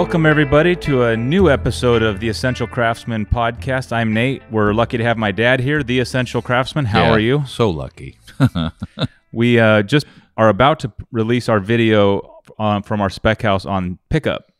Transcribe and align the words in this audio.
Welcome, 0.00 0.24
everybody, 0.24 0.76
to 0.76 1.02
a 1.04 1.16
new 1.16 1.50
episode 1.50 2.02
of 2.02 2.20
the 2.20 2.28
Essential 2.30 2.66
Craftsman 2.66 3.26
podcast. 3.26 3.92
I'm 3.92 4.14
Nate. 4.14 4.42
We're 4.50 4.72
lucky 4.72 4.96
to 4.96 5.04
have 5.04 5.18
my 5.18 5.30
dad 5.30 5.60
here, 5.60 5.82
the 5.82 5.98
Essential 6.00 6.40
Craftsman. 6.40 6.86
How 6.86 7.02
Yeah, 7.02 7.10
are 7.10 7.18
you? 7.18 7.44
So 7.46 7.68
lucky. 7.68 8.18
We 9.32 9.60
uh, 9.60 9.82
just 9.82 10.06
are 10.38 10.48
about 10.48 10.80
to 10.80 10.92
release 11.12 11.50
our 11.50 11.60
video 11.60 12.40
uh, 12.58 12.80
from 12.80 13.02
our 13.02 13.10
spec 13.10 13.42
house 13.42 13.66
on 13.66 13.98
pickup. 14.08 14.50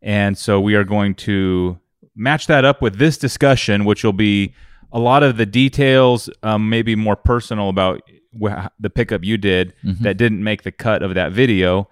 And 0.00 0.38
so 0.38 0.58
we 0.58 0.74
are 0.74 0.84
going 0.84 1.14
to 1.16 1.78
match 2.16 2.46
that 2.46 2.64
up 2.64 2.80
with 2.80 2.96
this 2.96 3.18
discussion, 3.18 3.84
which 3.84 4.02
will 4.02 4.14
be 4.14 4.54
a 4.90 4.98
lot 4.98 5.22
of 5.22 5.36
the 5.36 5.44
details, 5.44 6.30
um, 6.42 6.70
maybe 6.70 6.96
more 6.96 7.14
personal 7.14 7.68
about 7.68 8.00
wh- 8.42 8.66
the 8.80 8.88
pickup 8.88 9.22
you 9.22 9.36
did 9.36 9.74
that 10.00 10.16
didn't 10.16 10.42
make 10.42 10.62
the 10.62 10.72
cut 10.72 11.02
of 11.02 11.12
that 11.12 11.32
video. 11.32 11.90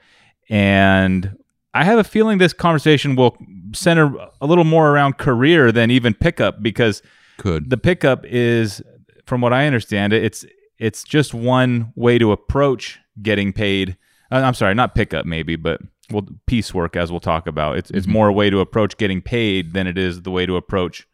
And 0.48 1.36
I 1.76 1.84
have 1.84 1.98
a 1.98 2.04
feeling 2.04 2.38
this 2.38 2.52
conversation 2.54 3.16
will 3.16 3.36
center 3.72 4.10
a 4.40 4.46
little 4.46 4.64
more 4.64 4.90
around 4.90 5.18
career 5.18 5.70
than 5.72 5.90
even 5.90 6.14
pickup 6.14 6.62
because 6.62 7.02
Could. 7.36 7.68
the 7.68 7.76
pickup 7.76 8.24
is 8.24 8.82
from 9.26 9.40
what 9.40 9.52
i 9.52 9.66
understand 9.66 10.12
it 10.12 10.24
it's 10.24 10.46
it's 10.78 11.02
just 11.02 11.34
one 11.34 11.92
way 11.96 12.18
to 12.18 12.32
approach 12.32 12.98
getting 13.20 13.52
paid. 13.52 13.96
Uh, 14.30 14.36
i'm 14.36 14.54
sorry 14.54 14.74
not 14.74 14.94
pickup 14.94 15.26
maybe 15.26 15.56
but 15.56 15.80
well 16.10 16.26
piecework 16.46 16.96
as 16.96 17.10
we'll 17.10 17.20
talk 17.20 17.46
about. 17.46 17.77
It's 17.77 17.90
it's 17.90 18.06
more 18.06 18.28
a 18.28 18.32
way 18.32 18.50
to 18.50 18.60
approach 18.60 18.96
getting 18.96 19.20
paid 19.20 19.74
than 19.74 19.86
it 19.86 19.98
is 19.98 20.22
the 20.22 20.30
way 20.30 20.46
to 20.46 20.56
approach 20.56 21.06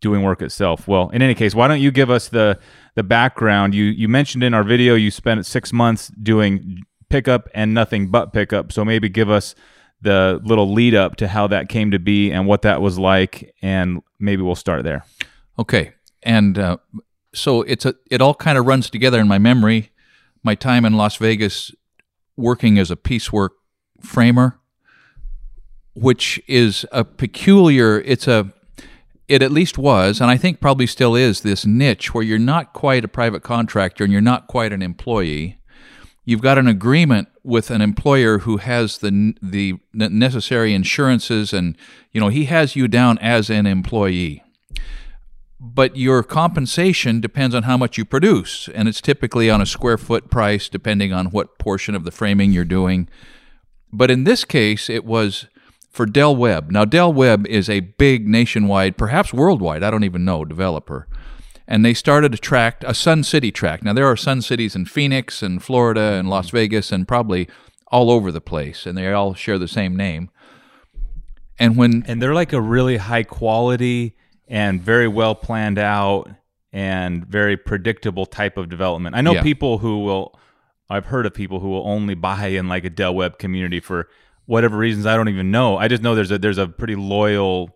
doing 0.00 0.22
work 0.22 0.42
itself. 0.42 0.88
Well 0.88 1.10
in 1.10 1.22
any 1.22 1.34
case 1.34 1.54
why 1.54 1.68
don't 1.68 1.80
you 1.80 1.90
give 1.90 2.10
us 2.10 2.28
the 2.28 2.58
the 2.94 3.02
background? 3.02 3.74
You 3.74 3.84
you 3.84 4.08
mentioned 4.08 4.44
in 4.44 4.54
our 4.54 4.64
video 4.64 4.94
you 4.94 5.10
spent 5.10 5.44
six 5.44 5.72
months 5.72 6.08
doing 6.22 6.82
pickup 7.12 7.48
and 7.54 7.74
nothing 7.74 8.08
but 8.08 8.32
pickup 8.32 8.72
so 8.72 8.84
maybe 8.84 9.08
give 9.08 9.30
us 9.30 9.54
the 10.00 10.40
little 10.42 10.72
lead 10.72 10.94
up 10.94 11.14
to 11.14 11.28
how 11.28 11.46
that 11.46 11.68
came 11.68 11.92
to 11.92 11.98
be 11.98 12.32
and 12.32 12.46
what 12.46 12.62
that 12.62 12.82
was 12.82 12.98
like 12.98 13.54
and 13.62 14.02
maybe 14.18 14.42
we'll 14.42 14.56
start 14.56 14.82
there 14.82 15.04
Okay. 15.58 15.92
And 16.22 16.58
uh, 16.58 16.78
so 17.34 17.62
it's 17.62 17.84
a 17.84 17.94
it 18.10 18.20
all 18.20 18.34
kind 18.34 18.58
of 18.58 18.66
runs 18.66 18.90
together 18.90 19.20
in 19.20 19.28
my 19.28 19.38
memory. 19.38 19.90
My 20.42 20.54
time 20.54 20.84
in 20.84 20.94
Las 20.94 21.16
Vegas 21.16 21.72
working 22.36 22.78
as 22.78 22.90
a 22.90 22.96
piecework 22.96 23.52
framer, 24.00 24.58
which 25.94 26.42
is 26.46 26.86
a 26.90 27.04
peculiar. 27.04 28.00
It's 28.00 28.26
a 28.26 28.52
it 29.28 29.42
at 29.42 29.52
least 29.52 29.78
was, 29.78 30.20
and 30.20 30.30
I 30.30 30.36
think 30.36 30.60
probably 30.60 30.86
still 30.86 31.14
is, 31.14 31.40
this 31.40 31.64
niche 31.64 32.12
where 32.12 32.24
you're 32.24 32.38
not 32.38 32.72
quite 32.72 33.04
a 33.04 33.08
private 33.08 33.42
contractor 33.42 34.04
and 34.04 34.12
you're 34.12 34.20
not 34.20 34.46
quite 34.46 34.72
an 34.72 34.82
employee. 34.82 35.58
You've 36.24 36.40
got 36.40 36.58
an 36.58 36.68
agreement 36.68 37.28
with 37.42 37.70
an 37.70 37.80
employer 37.80 38.38
who 38.38 38.58
has 38.58 38.98
the 38.98 39.34
the 39.42 39.78
necessary 39.92 40.74
insurances, 40.74 41.52
and 41.52 41.76
you 42.12 42.20
know 42.20 42.28
he 42.28 42.44
has 42.46 42.76
you 42.76 42.88
down 42.88 43.18
as 43.18 43.50
an 43.50 43.66
employee 43.66 44.42
but 45.64 45.96
your 45.96 46.24
compensation 46.24 47.20
depends 47.20 47.54
on 47.54 47.62
how 47.62 47.76
much 47.76 47.96
you 47.96 48.04
produce, 48.04 48.68
and 48.74 48.88
it's 48.88 49.00
typically 49.00 49.48
on 49.48 49.60
a 49.60 49.66
square 49.66 49.96
foot 49.96 50.28
price 50.28 50.68
depending 50.68 51.12
on 51.12 51.26
what 51.26 51.56
portion 51.56 51.94
of 51.94 52.02
the 52.02 52.10
framing 52.10 52.50
you're 52.50 52.64
doing. 52.64 53.08
But 53.92 54.10
in 54.10 54.24
this 54.24 54.44
case, 54.44 54.90
it 54.90 55.04
was 55.04 55.46
for 55.88 56.04
Del 56.04 56.34
Webb. 56.34 56.72
Now, 56.72 56.84
Del 56.84 57.12
Webb 57.12 57.46
is 57.46 57.70
a 57.70 57.78
big 57.78 58.26
nationwide, 58.26 58.96
perhaps 58.96 59.32
worldwide, 59.32 59.84
I 59.84 59.90
don't 59.92 60.02
even 60.02 60.24
know, 60.24 60.44
developer. 60.44 61.06
And 61.72 61.86
they 61.86 61.94
started 61.94 62.34
a 62.34 62.36
tract, 62.36 62.84
a 62.86 62.92
Sun 62.92 63.22
City 63.22 63.50
tract. 63.50 63.82
Now, 63.82 63.94
there 63.94 64.06
are 64.06 64.14
Sun 64.14 64.42
Cities 64.42 64.76
in 64.76 64.84
Phoenix 64.84 65.42
and 65.42 65.62
Florida 65.62 66.02
and 66.18 66.28
Las 66.28 66.50
Vegas 66.50 66.92
and 66.92 67.08
probably 67.08 67.48
all 67.86 68.10
over 68.10 68.30
the 68.30 68.42
place, 68.42 68.84
and 68.84 68.96
they 68.96 69.10
all 69.10 69.32
share 69.32 69.58
the 69.58 69.66
same 69.66 69.96
name. 69.96 70.28
And 71.58 71.78
when 71.78 72.04
and 72.06 72.20
they're 72.20 72.34
like 72.34 72.52
a 72.52 72.60
really 72.60 72.98
high 72.98 73.22
quality 73.22 74.14
and 74.46 74.82
very 74.82 75.08
well 75.08 75.34
planned 75.34 75.78
out 75.78 76.28
and 76.74 77.24
very 77.26 77.56
predictable 77.56 78.26
type 78.26 78.58
of 78.58 78.68
development. 78.68 79.16
I 79.16 79.22
know 79.22 79.32
Yeah. 79.32 79.42
people 79.42 79.78
who 79.78 80.00
will 80.00 80.38
I've 80.90 81.06
heard 81.06 81.24
of 81.24 81.32
people 81.32 81.60
who 81.60 81.70
will 81.70 81.88
only 81.88 82.14
buy 82.14 82.48
in 82.48 82.68
like 82.68 82.84
a 82.84 82.90
Del 82.90 83.14
Webb 83.14 83.38
community 83.38 83.80
for 83.80 84.08
whatever 84.44 84.76
reasons 84.76 85.06
I 85.06 85.16
don't 85.16 85.30
even 85.30 85.50
know. 85.50 85.78
I 85.78 85.88
just 85.88 86.02
know 86.02 86.14
there's 86.14 86.30
a 86.30 86.36
there's 86.38 86.58
a 86.58 86.66
pretty 86.66 86.96
loyal 86.96 87.70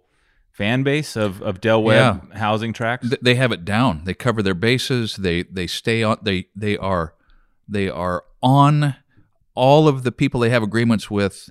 fan 0.57 0.83
base 0.83 1.17
of, 1.17 1.43
of 1.43 1.61
Del 1.61 1.83
Webb 1.83 2.33
housing 2.33 2.73
tracks. 2.73 3.07
Th- 3.07 3.21
they 3.21 3.35
have 3.35 3.53
it 3.53 3.65
down. 3.65 4.03
They 4.05 4.15
cover 4.15 4.43
their 4.43 4.55
bases. 4.55 5.17
They 5.17 5.43
they 5.43 5.67
stay 5.67 6.03
on. 6.03 6.19
They 6.23 6.47
they 6.57 6.79
are 6.79 7.15
they 7.69 7.91
are 7.91 8.25
on 8.43 8.97
all 9.55 9.87
of 9.87 10.03
the 10.03 10.13
people 10.13 10.41
they 10.41 10.51
have 10.51 10.63
agreements 10.63 11.11
with, 11.11 11.51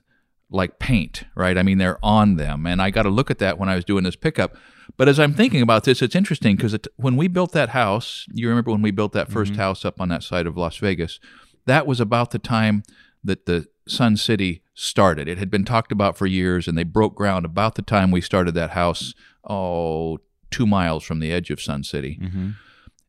like 0.50 0.80
paint. 0.80 1.26
Right. 1.36 1.58
I 1.58 1.64
mean, 1.64 1.78
they're 1.78 2.04
on 2.04 2.38
them. 2.38 2.66
And 2.66 2.82
I 2.82 2.90
got 2.90 3.04
to 3.04 3.10
look 3.10 3.30
at 3.30 3.40
that 3.40 3.58
when 3.58 3.70
I 3.70 3.76
was 3.76 3.86
doing 3.86 4.04
this 4.04 4.16
pickup. 4.16 4.56
But 4.98 5.10
as 5.10 5.20
I'm 5.20 5.34
thinking 5.34 5.62
about 5.62 5.84
this, 5.84 6.02
it's 6.02 6.16
interesting 6.16 6.56
because 6.56 6.74
it, 6.74 6.88
when 6.96 7.18
we 7.18 7.28
built 7.28 7.52
that 7.52 7.70
house, 7.70 8.26
you 8.32 8.48
remember 8.48 8.72
when 8.72 8.82
we 8.82 8.92
built 8.92 9.12
that 9.14 9.30
1st 9.30 9.46
mm-hmm. 9.48 9.56
house 9.56 9.86
up 9.86 10.00
on 10.00 10.10
that 10.10 10.24
side 10.24 10.48
of 10.48 10.56
Las 10.56 10.78
Vegas, 10.78 11.20
that 11.66 11.86
was 11.86 12.00
about 12.00 12.32
the 12.32 12.40
time 12.40 12.84
that 13.24 13.46
the 13.46 13.68
Sun 13.88 14.18
City 14.18 14.62
started. 14.76 15.28
It 15.28 15.40
had 15.40 15.50
been 15.50 15.66
talked 15.66 15.92
about 15.92 16.18
for 16.18 16.28
years, 16.28 16.68
and 16.68 16.78
they 16.78 16.84
broke 16.84 17.16
ground 17.16 17.46
about 17.46 17.76
the 17.76 17.82
time 17.82 18.12
we 18.12 18.22
started 18.22 18.54
that 18.54 18.72
house. 18.72 19.16
Oh, 19.50 20.20
two 20.52 20.68
miles 20.68 21.04
from 21.04 21.20
the 21.20 21.32
edge 21.32 21.50
of 21.50 21.62
Sun 21.62 21.86
City. 21.86 22.20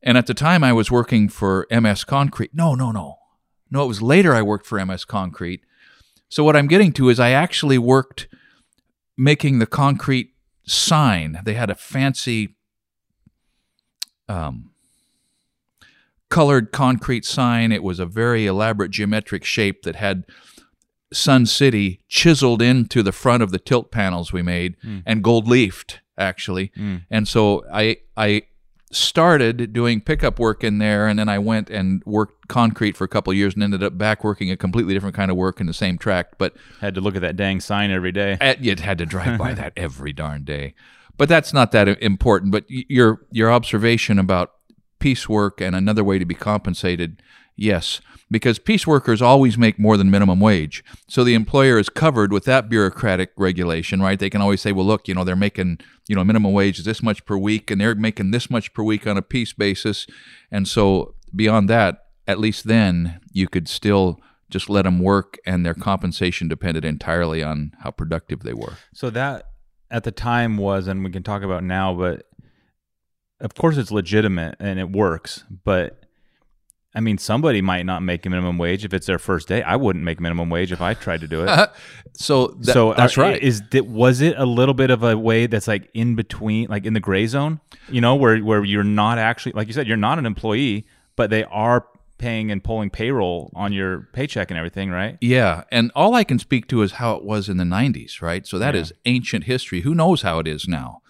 And 0.01 0.17
at 0.17 0.27
the 0.27 0.33
time, 0.33 0.63
I 0.63 0.73
was 0.73 0.89
working 0.89 1.29
for 1.29 1.67
MS 1.69 2.03
Concrete. 2.03 2.51
No, 2.53 2.73
no, 2.73 2.91
no. 2.91 3.17
No, 3.69 3.83
it 3.83 3.87
was 3.87 4.01
later 4.01 4.33
I 4.33 4.41
worked 4.41 4.65
for 4.65 4.83
MS 4.83 5.05
Concrete. 5.05 5.61
So, 6.29 6.43
what 6.43 6.55
I'm 6.55 6.67
getting 6.67 6.93
to 6.93 7.09
is 7.09 7.19
I 7.19 7.31
actually 7.31 7.77
worked 7.77 8.27
making 9.17 9.59
the 9.59 9.65
concrete 9.65 10.33
sign. 10.65 11.39
They 11.43 11.55
had 11.55 11.69
a 11.69 11.75
fancy 11.75 12.55
um, 14.29 14.71
colored 16.29 16.71
concrete 16.71 17.25
sign. 17.25 17.71
It 17.71 17.83
was 17.83 17.99
a 17.99 18.05
very 18.05 18.45
elaborate 18.45 18.91
geometric 18.91 19.43
shape 19.43 19.83
that 19.83 19.95
had 19.95 20.23
Sun 21.13 21.45
City 21.45 22.01
chiseled 22.07 22.61
into 22.61 23.01
the 23.01 23.11
front 23.11 23.43
of 23.43 23.51
the 23.51 23.59
tilt 23.59 23.91
panels 23.91 24.33
we 24.33 24.41
made 24.41 24.75
hmm. 24.81 24.99
and 25.05 25.23
gold 25.23 25.47
leafed 25.47 26.01
actually. 26.17 26.71
Hmm. 26.75 26.97
And 27.09 27.27
so 27.27 27.63
I 27.71 27.97
I 28.15 28.43
started 28.91 29.73
doing 29.73 29.99
pickup 29.99 30.39
work 30.39 30.63
in 30.63 30.77
there 30.77 31.07
and 31.07 31.19
then 31.19 31.27
I 31.27 31.39
went 31.39 31.69
and 31.69 32.01
worked 32.05 32.47
concrete 32.47 32.95
for 32.95 33.03
a 33.03 33.07
couple 33.07 33.31
of 33.31 33.37
years 33.37 33.53
and 33.53 33.61
ended 33.61 33.83
up 33.83 33.97
back 33.97 34.23
working 34.23 34.49
a 34.49 34.55
completely 34.55 34.93
different 34.93 35.15
kind 35.15 35.29
of 35.29 35.35
work 35.35 35.59
in 35.59 35.67
the 35.67 35.73
same 35.73 35.97
tract 35.97 36.35
but 36.37 36.55
Had 36.79 36.95
to 36.95 37.01
look 37.01 37.15
at 37.15 37.21
that 37.21 37.35
dang 37.35 37.59
sign 37.59 37.91
every 37.91 38.13
day. 38.13 38.37
at, 38.39 38.63
you'd 38.63 38.79
had 38.79 38.97
to 38.99 39.05
drive 39.05 39.37
by 39.37 39.53
that 39.55 39.73
every 39.75 40.13
darn 40.13 40.43
day. 40.43 40.73
But 41.17 41.29
that's 41.29 41.51
not 41.51 41.71
that 41.71 41.87
important. 42.01 42.51
But 42.51 42.65
your 42.67 43.21
your 43.31 43.51
observation 43.51 44.19
about 44.19 44.51
piecework 44.99 45.61
and 45.61 45.75
another 45.75 46.03
way 46.03 46.19
to 46.19 46.25
be 46.25 46.35
compensated, 46.35 47.21
yes, 47.55 48.01
because 48.29 48.59
piece 48.59 48.85
workers 48.85 49.21
always 49.21 49.57
make 49.57 49.79
more 49.79 49.95
than 49.95 50.11
minimum 50.11 50.39
wage. 50.39 50.83
So 51.07 51.23
the 51.23 51.33
employer 51.33 51.79
is 51.79 51.89
covered 51.89 52.33
with 52.33 52.45
that 52.45 52.69
bureaucratic 52.69 53.31
regulation, 53.37 54.01
right? 54.01 54.19
They 54.19 54.29
can 54.29 54.41
always 54.41 54.61
say, 54.61 54.71
well, 54.71 54.85
look, 54.85 55.07
you 55.07 55.15
know, 55.15 55.23
they're 55.23 55.35
making, 55.35 55.79
you 56.07 56.15
know, 56.15 56.23
minimum 56.23 56.51
wage 56.51 56.79
is 56.79 56.85
this 56.85 57.01
much 57.01 57.25
per 57.25 57.37
week, 57.37 57.71
and 57.71 57.79
they're 57.79 57.95
making 57.95 58.31
this 58.31 58.49
much 58.49 58.73
per 58.73 58.83
week 58.83 59.07
on 59.07 59.17
a 59.17 59.21
piece 59.21 59.53
basis. 59.53 60.07
And 60.51 60.67
so 60.67 61.15
beyond 61.35 61.69
that, 61.69 62.05
at 62.27 62.39
least 62.39 62.67
then 62.67 63.21
you 63.31 63.47
could 63.47 63.69
still 63.69 64.19
just 64.49 64.69
let 64.69 64.83
them 64.83 64.99
work, 64.99 65.37
and 65.45 65.65
their 65.65 65.73
compensation 65.73 66.47
depended 66.47 66.85
entirely 66.85 67.43
on 67.43 67.71
how 67.81 67.91
productive 67.91 68.43
they 68.43 68.53
were. 68.53 68.77
So 68.93 69.09
that 69.09 69.43
at 69.89 70.03
the 70.03 70.11
time 70.11 70.57
was, 70.57 70.87
and 70.87 71.03
we 71.03 71.11
can 71.11 71.23
talk 71.23 71.43
about 71.43 71.63
now, 71.63 71.93
but 71.93 72.25
of 73.39 73.55
course 73.55 73.77
it's 73.77 73.91
legitimate 73.91 74.55
and 74.59 74.79
it 74.79 74.91
works. 74.91 75.43
But 75.63 76.06
I 76.97 76.99
mean, 76.99 77.19
somebody 77.19 77.61
might 77.61 77.85
not 77.85 78.01
make 78.01 78.25
a 78.25 78.29
minimum 78.31 78.57
wage 78.57 78.83
if 78.83 78.91
it's 78.91 79.05
their 79.05 79.19
first 79.19 79.47
day. 79.47 79.61
I 79.61 79.75
wouldn't 79.75 80.03
make 80.03 80.19
minimum 80.19 80.49
wage 80.49 80.71
if 80.71 80.81
I 80.81 80.95
tried 80.95 81.21
to 81.21 81.27
do 81.27 81.43
it. 81.43 81.69
so 82.13 82.47
tha- 82.47 82.71
so 82.73 82.93
that's 82.95 83.15
are- 83.19 83.21
right. 83.21 83.41
Is 83.41 83.61
that 83.69 83.85
was 83.85 84.19
it 84.19 84.35
a 84.35 84.47
little 84.47 84.73
bit 84.73 84.89
of 84.89 85.03
a 85.03 85.15
way 85.15 85.45
that's 85.45 85.67
like 85.67 85.91
in 85.93 86.15
between, 86.15 86.69
like 86.69 86.87
in 86.87 86.93
the 86.93 86.99
gray 86.99 87.27
zone? 87.27 87.59
You 87.87 88.01
know, 88.01 88.15
where 88.15 88.39
where 88.39 88.63
you're 88.63 88.83
not 88.83 89.19
actually, 89.19 89.51
like 89.51 89.67
you 89.67 89.73
said, 89.73 89.87
you're 89.87 89.95
not 89.95 90.17
an 90.17 90.25
employee, 90.25 90.87
but 91.15 91.29
they 91.29 91.43
are 91.43 91.85
paying 92.17 92.49
and 92.49 92.63
pulling 92.63 92.89
payroll 92.89 93.51
on 93.53 93.71
your 93.73 94.09
paycheck 94.13 94.49
and 94.49 94.57
everything, 94.57 94.89
right? 94.89 95.19
Yeah, 95.21 95.65
and 95.71 95.91
all 95.93 96.15
I 96.15 96.23
can 96.23 96.39
speak 96.39 96.67
to 96.69 96.81
is 96.81 96.93
how 96.93 97.13
it 97.13 97.23
was 97.23 97.47
in 97.47 97.57
the 97.57 97.63
90s, 97.63 98.23
right? 98.23 98.47
So 98.47 98.57
that 98.57 98.73
is 98.73 98.91
ancient 99.05 99.43
history. 99.43 99.81
Who 99.81 99.93
knows 99.93 100.23
how 100.23 100.39
it 100.39 100.47
is 100.47 100.67
now? 100.67 101.03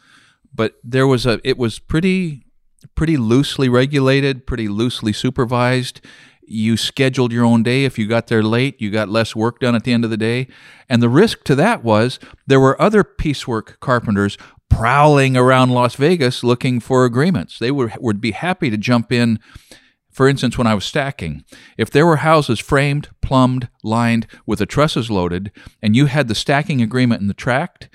But 0.54 0.75
there 0.84 1.07
was 1.07 1.25
a 1.25 1.39
it 1.45 1.57
was 1.57 1.80
pretty 1.80 2.47
pretty 2.95 3.18
loosely 3.18 3.69
regulated, 3.69 4.45
pretty 4.45 4.68
loosely 4.68 5.13
supervised. 5.13 6.01
You 6.50 6.77
scheduled 6.77 7.31
your 7.31 7.44
own 7.44 7.63
day. 7.63 7.83
If 7.85 7.97
you 7.97 8.07
got 8.07 8.27
there 8.27 8.44
late, 8.44 8.79
you 8.81 8.89
got 8.89 9.09
less 9.09 9.35
work 9.35 9.59
done 9.59 9.75
at 9.75 9.83
the 9.83 9.91
end 9.91 10.06
of 10.06 10.09
the 10.09 10.18
day. 10.18 10.47
And 10.88 11.01
the 11.01 11.09
risk 11.09 11.44
to 11.45 11.56
that 11.56 11.83
was 11.83 12.19
there 12.45 12.59
were 12.59 12.81
other 12.81 13.03
piecework 13.03 13.79
carpenters 13.81 14.38
prowling 14.69 15.35
around 15.35 15.71
Las 15.71 15.95
Vegas 15.95 16.44
looking 16.44 16.79
for 16.79 17.03
agreements. 17.06 17.59
They 17.59 17.71
would 17.71 17.94
would 18.00 18.21
be 18.21 18.31
happy 18.31 18.69
to 18.69 18.77
jump 18.77 19.12
in 19.12 19.39
For 20.18 20.27
instance, 20.27 20.57
when 20.57 20.65
I 20.65 20.74
was 20.74 20.83
stacking, 20.83 21.44
if 21.77 21.91
there 21.91 22.07
were 22.07 22.15
houses 22.18 22.59
framed, 22.59 23.09
plumbed, 23.21 23.69
lined, 23.83 24.25
with 24.47 24.57
the 24.57 24.65
trusses 24.65 25.12
loaded, 25.12 25.51
and 25.79 25.95
you 25.95 26.07
had 26.07 26.27
the 26.27 26.33
stacking 26.33 26.81
agreement 26.81 27.21
in 27.21 27.27
the 27.27 27.35
tract, 27.35 27.88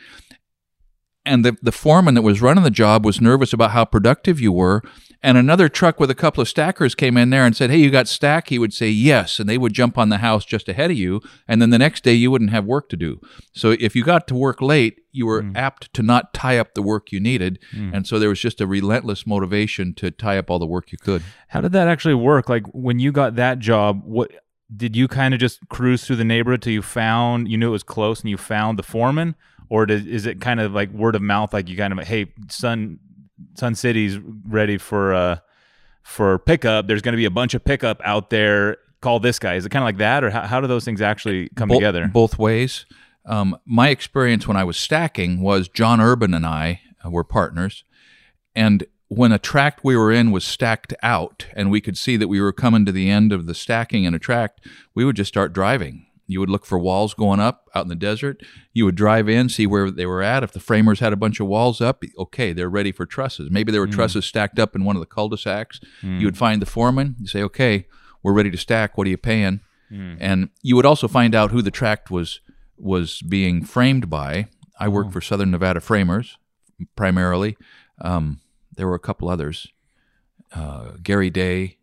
and 1.25 1.45
the, 1.45 1.57
the 1.63 1.73
foreman 1.73 2.15
that 2.15 2.23
was 2.23 2.43
running 2.43 2.65
the 2.65 2.71
job 2.71 3.05
was 3.05 3.21
nervous 3.21 3.53
about 3.53 3.71
how 3.71 3.85
productive 3.85 4.41
you 4.41 4.53
were, 4.53 4.83
and 5.23 5.39
another 5.39 5.69
truck 5.69 6.01
with 6.01 6.11
a 6.11 6.17
couple 6.17 6.43
of 6.43 6.49
stackers 6.49 6.97
came 6.97 7.17
in 7.17 7.31
there 7.31 7.47
and 7.47 7.57
said, 7.57 7.71
Hey, 7.71 7.79
you 7.79 7.91
got 7.91 8.09
stack? 8.09 8.49
He 8.49 8.59
would 8.59 8.75
say 8.75 8.89
yes, 8.89 9.39
and 9.39 9.49
they 9.49 9.57
would 9.57 9.73
jump 9.73 9.97
on 9.97 10.09
the 10.09 10.19
house 10.19 10.45
just 10.45 10.69
ahead 10.69 10.91
of 10.91 10.97
you, 10.97 11.21
and 11.47 11.63
then 11.63 11.71
the 11.71 11.79
next 11.79 12.03
day 12.03 12.13
you 12.13 12.31
wouldn't 12.31 12.51
have 12.51 12.65
work 12.65 12.89
to 12.89 12.97
do. 12.97 13.21
So 13.53 13.77
if 13.79 13.95
you 13.95 14.03
got 14.03 14.27
to 14.29 14.35
work 14.35 14.61
late, 14.61 15.01
you 15.13 15.27
were 15.27 15.43
mm. 15.43 15.57
apt 15.57 15.95
to 15.95 16.03
not 16.03 16.35
tie 16.35 16.59
up 16.59 16.75
the 16.75 16.83
work 16.83 17.13
you 17.13 17.21
needed, 17.21 17.61
mm. 17.73 17.95
and 17.95 18.07
so 18.07 18.19
there 18.19 18.29
was 18.29 18.41
just 18.41 18.61
a 18.61 18.67
relentless 18.67 19.27
motivation 19.27 19.95
to 19.95 20.11
tie 20.11 20.39
up 20.39 20.51
all 20.51 20.59
the 20.59 20.67
work 20.67 20.91
you 20.91 20.99
could. 20.99 21.23
How 21.49 21.61
did 21.61 21.73
that 21.73 21.87
actually 21.87 22.15
work? 22.15 22.49
Like 22.49 22.67
when 22.73 22.99
you 22.99 23.13
got 23.13 23.37
that 23.37 23.61
job, 23.61 24.03
what 24.05 24.33
did 24.75 24.97
you 24.97 25.07
kind 25.07 25.35
of 25.35 25.41
just 25.41 25.61
cruise 25.69 26.05
through 26.05 26.17
the 26.17 26.25
neighborhood 26.25 26.63
till 26.63 26.73
you 26.73 26.83
found 26.83 27.49
you 27.49 27.59
knew 27.59 27.69
it 27.69 27.73
was 27.73 27.83
close 27.83 28.21
and 28.21 28.31
you 28.31 28.37
found 28.37 28.79
the 28.79 28.83
foreman, 28.83 29.35
or 29.69 29.87
did, 29.87 30.06
is 30.06 30.26
it 30.26 30.41
kind 30.41 30.61
of 30.61 30.73
like 30.73 30.91
word 30.91 31.14
of 31.14 31.23
mouth? 31.23 31.53
Like 31.53 31.69
you 31.69 31.76
kind 31.76 31.93
of 31.93 32.06
hey, 32.06 32.32
Sun 32.49 32.99
Sun 33.56 33.75
City's 33.75 34.19
ready 34.47 34.79
for 34.79 35.14
uh 35.14 35.37
for 36.03 36.38
pickup. 36.38 36.87
There's 36.87 37.03
going 37.03 37.12
to 37.12 37.19
be 37.19 37.25
a 37.25 37.31
bunch 37.31 37.55
of 37.55 37.64
pickup 37.64 38.00
out 38.05 38.31
there. 38.31 38.79
Call 39.00 39.19
this 39.20 39.38
guy. 39.38 39.55
Is 39.55 39.67
it 39.67 39.70
kind 39.70 39.82
of 39.82 39.87
like 39.87 39.99
that, 39.99 40.23
or 40.23 40.31
how, 40.31 40.43
how 40.43 40.61
do 40.61 40.67
those 40.67 40.85
things 40.85 41.00
actually 41.00 41.49
come 41.56 41.69
Bo- 41.69 41.75
together? 41.75 42.09
Both 42.09 42.38
ways. 42.38 42.87
Um, 43.25 43.56
my 43.64 43.88
experience 43.88 44.47
when 44.49 44.56
I 44.56 44.64
was 44.64 44.76
stacking 44.76 45.41
was 45.41 45.69
John 45.69 46.00
Urban 46.00 46.35
and 46.35 46.47
I 46.47 46.81
uh, 47.05 47.11
were 47.11 47.25
partners, 47.25 47.85
and 48.55 48.85
when 49.08 49.32
a 49.32 49.38
tract 49.38 49.85
we 49.85 49.97
were 49.97 50.11
in 50.11 50.31
was 50.31 50.44
stacked 50.44 50.94
out, 51.03 51.47
and 51.55 51.70
we 51.70 51.81
could 51.81 51.99
see 51.99 52.17
that 52.17 52.29
we 52.29 52.41
were 52.41 52.53
coming 52.53 52.87
to 52.87 52.93
the 52.93 53.11
end 53.11 53.32
of 53.32 53.47
the 53.47 53.55
stacking 53.55 54.05
in 54.05 54.15
a 54.15 54.19
tract, 54.19 54.67
we 54.94 55.05
would 55.05 55.17
just 55.17 55.29
start 55.29 55.53
driving. 55.53 56.06
You 56.27 56.41
would 56.41 56.49
look 56.51 56.65
for 56.65 56.79
walls 56.79 57.15
going 57.15 57.41
up 57.41 57.69
out 57.75 57.83
in 57.83 57.89
the 57.89 57.95
desert. 57.95 58.43
You 58.73 58.85
would 58.85 58.95
drive 58.95 59.29
in, 59.29 59.49
see 59.49 59.67
where 59.67 59.91
they 59.91 60.07
were 60.07 60.23
at. 60.23 60.43
If 60.43 60.53
the 60.53 60.61
framers 60.61 61.01
had 61.01 61.13
a 61.13 61.17
bunch 61.17 61.41
of 61.41 61.47
walls 61.47 61.81
up, 61.81 62.03
okay, 62.19 62.53
they're 62.53 62.71
ready 62.71 62.93
for 62.93 63.05
trusses. 63.07 63.51
Maybe 63.51 63.73
there 63.73 63.81
were 63.81 63.87
trusses 63.89 64.25
stacked 64.25 64.59
up 64.59 64.75
in 64.77 64.85
one 64.85 64.97
of 64.97 65.01
the 65.01 65.07
cul-de-sacs. 65.07 65.81
You 66.21 66.27
would 66.27 66.39
find 66.39 66.63
the 66.63 66.67
foreman. 66.67 67.17
You 67.21 67.27
say, 67.27 67.43
okay, 67.43 67.87
we're 68.23 68.33
ready 68.33 68.51
to 68.51 68.57
stack. 68.57 68.97
What 68.97 69.07
are 69.07 69.11
you 69.11 69.19
paying? 69.19 69.61
And 70.21 70.49
you 70.63 70.75
would 70.77 70.87
also 70.87 71.07
find 71.09 71.35
out 71.35 71.51
who 71.51 71.61
the 71.61 71.71
tract 71.71 72.11
was 72.11 72.41
was 72.79 73.21
being 73.23 73.65
framed 73.65 74.09
by. 74.09 74.47
I 74.81 74.89
worked 74.89 75.13
for 75.13 75.21
Southern 75.21 75.51
Nevada 75.51 75.81
Framers 75.81 76.39
primarily. 76.97 77.57
Um, 78.01 78.41
there 78.75 78.87
were 78.89 78.95
a 78.95 78.99
couple 79.01 79.29
others, 79.29 79.69
uh, 80.55 80.93
Gary 81.03 81.29
Day. 81.31 81.77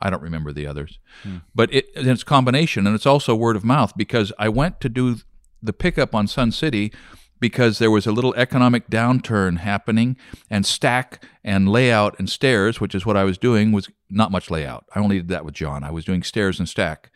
I 0.00 0.10
don't 0.10 0.22
remember 0.22 0.52
the 0.52 0.66
others, 0.66 0.98
hmm. 1.22 1.38
but 1.54 1.72
it, 1.72 1.88
it's 1.94 2.24
combination, 2.24 2.86
and 2.86 2.94
it's 2.94 3.06
also 3.06 3.34
word 3.34 3.56
of 3.56 3.64
mouth 3.64 3.92
because 3.96 4.32
I 4.38 4.48
went 4.48 4.80
to 4.80 4.88
do 4.88 5.16
the 5.62 5.72
pickup 5.72 6.14
on 6.14 6.26
Sun 6.26 6.52
City 6.52 6.92
because 7.38 7.78
there 7.78 7.90
was 7.90 8.06
a 8.06 8.12
little 8.12 8.34
economic 8.34 8.88
downturn 8.90 9.58
happening, 9.58 10.16
and 10.50 10.66
stack 10.66 11.24
and 11.42 11.68
layout 11.68 12.18
and 12.18 12.28
stairs, 12.28 12.80
which 12.80 12.94
is 12.94 13.06
what 13.06 13.16
I 13.16 13.24
was 13.24 13.38
doing, 13.38 13.72
was 13.72 13.88
not 14.10 14.30
much 14.30 14.50
layout. 14.50 14.84
I 14.94 15.00
only 15.00 15.16
did 15.16 15.28
that 15.28 15.44
with 15.44 15.54
John. 15.54 15.82
I 15.82 15.90
was 15.90 16.04
doing 16.04 16.22
stairs 16.22 16.58
and 16.58 16.68
stack. 16.68 17.10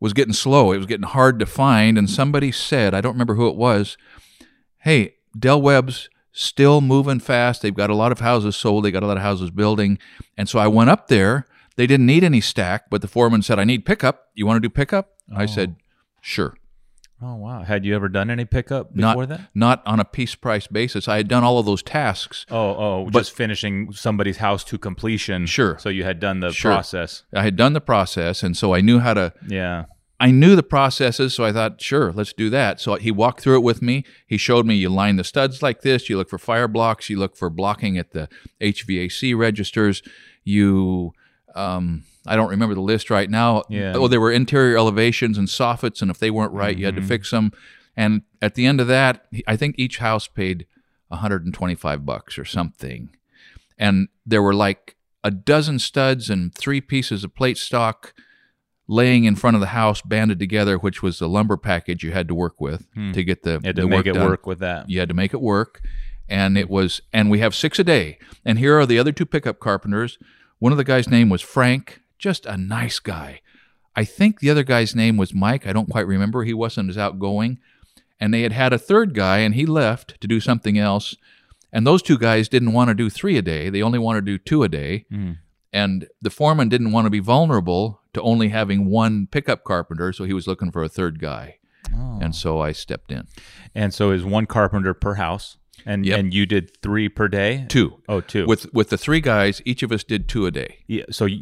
Was 0.00 0.12
getting 0.12 0.34
slow. 0.34 0.72
It 0.72 0.78
was 0.78 0.86
getting 0.86 1.06
hard 1.06 1.38
to 1.38 1.46
find, 1.46 1.96
and 1.96 2.10
somebody 2.10 2.50
said, 2.50 2.94
I 2.94 3.00
don't 3.00 3.14
remember 3.14 3.36
who 3.36 3.48
it 3.48 3.56
was, 3.56 3.96
hey, 4.82 5.14
Del 5.38 5.62
Webb's 5.62 6.10
still 6.32 6.80
moving 6.80 7.20
fast. 7.20 7.62
They've 7.62 7.74
got 7.74 7.90
a 7.90 7.94
lot 7.94 8.12
of 8.12 8.20
houses 8.20 8.56
sold. 8.56 8.84
They 8.84 8.90
got 8.90 9.02
a 9.02 9.06
lot 9.06 9.16
of 9.16 9.22
houses 9.22 9.50
building. 9.50 9.98
And 10.36 10.48
so 10.48 10.58
I 10.58 10.66
went 10.66 10.90
up 10.90 11.08
there. 11.08 11.46
They 11.76 11.86
didn't 11.86 12.06
need 12.06 12.24
any 12.24 12.40
stack, 12.40 12.88
but 12.90 13.02
the 13.02 13.08
foreman 13.08 13.42
said, 13.42 13.58
I 13.58 13.64
need 13.64 13.84
pickup. 13.84 14.28
You 14.34 14.46
want 14.46 14.56
to 14.62 14.68
do 14.68 14.72
pickup? 14.72 15.14
I 15.34 15.44
oh. 15.44 15.46
said, 15.46 15.76
sure. 16.20 16.54
oh 17.22 17.36
wow, 17.36 17.62
had 17.62 17.84
you 17.84 17.94
ever 17.94 18.08
done 18.08 18.28
any 18.30 18.44
pickup 18.44 18.94
Not, 18.94 19.14
before 19.14 19.26
that? 19.26 19.48
not 19.54 19.82
on 19.86 19.98
a 19.98 20.04
piece 20.04 20.34
price 20.34 20.66
basis. 20.66 21.08
I 21.08 21.16
had 21.16 21.28
done 21.28 21.42
all 21.42 21.58
of 21.58 21.66
those 21.66 21.82
tasks. 21.82 22.44
Oh, 22.50 22.56
oh, 22.56 23.10
just 23.10 23.32
finishing 23.32 23.92
somebody's 23.92 24.36
house 24.38 24.62
to 24.64 24.78
completion. 24.78 25.46
Sure. 25.46 25.78
So 25.78 25.88
you 25.88 26.04
had 26.04 26.20
done 26.20 26.40
the 26.40 26.52
Sure. 26.52 26.72
process. 26.72 27.24
I 27.34 27.42
had 27.42 27.56
done 27.56 27.72
the 27.72 27.80
process, 27.80 28.42
and 28.42 28.56
so 28.56 28.74
I 28.74 28.80
knew 28.80 28.98
how 29.00 29.14
to 29.14 29.32
Yeah. 29.48 29.84
I 30.20 30.30
knew 30.30 30.54
the 30.54 30.62
processes, 30.62 31.34
so 31.34 31.44
I 31.44 31.52
thought, 31.52 31.82
sure, 31.82 32.12
let's 32.12 32.32
do 32.32 32.48
that. 32.50 32.80
So 32.80 32.94
he 32.94 33.10
walked 33.10 33.40
through 33.40 33.56
it 33.56 33.62
with 33.64 33.82
me. 33.82 34.04
He 34.26 34.36
showed 34.36 34.64
me 34.64 34.74
you 34.76 34.88
line 34.88 35.16
the 35.16 35.24
studs 35.24 35.60
like 35.60 35.80
this, 35.82 36.08
you 36.08 36.16
look 36.16 36.30
for 36.30 36.38
fire 36.38 36.68
blocks, 36.68 37.10
you 37.10 37.18
look 37.18 37.36
for 37.36 37.50
blocking 37.50 37.98
at 37.98 38.12
the 38.12 38.28
HVAC 38.60 39.36
registers, 39.36 40.02
you 40.44 41.12
um, 41.54 42.04
I 42.26 42.36
don't 42.36 42.50
remember 42.50 42.74
the 42.74 42.80
list 42.80 43.10
right 43.10 43.28
now. 43.30 43.62
Yeah. 43.68 43.92
Oh, 43.94 44.08
there 44.08 44.20
were 44.20 44.32
interior 44.32 44.76
elevations 44.76 45.38
and 45.38 45.48
soffits, 45.48 46.02
and 46.02 46.10
if 46.10 46.18
they 46.18 46.30
weren't 46.30 46.52
right, 46.52 46.76
you 46.76 46.86
had 46.86 46.96
to 46.96 47.02
fix 47.02 47.30
them. 47.30 47.52
And 47.96 48.22
at 48.42 48.54
the 48.54 48.66
end 48.66 48.80
of 48.80 48.86
that, 48.88 49.26
I 49.46 49.56
think 49.56 49.76
each 49.78 49.98
house 49.98 50.26
paid 50.26 50.66
125 51.08 52.04
bucks 52.04 52.38
or 52.38 52.44
something. 52.44 53.10
And 53.78 54.08
there 54.26 54.42
were 54.42 54.54
like 54.54 54.96
a 55.22 55.30
dozen 55.30 55.78
studs 55.78 56.28
and 56.30 56.54
three 56.54 56.80
pieces 56.80 57.24
of 57.24 57.34
plate 57.34 57.58
stock 57.58 58.14
laying 58.86 59.24
in 59.24 59.34
front 59.34 59.54
of 59.56 59.60
the 59.60 59.68
house 59.68 60.02
banded 60.02 60.38
together, 60.38 60.76
which 60.76 61.02
was 61.02 61.18
the 61.18 61.28
lumber 61.28 61.56
package 61.56 62.02
you 62.04 62.12
had 62.12 62.28
to 62.28 62.34
work 62.34 62.60
with 62.60 62.86
to 63.12 63.24
get 63.24 63.42
the, 63.42 63.52
You 63.62 63.66
had 63.68 63.76
to 63.76 63.88
make 63.88 64.06
it 64.06 64.12
done. 64.14 64.26
work 64.28 64.46
with 64.46 64.58
that. 64.58 64.90
You 64.90 64.98
had 65.00 65.08
to 65.08 65.14
make 65.14 65.32
it 65.32 65.40
work. 65.40 65.80
And 66.28 66.56
it 66.58 66.68
was, 66.70 67.00
and 67.12 67.30
we 67.30 67.38
have 67.40 67.54
six 67.54 67.78
a 67.78 67.84
day. 67.84 68.18
And 68.44 68.58
here 68.58 68.78
are 68.78 68.86
the 68.86 68.98
other 68.98 69.12
two 69.12 69.26
pickup 69.26 69.58
carpenters. 69.60 70.18
One 70.64 70.72
of 70.72 70.78
the 70.78 70.84
guys' 70.84 71.10
name 71.10 71.28
was 71.28 71.42
Frank, 71.42 72.00
just 72.18 72.46
a 72.46 72.56
nice 72.56 72.98
guy. 72.98 73.42
I 73.94 74.06
think 74.06 74.40
the 74.40 74.48
other 74.48 74.62
guy's 74.62 74.94
name 74.94 75.18
was 75.18 75.34
Mike. 75.34 75.66
I 75.66 75.74
don't 75.74 75.90
quite 75.90 76.06
remember. 76.06 76.42
He 76.42 76.54
wasn't 76.54 76.88
as 76.88 76.96
outgoing. 76.96 77.58
And 78.18 78.32
they 78.32 78.40
had 78.40 78.52
had 78.52 78.72
a 78.72 78.78
third 78.78 79.12
guy, 79.12 79.40
and 79.40 79.54
he 79.54 79.66
left 79.66 80.18
to 80.22 80.26
do 80.26 80.40
something 80.40 80.78
else. 80.78 81.16
And 81.70 81.86
those 81.86 82.00
two 82.00 82.16
guys 82.16 82.48
didn't 82.48 82.72
want 82.72 82.88
to 82.88 82.94
do 82.94 83.10
three 83.10 83.36
a 83.36 83.42
day. 83.42 83.68
They 83.68 83.82
only 83.82 83.98
wanted 83.98 84.24
to 84.24 84.32
do 84.32 84.38
two 84.38 84.62
a 84.62 84.70
day. 84.70 85.04
Hmm. 85.10 85.32
And 85.70 86.08
the 86.22 86.30
foreman 86.30 86.70
didn't 86.70 86.92
want 86.92 87.04
to 87.04 87.10
be 87.10 87.20
vulnerable 87.20 88.00
to 88.14 88.22
only 88.22 88.48
having 88.48 88.86
one 88.86 89.26
pickup 89.26 89.64
carpenter, 89.64 90.14
so 90.14 90.24
he 90.24 90.32
was 90.32 90.46
looking 90.46 90.70
for 90.70 90.82
a 90.82 90.88
third 90.88 91.20
guy. 91.20 91.58
Oh. 91.94 92.20
And 92.22 92.34
so 92.34 92.62
I 92.62 92.72
stepped 92.72 93.12
in. 93.12 93.26
And 93.74 93.92
so 93.92 94.12
is 94.12 94.24
one 94.24 94.46
carpenter 94.46 94.94
per 94.94 95.16
house, 95.16 95.58
and 95.86 96.04
Yep. 96.06 96.18
and 96.18 96.34
you 96.34 96.46
did 96.46 96.80
three 96.82 97.08
per 97.08 97.28
day. 97.28 97.66
Two. 97.68 98.00
Oh, 98.08 98.20
two. 98.20 98.46
With 98.46 98.72
with 98.72 98.90
the 98.90 98.98
three 98.98 99.20
guys, 99.20 99.60
each 99.64 99.82
of 99.82 99.92
us 99.92 100.04
did 100.04 100.28
two 100.28 100.46
a 100.46 100.50
day. 100.50 100.78
yeah, 100.86 101.04
so 101.10 101.26
y- 101.26 101.38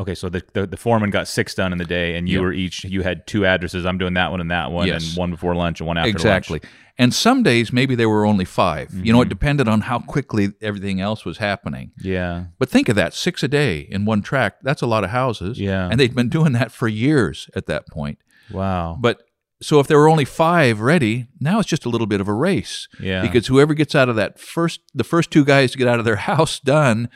okay, 0.00 0.14
so 0.14 0.28
the, 0.28 0.42
the 0.52 0.66
the 0.66 0.76
foreman 0.76 1.10
got 1.10 1.28
six 1.28 1.54
done 1.54 1.72
in 1.72 1.78
the 1.78 1.84
day, 1.84 2.16
and 2.16 2.28
you 2.28 2.38
Yep. 2.38 2.42
were 2.42 2.52
each 2.52 2.84
you 2.84 3.02
had 3.02 3.26
two 3.26 3.44
addresses. 3.46 3.84
I'm 3.86 3.98
doing 3.98 4.14
that 4.14 4.30
one 4.30 4.40
and 4.40 4.50
that 4.50 4.70
one, 4.70 4.86
Yes. 4.86 5.08
and 5.08 5.16
one 5.16 5.30
before 5.30 5.54
lunch 5.54 5.80
and 5.80 5.86
one 5.86 5.96
after 5.98 6.08
exactly. 6.10 6.60
lunch. 6.62 6.72
And 6.96 7.12
some 7.12 7.42
days 7.42 7.72
maybe 7.72 7.96
there 7.96 8.08
were 8.08 8.24
only 8.24 8.44
5 8.44 8.94
You 9.04 9.12
know, 9.12 9.20
it 9.20 9.24
mm-hmm. 9.24 9.30
depended 9.30 9.66
on 9.66 9.80
how 9.80 9.98
quickly 9.98 10.52
everything 10.62 11.00
else 11.00 11.24
was 11.24 11.38
happening. 11.38 11.90
Yeah. 11.98 12.44
But 12.60 12.68
think 12.68 12.88
of 12.88 12.94
that, 12.94 13.14
six 13.14 13.42
a 13.42 13.48
day 13.48 13.80
in 13.90 14.04
one 14.04 14.22
track. 14.22 14.58
That's 14.62 14.80
a 14.80 14.86
lot 14.86 15.02
of 15.02 15.10
houses. 15.10 15.58
Yeah. 15.58 15.88
And 15.90 15.98
they'd 15.98 16.14
been 16.14 16.28
doing 16.28 16.52
that 16.52 16.70
for 16.70 16.86
years 16.86 17.50
at 17.56 17.66
that 17.66 17.88
point. 17.88 18.18
Wow. 18.48 18.96
But 19.00 19.23
so 19.64 19.80
if 19.80 19.86
there 19.86 19.98
were 19.98 20.08
only 20.08 20.24
five 20.24 20.80
ready, 20.80 21.26
now 21.40 21.58
it's 21.60 21.68
just 21.68 21.84
a 21.84 21.88
little 21.88 22.06
bit 22.06 22.20
of 22.20 22.28
a 22.28 22.32
race. 22.32 22.86
Yeah. 23.00 23.22
Because 23.22 23.46
whoever 23.46 23.74
gets 23.74 23.94
out 23.94 24.08
of 24.08 24.16
that 24.16 24.38
first, 24.38 24.80
the 24.94 25.04
first 25.04 25.30
two 25.30 25.44
guys 25.44 25.72
to 25.72 25.78
get 25.78 25.88
out 25.88 25.98
of 25.98 26.04
their 26.04 26.16
house 26.30 26.60
done 26.60 27.08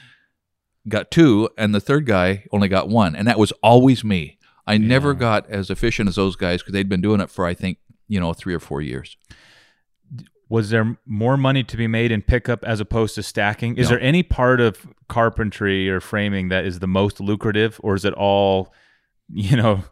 got 0.89 1.11
two, 1.11 1.49
and 1.59 1.75
the 1.75 1.81
third 1.81 2.07
guy 2.07 2.45
only 2.53 2.69
got 2.69 2.89
one. 2.89 3.15
And 3.15 3.29
that 3.29 3.39
was 3.39 3.53
always 3.63 4.03
me. 4.03 4.39
I 4.67 4.79
never 4.79 5.15
got 5.15 5.49
as 5.51 5.71
efficient 5.71 6.09
as 6.09 6.17
those 6.17 6.37
guys 6.37 6.61
because 6.63 6.73
they'd 6.73 6.89
been 6.89 7.01
doing 7.01 7.21
it 7.21 7.31
for, 7.31 7.47
I 7.47 7.55
think, 7.55 7.79
you 8.07 8.21
know, 8.21 8.33
three 8.35 8.55
or 8.55 8.61
four 8.61 8.81
years. 8.83 9.17
was 10.51 10.71
there 10.71 10.99
more 11.05 11.37
money 11.37 11.63
to 11.63 11.77
be 11.77 11.87
made 11.87 12.11
in 12.11 12.23
pickup 12.23 12.65
as 12.65 12.81
opposed 12.81 13.15
to 13.15 13.23
stacking? 13.23 13.77
Is 13.77 13.87
No. 13.91 13.97
there 13.97 14.01
any 14.01 14.23
part 14.23 14.61
of 14.63 14.87
carpentry 15.09 15.91
or 15.91 16.01
framing 16.01 16.49
that 16.49 16.65
is 16.65 16.79
the 16.79 16.87
most 16.87 17.21
lucrative, 17.21 17.79
or 17.83 17.95
is 17.95 18.05
it 18.07 18.15
all, 18.15 18.73
you 19.29 19.57
know, 19.57 19.85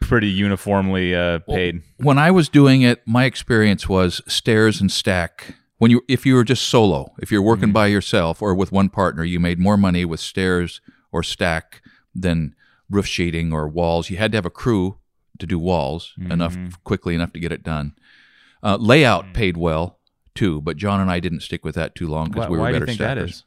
pretty 0.00 0.28
uniformly 0.28 1.14
uh, 1.14 1.40
paid? 1.40 1.82
when 1.98 2.18
I 2.18 2.30
was 2.30 2.48
doing 2.48 2.82
it, 2.82 3.02
my 3.06 3.24
experience 3.24 3.88
was 3.88 4.20
stairs 4.26 4.80
and 4.80 4.90
stack. 4.90 5.56
When 5.78 5.90
you, 5.90 6.02
if 6.08 6.24
you 6.24 6.34
were 6.34 6.44
just 6.44 6.64
solo, 6.68 7.12
if 7.18 7.30
you're 7.30 7.42
working 7.42 7.72
by 7.72 7.88
yourself 7.88 8.40
or 8.40 8.54
with 8.54 8.72
one 8.72 8.88
partner, 8.88 9.24
you 9.24 9.40
made 9.40 9.58
more 9.58 9.76
money 9.76 10.04
with 10.04 10.20
stairs 10.20 10.80
or 11.12 11.22
stack 11.22 11.82
than 12.14 12.54
roof 12.88 13.06
sheeting 13.06 13.52
or 13.52 13.68
walls. 13.68 14.08
You 14.08 14.16
had 14.16 14.32
to 14.32 14.36
have 14.36 14.46
a 14.46 14.50
crew 14.50 14.98
to 15.38 15.46
do 15.46 15.58
walls 15.58 16.14
enough 16.30 16.56
quickly 16.84 17.14
enough 17.14 17.32
to 17.32 17.40
get 17.40 17.52
it 17.52 17.62
done. 17.62 17.94
Uh, 18.62 18.76
layout 18.80 19.34
paid 19.34 19.56
well 19.56 19.98
too, 20.34 20.60
but 20.62 20.76
John 20.76 21.00
and 21.00 21.10
I 21.10 21.20
didn't 21.20 21.40
stick 21.40 21.64
with 21.64 21.74
that 21.74 21.94
too 21.94 22.08
long 22.08 22.30
because 22.30 22.48
we 22.48 22.56
were 22.56 22.62
why 22.62 22.70
do 22.70 22.74
better 22.76 22.84
you 22.84 22.86
think 22.86 22.98
stackers 22.98 23.16
that 23.20 23.28
is? 23.30 23.44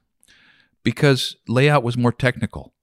because 0.84 1.38
layout 1.48 1.84
was 1.84 1.98
more 1.98 2.12
technical. 2.12 2.74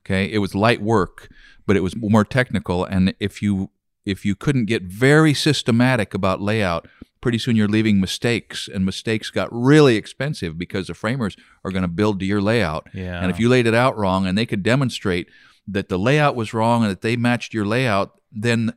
Okay, 0.00 0.30
it 0.30 0.38
was 0.38 0.54
light 0.54 0.80
work, 0.82 1.28
but 1.68 1.76
it 1.76 1.82
was 1.84 1.94
more 1.96 2.24
technical. 2.24 2.84
And 2.84 3.14
if 3.20 3.40
you 3.42 3.70
if 4.04 4.24
you 4.24 4.34
couldn't 4.34 4.64
get 4.64 4.82
very 4.84 5.34
systematic 5.34 6.14
about 6.14 6.40
layout, 6.40 6.88
pretty 7.20 7.38
soon 7.38 7.54
you're 7.56 7.68
leaving 7.68 8.00
mistakes, 8.00 8.66
and 8.72 8.84
mistakes 8.84 9.28
got 9.30 9.48
really 9.52 9.96
expensive 9.96 10.56
because 10.58 10.86
the 10.88 10.94
framers 10.94 11.36
are 11.64 11.70
going 11.70 11.82
to 11.82 11.88
build 11.88 12.18
to 12.20 12.26
your 12.26 12.40
layout. 12.40 12.88
Yeah. 12.94 13.20
And 13.20 13.30
if 13.30 13.38
you 13.38 13.48
laid 13.48 13.66
it 13.66 13.74
out 13.74 13.96
wrong, 13.98 14.26
and 14.26 14.36
they 14.38 14.46
could 14.46 14.62
demonstrate 14.62 15.28
that 15.68 15.88
the 15.90 15.98
layout 15.98 16.34
was 16.36 16.54
wrong 16.54 16.82
and 16.82 16.90
that 16.90 17.02
they 17.02 17.16
matched 17.16 17.52
your 17.54 17.66
layout, 17.66 18.18
then 18.32 18.72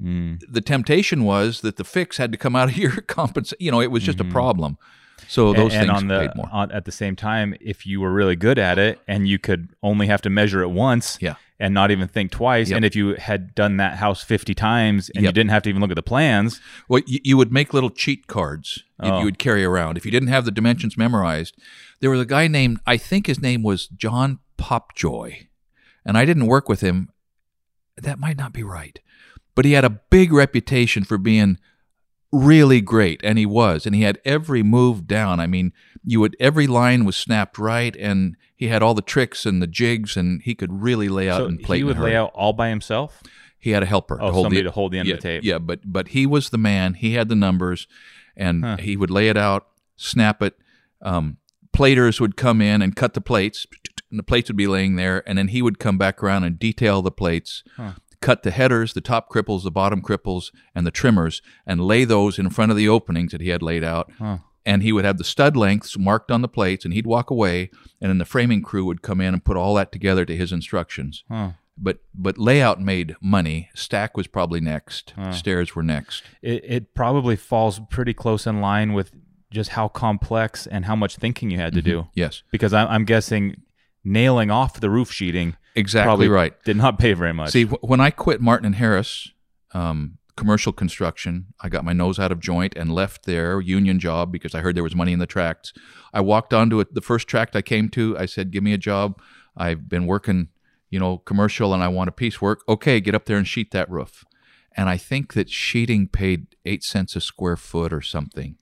Mm. 0.00 0.40
the 0.48 0.62
temptation 0.62 1.22
was 1.22 1.60
that 1.60 1.76
the 1.76 1.84
fix 1.84 2.16
had 2.16 2.32
to 2.32 2.38
come 2.38 2.56
out 2.56 2.70
of 2.70 2.78
your 2.78 3.00
compensation. 3.18 3.58
You 3.60 3.70
know, 3.70 3.82
it 3.82 3.90
was 3.90 4.02
just 4.02 4.20
a 4.20 4.24
problem. 4.24 4.78
So 5.28 5.52
those 5.52 5.74
and, 5.74 5.86
things 5.88 6.00
and 6.00 6.10
the 6.10 6.18
paid 6.20 6.34
more. 6.34 6.48
on, 6.50 6.72
at 6.72 6.86
the 6.86 6.92
same 6.92 7.14
time, 7.14 7.54
if 7.60 7.84
you 7.84 8.00
were 8.00 8.10
really 8.10 8.34
good 8.34 8.58
at 8.58 8.78
it 8.78 8.98
and 9.06 9.28
you 9.28 9.38
could 9.38 9.68
only 9.82 10.06
have 10.06 10.22
to 10.22 10.30
measure 10.30 10.62
it 10.62 10.70
once, 10.70 11.18
Yeah. 11.20 11.34
And 11.62 11.72
not 11.72 11.90
even 11.92 12.08
think 12.08 12.32
twice, 12.32 12.70
Yep. 12.70 12.76
and 12.76 12.84
if 12.84 12.96
you 12.96 13.14
had 13.14 13.54
done 13.54 13.76
that 13.76 13.96
house 13.96 14.22
fifty 14.22 14.52
times 14.54 15.10
and 15.14 15.24
you 15.24 15.30
didn't 15.32 15.50
have 15.50 15.62
to 15.62 15.68
even 15.70 15.80
look 15.80 15.90
at 15.92 15.94
the 15.96 16.02
plans, 16.02 16.60
Well, 16.88 17.02
you, 17.06 17.20
you 17.22 17.36
would 17.36 17.52
make 17.52 17.72
little 17.72 17.88
cheat 17.90 18.26
cards 18.26 18.82
you, 19.02 19.10
Oh. 19.10 19.18
you 19.20 19.24
would 19.26 19.38
carry 19.38 19.64
around. 19.64 19.96
If 19.96 20.04
you 20.04 20.10
didn't 20.10 20.28
have 20.28 20.44
the 20.44 20.50
dimensions 20.50 20.96
memorized, 20.98 21.54
there 22.00 22.10
was 22.10 22.20
a 22.20 22.26
guy 22.26 22.48
named, 22.48 22.80
I 22.86 22.96
think 22.96 23.26
his 23.28 23.40
name 23.40 23.62
was 23.62 23.86
John 23.86 24.40
Popjoy. 24.58 25.46
And 26.04 26.18
I 26.18 26.24
didn't 26.24 26.46
work 26.46 26.68
with 26.68 26.80
him. 26.80 27.10
That 27.96 28.18
might 28.18 28.36
not 28.36 28.52
be 28.52 28.64
right. 28.64 28.98
But 29.54 29.64
he 29.64 29.72
had 29.72 29.84
a 29.84 30.00
big 30.10 30.32
reputation 30.32 31.04
for 31.04 31.16
being 31.16 31.58
really 32.32 32.80
great. 32.80 33.20
And 33.22 33.38
he 33.38 33.46
was. 33.46 33.86
And 33.86 33.94
he 33.94 34.02
had 34.02 34.18
every 34.24 34.62
move 34.64 35.06
down. 35.06 35.38
I 35.38 35.46
mean, 35.46 35.72
you 36.04 36.18
would, 36.20 36.34
every 36.40 36.66
line 36.66 37.04
was 37.04 37.16
snapped 37.16 37.56
right. 37.58 37.94
And 37.96 38.36
he 38.62 38.68
had 38.68 38.82
all 38.82 38.94
the 38.94 39.02
tricks 39.02 39.44
and 39.46 39.60
the 39.60 39.66
jigs. 39.66 40.16
And 40.16 40.40
he 40.42 40.54
could 40.54 40.72
really 40.82 41.08
lay 41.08 41.28
out 41.28 41.38
so 41.38 41.46
and 41.46 41.60
play. 41.60 41.78
he 41.78 41.84
would 41.84 41.98
lay 41.98 42.14
out 42.16 42.30
all 42.34 42.52
by 42.52 42.68
himself. 42.68 43.22
He 43.58 43.70
had 43.70 43.82
a 43.82 43.86
helper 43.86 44.18
Oh, 44.20 44.26
to 44.26 44.32
hold 44.32 44.44
somebody 44.44 44.60
the, 44.62 44.68
to 44.68 44.70
hold 44.72 44.92
the 44.92 44.98
end 44.98 45.08
yeah, 45.08 45.14
of 45.14 45.20
the 45.20 45.28
tape. 45.28 45.44
Yeah, 45.44 45.58
but 45.58 45.80
but 45.84 46.08
he 46.08 46.26
was 46.26 46.50
the 46.50 46.58
man. 46.58 46.94
He 46.94 47.14
had 47.14 47.28
the 47.28 47.36
numbers, 47.36 47.86
and 48.36 48.64
Huh. 48.64 48.76
he 48.78 48.96
would 48.96 49.10
lay 49.10 49.28
it 49.28 49.36
out, 49.36 49.66
snap 49.96 50.42
it. 50.42 50.54
Um, 51.00 51.36
platers 51.72 52.20
would 52.20 52.36
come 52.36 52.60
in 52.60 52.82
and 52.82 52.94
cut 52.96 53.14
the 53.14 53.20
plates, 53.20 53.66
and 54.10 54.18
the 54.18 54.22
plates 54.24 54.48
would 54.50 54.56
be 54.56 54.66
laying 54.66 54.96
there, 54.96 55.22
and 55.28 55.38
then 55.38 55.48
he 55.48 55.62
would 55.62 55.78
come 55.78 55.96
back 55.98 56.22
around 56.22 56.44
and 56.44 56.58
detail 56.58 57.02
the 57.02 57.10
plates, 57.12 57.62
Huh. 57.76 57.92
cut 58.20 58.42
the 58.42 58.50
headers, 58.50 58.92
the 58.94 59.00
top 59.00 59.28
cripples, 59.30 59.62
the 59.62 59.70
bottom 59.70 60.02
cripples, 60.02 60.50
and 60.74 60.86
the 60.86 60.90
trimmers, 60.90 61.40
and 61.66 61.80
lay 61.80 62.04
those 62.04 62.38
in 62.38 62.50
front 62.50 62.70
of 62.70 62.76
the 62.76 62.88
openings 62.88 63.32
that 63.32 63.40
he 63.40 63.48
had 63.50 63.62
laid 63.62 63.82
out. 63.84 64.10
Huh. 64.18 64.38
And 64.64 64.82
he 64.82 64.92
would 64.92 65.04
have 65.04 65.18
the 65.18 65.24
stud 65.24 65.56
lengths 65.56 65.98
marked 65.98 66.30
on 66.30 66.40
the 66.42 66.48
plates, 66.48 66.84
and 66.84 66.94
he'd 66.94 67.06
walk 67.06 67.30
away, 67.30 67.70
and 68.00 68.08
then 68.10 68.18
the 68.18 68.24
framing 68.24 68.62
crew 68.62 68.84
would 68.84 69.02
come 69.02 69.20
in 69.20 69.34
and 69.34 69.44
put 69.44 69.56
all 69.56 69.74
that 69.74 69.90
together 69.90 70.24
to 70.24 70.36
his 70.36 70.52
instructions 70.52 71.24
Huh. 71.28 71.52
but 71.76 71.98
but 72.14 72.38
layout 72.38 72.80
made 72.80 73.16
money. 73.20 73.70
Stack 73.74 74.16
was 74.16 74.26
probably 74.28 74.60
next. 74.60 75.14
Stairs 75.32 75.74
were 75.74 75.82
next. 75.82 76.22
It 76.42 76.64
it 76.64 76.94
probably 76.94 77.34
falls 77.36 77.80
pretty 77.90 78.14
close 78.14 78.46
in 78.46 78.60
line 78.60 78.92
with 78.92 79.10
just 79.50 79.70
how 79.70 79.88
complex 79.88 80.66
and 80.66 80.84
how 80.84 80.94
much 80.96 81.16
thinking 81.16 81.50
you 81.50 81.58
had 81.58 81.72
to 81.74 81.82
do. 81.82 82.06
Yes, 82.14 82.42
Because 82.50 82.72
I'm, 82.72 82.88
I'm 82.88 83.04
guessing 83.04 83.62
nailing 84.04 84.50
off 84.50 84.80
the 84.80 84.88
roof 84.90 85.10
sheeting 85.12 85.56
exactly 85.74 86.28
right. 86.28 86.54
did 86.64 86.76
not 86.76 86.98
pay 87.04 87.12
very 87.14 87.32
much. 87.34 87.50
See, 87.50 87.64
wh- 87.64 87.82
when 87.84 88.00
I 88.00 88.10
quit 88.10 88.40
Martin 88.40 88.66
and 88.66 88.76
Harris, 88.76 89.28
um, 89.74 90.18
commercial 90.36 90.72
construction, 90.72 91.46
I 91.60 91.68
got 91.68 91.84
my 91.84 91.92
nose 91.92 92.18
out 92.18 92.32
of 92.32 92.40
joint 92.40 92.74
and 92.76 92.92
left 92.92 93.26
there, 93.26 93.60
union 93.60 93.98
job, 93.98 94.32
because 94.32 94.54
I 94.54 94.60
heard 94.60 94.76
there 94.76 94.82
was 94.82 94.96
money 94.96 95.12
in 95.12 95.18
the 95.18 95.26
tracts. 95.26 95.72
I 96.12 96.20
walked 96.20 96.52
onto 96.52 96.80
it. 96.80 96.94
The 96.94 97.00
first 97.00 97.28
tract 97.28 97.56
I 97.56 97.62
came 97.62 97.88
to, 97.90 98.16
I 98.18 98.26
said, 98.26 98.50
"Give 98.50 98.62
me 98.62 98.72
a 98.72 98.78
job. 98.78 99.20
I've 99.56 99.88
been 99.88 100.06
working, 100.06 100.48
you 100.90 100.98
know, 100.98 101.18
commercial, 101.18 101.74
and 101.74 101.82
I 101.82 101.88
want 101.88 102.08
a 102.08 102.12
piece 102.12 102.40
work. 102.40 102.62
Okay, 102.68 103.00
get 103.00 103.14
up 103.14 103.26
there 103.26 103.36
and 103.36 103.46
sheet 103.46 103.70
that 103.72 103.90
roof." 103.90 104.24
And 104.74 104.88
I 104.88 104.96
think 104.96 105.34
that 105.34 105.50
sheeting 105.50 106.08
paid 106.08 106.56
eight 106.64 106.82
cents 106.82 107.14
a 107.14 107.20
square 107.20 107.56
foot 107.56 107.92
or 107.92 108.00
something. 108.00 108.56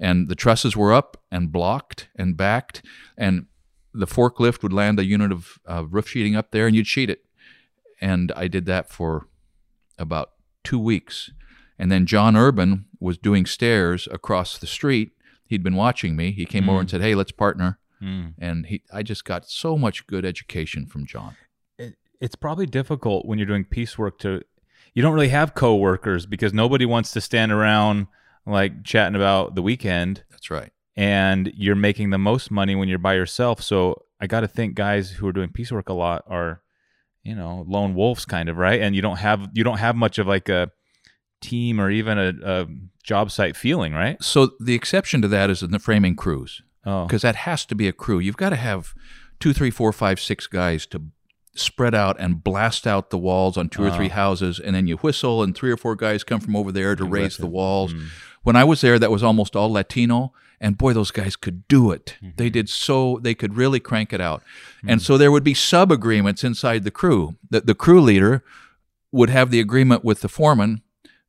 And 0.00 0.28
the 0.28 0.34
trusses 0.34 0.76
were 0.76 0.92
up 0.92 1.22
and 1.30 1.52
blocked 1.52 2.08
and 2.16 2.36
backed, 2.36 2.82
and 3.16 3.46
the 3.92 4.06
forklift 4.06 4.62
would 4.62 4.72
land 4.72 4.98
a 4.98 5.04
unit 5.04 5.32
of 5.32 5.58
uh, 5.66 5.84
roof 5.86 6.08
sheeting 6.08 6.34
up 6.34 6.50
there, 6.50 6.66
and 6.66 6.74
you'd 6.74 6.86
sheet 6.86 7.10
it 7.10 7.24
and 8.04 8.32
I 8.36 8.48
did 8.48 8.66
that 8.66 8.90
for 8.90 9.28
about 9.98 10.32
two 10.64 10.78
weeks. 10.78 11.30
And 11.78 11.90
then 11.92 12.06
John 12.06 12.36
Urban 12.36 12.86
was 13.00 13.18
doing 13.18 13.46
stairs 13.46 14.08
across 14.10 14.58
the 14.58 14.66
street. 14.66 15.12
He'd 15.46 15.62
been 15.62 15.76
watching 15.76 16.16
me. 16.16 16.32
He 16.32 16.46
came 16.46 16.68
over 16.68 16.80
and 16.80 16.88
said, 16.90 17.00
"Hey, 17.02 17.14
let's 17.14 17.32
partner." 17.32 17.78
Mm. 18.02 18.34
And 18.38 18.66
he, 18.66 18.82
I 18.92 19.02
just 19.02 19.24
got 19.24 19.48
so 19.48 19.76
much 19.78 20.06
good 20.06 20.24
education 20.24 20.86
from 20.86 21.06
John. 21.06 21.36
it, 21.78 21.94
it's 22.20 22.34
probably 22.36 22.66
difficult 22.66 23.26
when 23.26 23.38
you're 23.38 23.46
doing 23.46 23.64
piecework 23.64 24.18
to 24.20 24.42
you 24.94 25.02
don't 25.02 25.14
really 25.14 25.28
have 25.28 25.54
coworkers 25.54 26.24
because 26.26 26.52
nobody 26.52 26.86
wants 26.86 27.10
to 27.12 27.20
stand 27.20 27.50
around 27.52 28.06
like 28.46 28.84
chatting 28.84 29.16
about 29.16 29.54
the 29.54 29.62
weekend 29.62 30.22
That's 30.30 30.50
right. 30.50 30.70
and 30.96 31.52
you're 31.56 31.74
making 31.76 32.10
the 32.10 32.18
most 32.18 32.50
money 32.50 32.74
when 32.76 32.88
you're 32.88 32.98
by 32.98 33.14
yourself 33.14 33.60
so 33.62 34.02
i 34.20 34.26
got 34.26 34.40
to 34.40 34.48
think 34.48 34.74
guys 34.74 35.10
who 35.12 35.26
are 35.26 35.32
doing 35.32 35.48
piecework 35.50 35.88
a 35.88 35.94
lot 35.94 36.24
are 36.28 36.60
you 37.24 37.34
know 37.34 37.64
lone 37.68 37.94
wolves 37.94 38.24
kind 38.24 38.48
of 38.48 38.56
right? 38.56 38.80
And 38.80 38.94
you 38.94 39.02
don't 39.02 39.16
have 39.16 39.48
you 39.52 39.64
don't 39.64 39.78
have 39.78 39.96
much 39.96 40.18
of 40.18 40.26
like 40.26 40.48
a 40.48 40.70
team 41.40 41.80
or 41.80 41.90
even 41.90 42.18
a, 42.18 42.32
a 42.42 42.66
job 43.02 43.30
site 43.30 43.56
feeling 43.56 43.92
right? 43.92 44.22
So 44.22 44.52
the 44.60 44.74
exception 44.74 45.22
to 45.22 45.28
that 45.28 45.50
is 45.50 45.62
in 45.62 45.72
the 45.72 45.78
framing 45.78 46.16
crews 46.16 46.62
oh. 46.86 47.06
because 47.06 47.22
that 47.22 47.36
has 47.36 47.64
to 47.66 47.74
be 47.74 47.88
a 47.88 47.92
crew. 47.92 48.18
You've 48.18 48.36
got 48.36 48.50
to 48.50 48.56
have 48.56 48.94
two, 49.40 49.52
three, 49.52 49.70
four, 49.70 49.92
five, 49.92 50.20
six 50.20 50.46
guys 50.46 50.86
to 50.86 51.02
spread 51.54 51.94
out 51.94 52.16
and 52.18 52.42
blast 52.42 52.86
out 52.86 53.10
the 53.10 53.18
walls 53.18 53.56
on 53.56 53.68
two 53.68 53.84
or 53.84 53.90
three 53.90 54.10
ah. 54.10 54.14
houses, 54.14 54.58
and 54.58 54.74
then 54.74 54.86
you 54.86 54.96
whistle, 54.96 55.42
and 55.42 55.54
three 55.54 55.70
or 55.70 55.76
four 55.76 55.94
guys 55.96 56.24
come 56.24 56.40
from 56.40 56.56
over 56.56 56.72
there 56.72 56.96
to 56.96 57.04
raise 57.04 57.36
the 57.36 57.46
walls. 57.46 57.92
Hmm. 57.92 58.06
When 58.42 58.56
I 58.56 58.64
was 58.64 58.80
there, 58.80 58.98
that 58.98 59.10
was 59.10 59.22
almost 59.22 59.56
all 59.56 59.72
Latino, 59.72 60.32
and 60.60 60.78
boy, 60.78 60.92
those 60.92 61.10
guys 61.10 61.36
could 61.36 61.66
do 61.68 61.90
it. 61.90 62.16
Mm-hmm. 62.22 62.36
They 62.36 62.50
did 62.50 62.68
so; 62.68 63.18
they 63.22 63.34
could 63.34 63.56
really 63.56 63.80
crank 63.80 64.12
it 64.12 64.20
out. 64.20 64.42
And 64.82 65.00
mm-hmm. 65.00 65.04
so 65.04 65.18
there 65.18 65.32
would 65.32 65.44
be 65.44 65.54
sub 65.54 65.90
agreements 65.90 66.44
inside 66.44 66.84
the 66.84 66.90
crew. 66.90 67.36
The, 67.50 67.60
the 67.60 67.74
crew 67.74 68.00
leader 68.00 68.44
would 69.12 69.30
have 69.30 69.50
the 69.50 69.60
agreement 69.60 70.04
with 70.04 70.20
the 70.20 70.28
foreman 70.28 70.82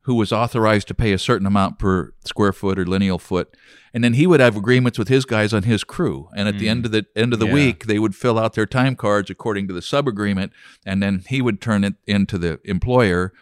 who 0.06 0.14
was 0.14 0.32
authorized 0.32 0.86
to 0.86 0.94
pay 0.94 1.12
a 1.12 1.18
certain 1.18 1.48
amount 1.48 1.80
per 1.80 2.12
square 2.24 2.52
foot 2.52 2.78
or 2.78 2.86
lineal 2.86 3.18
foot 3.18 3.56
and 3.92 4.04
then 4.04 4.12
he 4.12 4.26
would 4.26 4.40
have 4.40 4.56
agreements 4.56 4.98
with 4.98 5.08
his 5.08 5.24
guys 5.24 5.52
on 5.52 5.64
his 5.64 5.82
crew 5.82 6.28
and 6.36 6.46
at 6.46 6.58
the 6.58 6.68
end 6.68 6.82
mm. 6.82 6.86
of 6.86 6.92
the 6.92 7.06
end 7.16 7.32
of 7.32 7.38
the 7.38 7.46
Yeah. 7.46 7.54
week 7.54 7.86
they 7.86 7.98
would 7.98 8.14
fill 8.14 8.38
out 8.38 8.54
their 8.54 8.66
time 8.66 8.94
cards 8.94 9.30
according 9.30 9.66
to 9.68 9.74
the 9.74 9.82
sub 9.82 10.06
agreement 10.06 10.52
and 10.84 11.02
then 11.02 11.24
he 11.28 11.42
would 11.42 11.60
turn 11.60 11.82
it 11.82 11.94
into 12.06 12.38
the 12.38 12.60
employer 12.64 13.32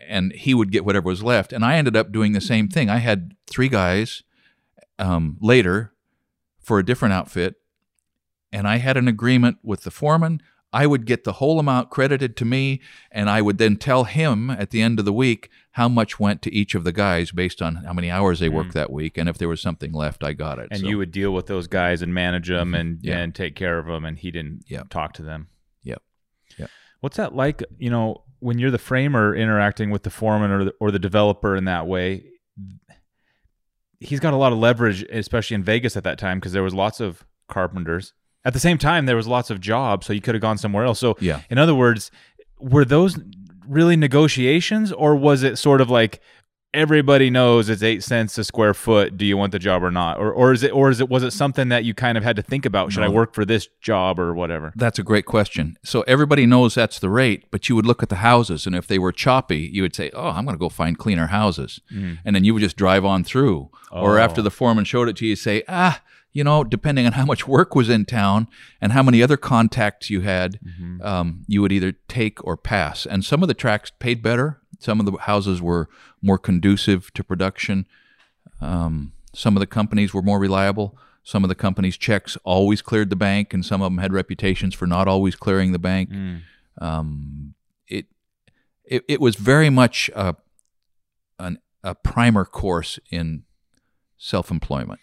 and 0.00 0.32
he 0.32 0.54
would 0.54 0.72
get 0.72 0.84
whatever 0.84 1.08
was 1.08 1.22
left 1.22 1.52
and 1.52 1.64
i 1.64 1.76
ended 1.76 1.96
up 1.96 2.10
doing 2.10 2.32
the 2.32 2.40
same 2.40 2.68
thing 2.68 2.90
i 2.90 2.98
had 2.98 3.36
three 3.46 3.68
guys 3.68 4.22
um, 4.98 5.36
later 5.40 5.92
for 6.60 6.78
a 6.78 6.84
different 6.84 7.12
outfit 7.14 7.56
and 8.52 8.68
I 8.68 8.76
had 8.76 8.96
an 8.98 9.08
agreement 9.08 9.56
with 9.62 9.82
the 9.84 9.90
foreman. 9.90 10.42
I 10.74 10.86
would 10.86 11.06
get 11.06 11.24
the 11.24 11.32
whole 11.34 11.58
amount 11.58 11.88
credited 11.90 12.36
to 12.38 12.44
me, 12.44 12.80
and 13.10 13.28
I 13.30 13.40
would 13.42 13.56
then 13.58 13.76
tell 13.76 14.04
him 14.04 14.50
at 14.50 14.70
the 14.70 14.80
end 14.82 14.98
of 14.98 15.04
the 15.06 15.12
week 15.12 15.50
how 15.72 15.88
much 15.88 16.20
went 16.20 16.40
to 16.42 16.54
each 16.54 16.74
of 16.74 16.84
the 16.84 16.92
guys 16.92 17.30
based 17.30 17.60
on 17.62 17.76
how 17.76 17.92
many 17.94 18.10
hours 18.10 18.40
they 18.40 18.48
worked 18.50 18.72
that 18.74 18.90
week, 18.92 19.16
and 19.18 19.26
if 19.28 19.36
there 19.38 19.48
was 19.48 19.60
something 19.62 19.92
left, 19.92 20.22
I 20.24 20.32
got 20.34 20.58
it. 20.58 20.68
and 20.70 20.80
So, 20.80 20.86
you 20.86 20.98
would 20.98 21.10
deal 21.12 21.32
with 21.32 21.46
those 21.46 21.66
guys 21.66 22.00
and 22.02 22.12
manage 22.14 22.48
them 22.48 22.74
and 22.74 22.98
Yeah. 23.02 23.18
and 23.18 23.34
take 23.34 23.54
care 23.56 23.78
of 23.78 23.86
them 23.86 24.04
and 24.04 24.18
he 24.18 24.30
didn't 24.30 24.64
Yep. 24.68 24.88
talk 24.90 25.12
to 25.14 25.22
them 25.22 25.48
Yep. 25.82 26.02
Yep. 26.58 26.70
what's 27.00 27.16
that 27.16 27.34
like 27.34 27.62
you 27.78 27.88
know 27.90 28.24
when 28.40 28.58
you're 28.58 28.70
the 28.70 28.78
framer 28.78 29.34
interacting 29.34 29.90
with 29.90 30.02
the 30.02 30.10
foreman 30.10 30.50
or 30.50 30.64
the, 30.64 30.74
or 30.80 30.90
the 30.90 30.98
developer 30.98 31.54
in 31.56 31.64
that 31.66 31.86
way 31.86 32.24
he's 34.02 34.20
got 34.20 34.32
a 34.34 34.36
lot 34.36 34.52
of 34.52 34.58
leverage 34.58 35.02
especially 35.04 35.54
in 35.54 35.62
Vegas 35.62 35.96
at 35.96 36.04
that 36.04 36.18
time 36.18 36.38
because 36.38 36.52
there 36.52 36.62
was 36.62 36.74
lots 36.74 37.00
of 37.00 37.24
carpenters 37.48 38.12
at 38.44 38.52
the 38.52 38.58
same 38.60 38.78
time 38.78 39.06
there 39.06 39.16
was 39.16 39.26
lots 39.28 39.50
of 39.50 39.60
jobs 39.60 40.06
so 40.06 40.12
you 40.12 40.20
could 40.20 40.34
have 40.34 40.42
gone 40.42 40.58
somewhere 40.58 40.84
else 40.84 40.98
so 40.98 41.16
Yeah. 41.20 41.40
in 41.50 41.58
other 41.58 41.74
words 41.74 42.10
were 42.58 42.84
those 42.84 43.18
really 43.68 43.96
negotiations 43.96 44.92
or 44.92 45.14
was 45.16 45.42
it 45.42 45.56
sort 45.58 45.80
of 45.80 45.88
like 45.90 46.20
everybody 46.74 47.28
knows 47.30 47.68
it's 47.68 47.82
eight 47.82 48.02
cents 48.02 48.38
a 48.38 48.44
square 48.44 48.74
foot. 48.74 49.16
Do 49.16 49.24
you 49.26 49.36
want 49.36 49.52
the 49.52 49.58
job 49.58 49.82
or 49.82 49.90
not? 49.90 50.18
Or 50.18 50.32
or 50.32 50.52
is 50.52 50.62
it 50.62 50.72
or 50.72 50.90
is 50.90 51.00
it 51.00 51.08
was 51.08 51.22
it 51.22 51.32
something 51.32 51.68
that 51.68 51.84
you 51.84 51.94
kind 51.94 52.16
of 52.16 52.24
had 52.24 52.36
to 52.36 52.42
think 52.42 52.64
about? 52.64 52.92
Should 52.92 53.02
I 53.02 53.08
work 53.08 53.34
for 53.34 53.44
this 53.44 53.68
job 53.80 54.18
or 54.18 54.34
whatever? 54.34 54.72
That's 54.76 54.98
a 54.98 55.02
great 55.02 55.26
question. 55.26 55.76
So 55.84 56.02
everybody 56.02 56.46
knows 56.46 56.74
that's 56.74 56.98
the 56.98 57.10
rate, 57.10 57.44
but 57.50 57.68
you 57.68 57.76
would 57.76 57.86
look 57.86 58.02
at 58.02 58.08
the 58.08 58.16
houses, 58.16 58.66
and 58.66 58.74
if 58.74 58.86
they 58.86 58.98
were 58.98 59.12
choppy, 59.12 59.70
you 59.72 59.82
would 59.82 59.94
say, 59.94 60.10
"Oh, 60.14 60.28
I'm 60.30 60.44
going 60.44 60.54
to 60.56 60.60
go 60.60 60.68
find 60.68 60.96
cleaner 60.98 61.26
houses," 61.28 61.80
and 62.24 62.34
then 62.34 62.44
you 62.44 62.54
would 62.54 62.62
just 62.62 62.76
drive 62.76 63.04
on 63.04 63.24
through. 63.24 63.70
Or 63.90 64.18
Oh. 64.18 64.22
after 64.22 64.40
the 64.42 64.50
foreman 64.50 64.84
showed 64.84 65.08
it 65.08 65.16
to 65.16 65.24
you, 65.26 65.30
you 65.30 65.36
say, 65.36 65.62
"Ah." 65.68 66.00
You 66.34 66.44
know, 66.44 66.64
depending 66.64 67.04
on 67.04 67.12
how 67.12 67.26
much 67.26 67.46
work 67.46 67.74
was 67.74 67.90
in 67.90 68.06
town 68.06 68.48
and 68.80 68.92
how 68.92 69.02
many 69.02 69.22
other 69.22 69.36
contacts 69.36 70.08
you 70.08 70.22
had, 70.22 70.58
um, 71.02 71.44
you 71.46 71.60
would 71.60 71.72
either 71.72 71.92
take 72.08 72.42
or 72.42 72.56
pass. 72.56 73.04
And 73.04 73.22
some 73.22 73.42
of 73.42 73.48
the 73.48 73.54
tracks 73.54 73.92
paid 73.98 74.22
better. 74.22 74.58
Some 74.78 74.98
of 74.98 75.04
the 75.04 75.12
houses 75.18 75.60
were 75.60 75.90
more 76.22 76.38
conducive 76.38 77.12
to 77.14 77.24
production. 77.24 77.86
Um, 78.60 79.12
some 79.34 79.56
of 79.56 79.60
the 79.60 79.66
companies 79.66 80.14
were 80.14 80.22
more 80.22 80.38
reliable. 80.38 80.96
Some 81.24 81.44
of 81.44 81.48
the 81.48 81.54
companies' 81.54 81.96
checks 81.96 82.36
always 82.44 82.82
cleared 82.82 83.10
the 83.10 83.16
bank, 83.16 83.52
and 83.52 83.64
some 83.64 83.82
of 83.82 83.86
them 83.92 83.98
had 83.98 84.12
reputations 84.12 84.74
for 84.74 84.86
not 84.86 85.06
always 85.08 85.36
clearing 85.36 85.72
the 85.72 85.78
bank. 85.78 86.10
Um, 86.80 87.54
it, 87.88 88.06
it 88.84 89.04
it 89.08 89.20
was 89.20 89.36
very 89.36 89.70
much 89.70 90.10
a, 90.14 90.36
an 91.38 91.58
a 91.84 91.94
primer 91.94 92.44
course 92.44 92.98
in 93.10 93.44
self 94.16 94.50
employment. 94.50 95.00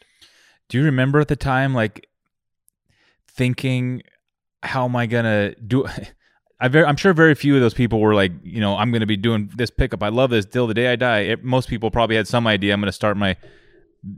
Do 0.67 0.77
you 0.77 0.83
remember 0.83 1.19
at 1.19 1.27
the 1.27 1.35
time, 1.35 1.73
like 1.73 2.07
thinking, 3.27 4.01
how 4.63 4.85
am 4.85 4.95
I 4.95 5.05
gonna 5.05 5.55
do? 5.55 5.85
I 6.61 6.67
very, 6.67 6.85
I'm 6.85 6.97
sure 6.97 7.13
very 7.13 7.35
few 7.35 7.55
of 7.55 7.61
those 7.61 7.73
people 7.73 7.99
were 8.01 8.13
like, 8.13 8.31
you 8.43 8.59
know, 8.59 8.75
I'm 8.75 8.91
going 8.91 8.99
to 9.01 9.05
be 9.07 9.15
doing 9.17 9.49
this 9.55 9.69
pickup. 9.69 10.03
I 10.03 10.09
love 10.09 10.29
this 10.29 10.45
till 10.45 10.67
the 10.67 10.73
day 10.73 10.91
I 10.91 10.95
die. 10.97 11.19
It, 11.19 11.43
most 11.43 11.69
people 11.69 11.89
probably 11.89 12.15
had 12.17 12.27
some 12.27 12.45
idea. 12.47 12.73
I'm 12.73 12.81
going 12.81 12.87
to 12.87 12.91
start 12.91 13.15
my 13.17 13.37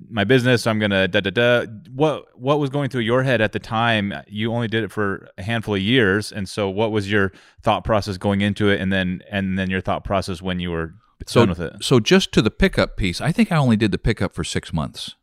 my 0.09 0.23
business. 0.23 0.67
I'm 0.67 0.77
going 0.79 0.91
to 0.91 1.07
da 1.07 1.21
da 1.21 1.29
da. 1.31 1.65
What 1.93 2.25
what 2.39 2.59
was 2.59 2.69
going 2.69 2.89
through 2.89 3.01
your 3.01 3.23
head 3.23 3.41
at 3.41 3.51
the 3.51 3.59
time? 3.59 4.13
You 4.27 4.51
only 4.53 4.67
did 4.67 4.83
it 4.83 4.91
for 4.91 5.27
a 5.37 5.43
handful 5.43 5.75
of 5.75 5.81
years, 5.81 6.31
and 6.31 6.47
so 6.49 6.69
what 6.69 6.91
was 6.91 7.11
your 7.11 7.31
thought 7.63 7.83
process 7.83 8.17
going 8.17 8.41
into 8.41 8.69
it, 8.69 8.79
and 8.81 8.91
then 8.91 9.21
and 9.31 9.57
then 9.57 9.69
your 9.69 9.81
thought 9.81 10.03
process 10.03 10.41
when 10.41 10.59
you 10.59 10.71
were 10.71 10.93
So, 11.27 11.41
done 11.41 11.49
with 11.49 11.59
it? 11.59 11.73
so 11.83 11.99
just 11.99 12.31
to 12.33 12.41
the 12.41 12.51
pickup 12.51 12.95
piece, 12.97 13.21
I 13.21 13.31
think 13.31 13.51
I 13.51 13.57
only 13.57 13.75
did 13.75 13.91
the 13.91 13.97
pickup 13.97 14.33
for 14.33 14.43
six 14.43 14.71
months. 14.73 15.15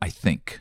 I 0.00 0.08
think. 0.10 0.60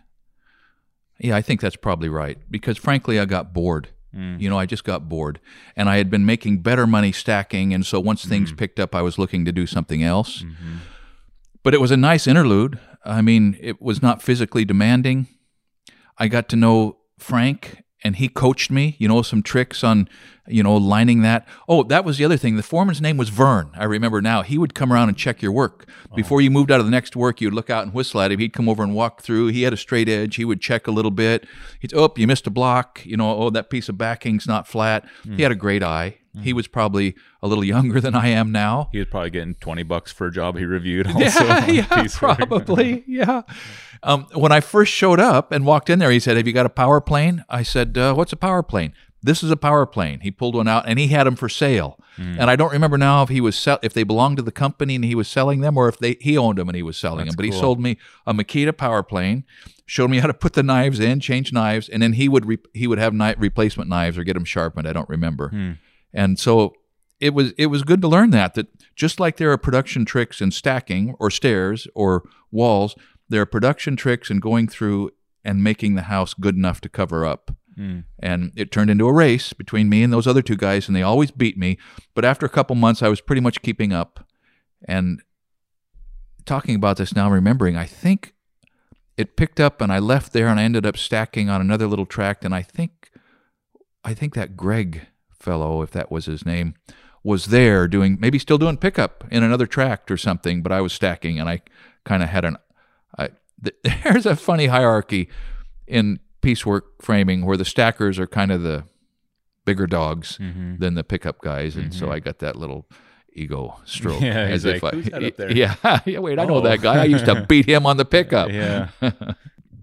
Yeah, 1.19 1.36
I 1.38 1.41
think 1.41 1.62
that's 1.62 1.77
probably 1.77 2.10
right 2.10 2.38
because 2.50 2.77
frankly, 2.77 3.19
I 3.19 3.25
got 3.25 3.53
bored. 3.53 3.89
Mm. 4.15 4.39
You 4.39 4.50
know, 4.50 4.57
I 4.57 4.65
just 4.65 4.84
got 4.84 5.10
bored, 5.10 5.39
and 5.75 5.89
I 5.89 5.98
had 5.98 6.10
been 6.10 6.25
making 6.25 6.60
better 6.60 6.88
money 6.88 7.12
stacking, 7.12 7.74
and 7.74 7.86
so 7.86 8.00
once 8.00 8.25
things 8.25 8.51
mm. 8.51 8.57
picked 8.57 8.79
up, 8.79 8.95
I 8.95 9.01
was 9.01 9.17
looking 9.17 9.45
to 9.45 9.51
do 9.51 9.65
something 9.65 10.03
else. 10.03 10.43
Mm-hmm. 10.43 10.77
But 11.63 11.74
it 11.74 11.81
was 11.81 11.91
a 11.91 11.98
nice 11.98 12.27
interlude. 12.27 12.79
I 13.03 13.22
mean, 13.22 13.57
it 13.60 13.81
was 13.81 14.01
not 14.01 14.22
physically 14.22 14.65
demanding. 14.65 15.27
I 16.17 16.27
got 16.27 16.48
to 16.50 16.55
know 16.55 16.98
Frank 17.17 17.84
and 18.06 18.18
he 18.18 18.28
coached 18.28 18.70
me, 18.70 18.96
you 19.00 19.08
know, 19.08 19.24
some 19.24 19.42
tricks 19.42 19.84
on, 19.84 20.08
you 20.46 20.62
know, 20.62 20.76
lining 20.76 21.24
that. 21.24 21.48
Oh, 21.68 21.82
that 21.82 22.06
was 22.06 22.20
the 22.20 22.26
other 22.26 22.38
thing. 22.38 22.56
The 22.56 22.62
foreman's 22.62 23.02
name 23.02 23.18
was 23.18 23.30
Vern. 23.30 23.72
I 23.74 23.86
remember 23.86 24.22
now. 24.22 24.44
He 24.44 24.60
would 24.60 24.76
come 24.76 24.94
around 24.94 25.10
and 25.10 25.18
check 25.18 25.42
your 25.42 25.52
work. 25.52 25.90
Before 26.16 26.40
you 26.40 26.52
moved 26.52 26.70
out 26.70 26.80
of 26.80 26.86
the 26.86 26.92
next 26.92 27.16
work, 27.16 27.42
you'd 27.42 27.56
look 27.56 27.72
out 27.72 27.84
and 27.84 27.96
whistle 27.96 28.22
at 28.22 28.32
him. 28.32 28.38
He'd 28.38 28.54
come 28.54 28.70
over 28.70 28.84
and 28.84 28.94
walk 28.94 29.24
through. 29.24 29.48
He 29.48 29.64
had 29.64 29.74
a 29.74 29.78
straight 29.78 30.08
edge. 30.08 30.36
He 30.36 30.46
would 30.46 30.62
check 30.62 30.86
a 30.86 30.92
little 30.92 31.10
bit. 31.10 31.48
He'd, 31.80 31.96
oh, 31.96 32.14
you 32.16 32.28
missed 32.28 32.46
a 32.46 32.52
block. 32.52 33.04
You 33.04 33.18
know, 33.18 33.36
oh, 33.36 33.50
that 33.50 33.72
piece 33.72 33.90
of 33.90 33.98
backing's 33.98 34.46
not 34.46 34.68
flat. 34.68 35.04
He 35.24 35.30
hmm. 35.32 35.38
had 35.42 35.52
a 35.52 35.56
great 35.56 35.82
eye. 35.82 36.20
Hmm. 36.36 36.42
He 36.42 36.54
was 36.54 36.68
probably 36.68 37.16
a 37.42 37.48
little 37.48 37.64
younger 37.74 38.00
than 38.00 38.14
I 38.14 38.28
am 38.28 38.52
now. 38.52 38.90
He 38.92 39.00
was 39.00 39.08
probably 39.08 39.32
getting 39.32 39.56
20 39.56 39.82
bucks 39.82 40.12
for 40.12 40.28
a 40.28 40.32
job 40.32 40.58
he 40.58 40.66
reviewed. 40.66 41.08
Also 41.16 41.44
Yeah, 41.44 41.68
yeah, 41.68 42.06
probably. 42.14 43.04
Yeah. 43.08 43.42
Um, 44.04 44.28
when 44.34 44.52
I 44.52 44.60
first 44.60 44.92
showed 44.92 45.20
up 45.20 45.52
and 45.52 45.66
walked 45.66 45.90
in 45.90 46.00
there, 46.00 46.12
he 46.12 46.20
said, 46.20 46.38
"Have 46.38 46.48
you 46.48 46.54
got 46.54 46.66
a 46.66 46.70
power 46.70 47.02
plane?" 47.02 47.44
I 47.50 47.64
said, 47.64 47.98
uh, 47.98 48.14
"What's 48.14 48.34
a 48.34 48.38
power 48.38 48.64
plane?" 48.64 48.94
This 49.22 49.42
is 49.42 49.50
a 49.50 49.58
power 49.58 49.88
plane. 49.88 50.20
He 50.20 50.30
pulled 50.30 50.54
one 50.54 50.68
out 50.68 50.84
and 50.88 51.00
he 51.00 51.08
had 51.08 51.25
them 51.25 51.36
for 51.36 51.50
sale. 51.50 52.00
Hmm. 52.16 52.36
And 52.40 52.50
I 52.52 52.56
don't 52.56 52.72
remember 52.72 52.96
now 52.98 53.24
if 53.24 53.30
he 53.30 53.42
was 53.42 53.56
sell- 53.56 53.80
if 53.82 53.92
they 53.92 54.04
belonged 54.04 54.38
to 54.38 54.44
the 54.44 54.52
company 54.52 54.94
and 54.94 55.04
he 55.04 55.16
was 55.16 55.28
selling 55.28 55.62
them 55.62 55.78
or 55.78 55.90
if 55.90 55.98
they 55.98 56.18
he 56.22 56.38
owned 56.38 56.60
them 56.60 56.70
and 56.70 56.75
he 56.75 56.84
was 56.84 56.96
selling 56.96 57.25
them. 57.25 57.34
But 57.36 57.46
he 57.46 57.52
sold 57.60 57.80
me 57.80 57.98
a 58.28 58.34
Makita 58.36 58.78
power 58.78 59.02
plane, 59.02 59.44
showed 59.88 60.12
me 60.12 60.20
how 60.20 60.28
to 60.28 60.34
put 60.34 60.54
the 60.54 60.62
knives 60.62 61.00
in, 61.00 61.20
change 61.20 61.52
knives, 61.52 61.90
and 61.90 62.04
then 62.04 62.14
he 62.14 62.30
would 62.30 62.46
re- 62.46 62.60
he 62.74 62.86
would 62.86 63.00
have 63.00 63.14
knife 63.16 63.38
replacement 63.40 63.90
knives 63.90 64.16
or 64.18 64.24
get 64.24 64.34
them 64.34 64.46
sharpened. 64.46 64.88
I 64.88 64.94
don't 64.94 65.10
remember. 65.10 65.50
Hmm. 65.50 65.72
And 66.14 66.38
so 66.40 66.75
it 67.20 67.34
was 67.34 67.52
it 67.58 67.68
was 67.68 67.82
good 67.82 68.02
to 68.02 68.08
learn 68.08 68.30
that 68.30 68.54
that 68.54 68.68
just 68.96 69.20
like 69.20 69.38
there 69.38 69.52
are 69.52 69.58
production 69.58 70.06
tricks 70.06 70.40
in 70.40 70.52
stacking 70.52 71.16
or 71.20 71.32
stairs 71.32 71.88
or 71.96 72.24
walls, 72.52 72.96
there 73.29 73.41
are 73.41 73.46
production 73.46 73.96
tricks 73.96 74.29
and 74.29 74.41
going 74.41 74.67
through 74.67 75.12
and 75.44 75.63
making 75.63 75.96
the 75.96 76.03
house 76.03 76.34
good 76.34 76.55
enough 76.55 76.82
to 76.82 76.89
cover 76.89 77.25
up. 77.25 77.55
Hmm. 77.75 78.01
And 78.20 78.51
it 78.55 78.72
turned 78.72 78.89
into 78.89 79.08
a 79.08 79.13
race 79.13 79.53
between 79.53 79.89
me 79.89 80.01
and 80.01 80.12
those 80.12 80.27
other 80.27 80.41
two 80.41 80.55
guys, 80.55 80.88
and 80.88 80.96
they 80.96 81.01
always 81.01 81.32
beat 81.32 81.58
me. 81.58 81.77
But 82.13 82.25
after 82.25 82.46
a 82.46 82.50
couple 82.50 82.75
months, 82.75 83.03
I 83.03 83.10
was 83.10 83.22
pretty 83.22 83.41
much 83.41 83.62
keeping 83.62 83.91
up. 83.91 84.25
And 84.88 85.22
talking 86.46 86.75
about 86.75 86.98
this 86.98 87.15
now, 87.15 87.29
remembering, 87.29 87.75
I 87.75 87.86
think 87.86 88.34
it 89.17 89.36
picked 89.36 89.60
up, 89.60 89.82
and 89.82 89.91
I 89.91 90.00
left 90.00 90.34
there, 90.34 90.48
and 90.48 90.60
I 90.60 90.63
ended 90.63 90.86
up 90.86 90.98
stacking 90.98 91.50
on 91.50 91.62
another 91.62 91.88
little 91.88 92.05
tract. 92.05 92.45
And 92.45 92.56
I 92.56 92.62
think, 92.62 93.12
I 94.04 94.13
think 94.13 94.36
that 94.36 94.56
Greg 94.56 95.08
fellow, 95.38 95.82
if 95.82 95.91
that 95.91 96.12
was 96.12 96.26
his 96.26 96.45
name, 96.45 96.76
was 97.23 97.47
there 97.47 97.88
doing 97.88 98.17
maybe 98.19 98.39
still 98.39 98.58
doing 98.58 98.78
pickup 98.78 99.26
in 99.32 99.43
another 99.43 99.67
tract 99.67 100.12
or 100.12 100.17
something. 100.17 100.62
But 100.62 100.71
I 100.71 100.80
was 100.80 100.93
stacking, 100.93 101.39
and 101.39 101.50
I 101.50 101.62
kind 102.06 102.23
of 102.23 102.30
had 102.30 102.45
an. 102.45 102.58
I, 103.17 103.30
th- 103.63 103.75
there's 104.04 104.25
a 104.25 104.36
funny 104.36 104.67
hierarchy 104.67 105.30
in 105.88 106.19
piecework 106.41 107.01
framing 107.01 107.45
where 107.45 107.58
the 107.58 107.65
stackers 107.65 108.19
are 108.19 108.28
kind 108.28 108.51
of 108.51 108.62
the 108.62 108.84
bigger 109.65 109.88
dogs 109.88 110.38
Mm-hmm. 110.39 110.78
than 110.78 110.93
the 110.95 111.04
pickup 111.04 111.41
guys, 111.41 111.75
and 111.75 111.93
so 111.93 112.12
I 112.12 112.19
got 112.19 112.39
that 112.39 112.56
little 112.56 112.88
ego 113.34 113.80
stroke. 113.86 114.21
Yeah, 114.21 114.39
as 114.39 114.63
if 114.65 114.82
like, 114.84 114.93
I, 114.93 114.95
"Who's 114.97 115.06
that 115.10 115.23
up 115.23 115.36
there?" 115.38 115.51
Yeah, 115.51 115.75
yeah. 116.06 116.19
Wait, 116.19 116.38
I 116.39 116.45
know 116.45 116.56
Oh. 116.56 116.62
that 116.62 116.82
guy. 116.82 117.01
I 117.01 117.06
used 117.06 117.25
to 117.25 117.45
beat 117.47 117.65
him 117.67 117.86
on 117.86 117.97
the 117.97 118.06
pickup. 118.17 118.51
Yeah. 118.51 118.89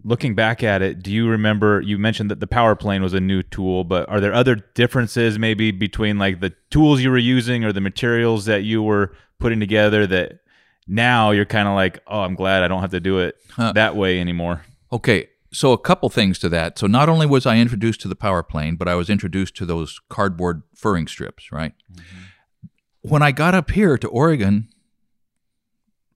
Looking 0.05 0.35
back 0.35 0.65
at 0.65 0.83
it, 0.83 1.01
do 1.01 1.13
you 1.13 1.29
remember 1.29 1.81
you 1.81 1.97
mentioned 1.97 2.29
that 2.33 2.41
the 2.41 2.49
power 2.49 2.75
plane 2.75 3.03
was 3.03 3.15
a 3.15 3.21
new 3.21 3.41
tool, 3.41 3.85
but 3.85 4.09
are 4.09 4.19
there 4.19 4.35
other 4.35 4.57
differences 4.57 5.39
maybe 5.39 5.71
between 5.71 6.19
like 6.19 6.41
the 6.41 6.53
tools 6.71 7.01
you 7.03 7.11
were 7.11 7.19
using 7.19 7.63
or 7.63 7.73
the 7.73 7.81
materials 7.81 8.47
that 8.47 8.65
you 8.65 8.83
were 8.83 9.15
putting 9.39 9.61
together 9.61 10.05
that 10.09 10.41
now 10.87 11.31
you're 11.31 11.45
kind 11.45 11.69
of 11.69 11.75
like, 11.75 12.01
"Oh, 12.07 12.21
I'm 12.21 12.35
glad 12.35 12.63
I 12.63 12.69
don't 12.69 12.81
have 12.81 12.91
to 12.91 13.01
do 13.01 13.19
it 13.19 13.37
that 13.57 13.97
way 13.97 14.21
anymore." 14.21 14.65
Okay, 14.93 15.29
so 15.53 15.73
a 15.73 15.79
couple 15.79 16.09
things 16.09 16.39
to 16.41 16.49
that. 16.49 16.79
So 16.79 16.87
not 16.87 17.09
only 17.09 17.27
was 17.27 17.47
I 17.47 17.59
introduced 17.59 18.01
to 18.03 18.09
the 18.09 18.17
power 18.17 18.43
plane, 18.43 18.77
but 18.77 18.89
I 18.89 18.95
was 18.95 19.11
introduced 19.11 19.57
to 19.57 19.67
those 19.67 20.01
cardboard 20.09 20.63
furring 20.75 21.07
strips, 21.07 21.53
right? 21.53 21.75
Mm-hmm. 21.93 23.11
When 23.11 23.23
I 23.23 23.33
got 23.33 23.55
up 23.55 23.71
here 23.71 23.99
to 23.99 24.09
Oregon, 24.09 24.69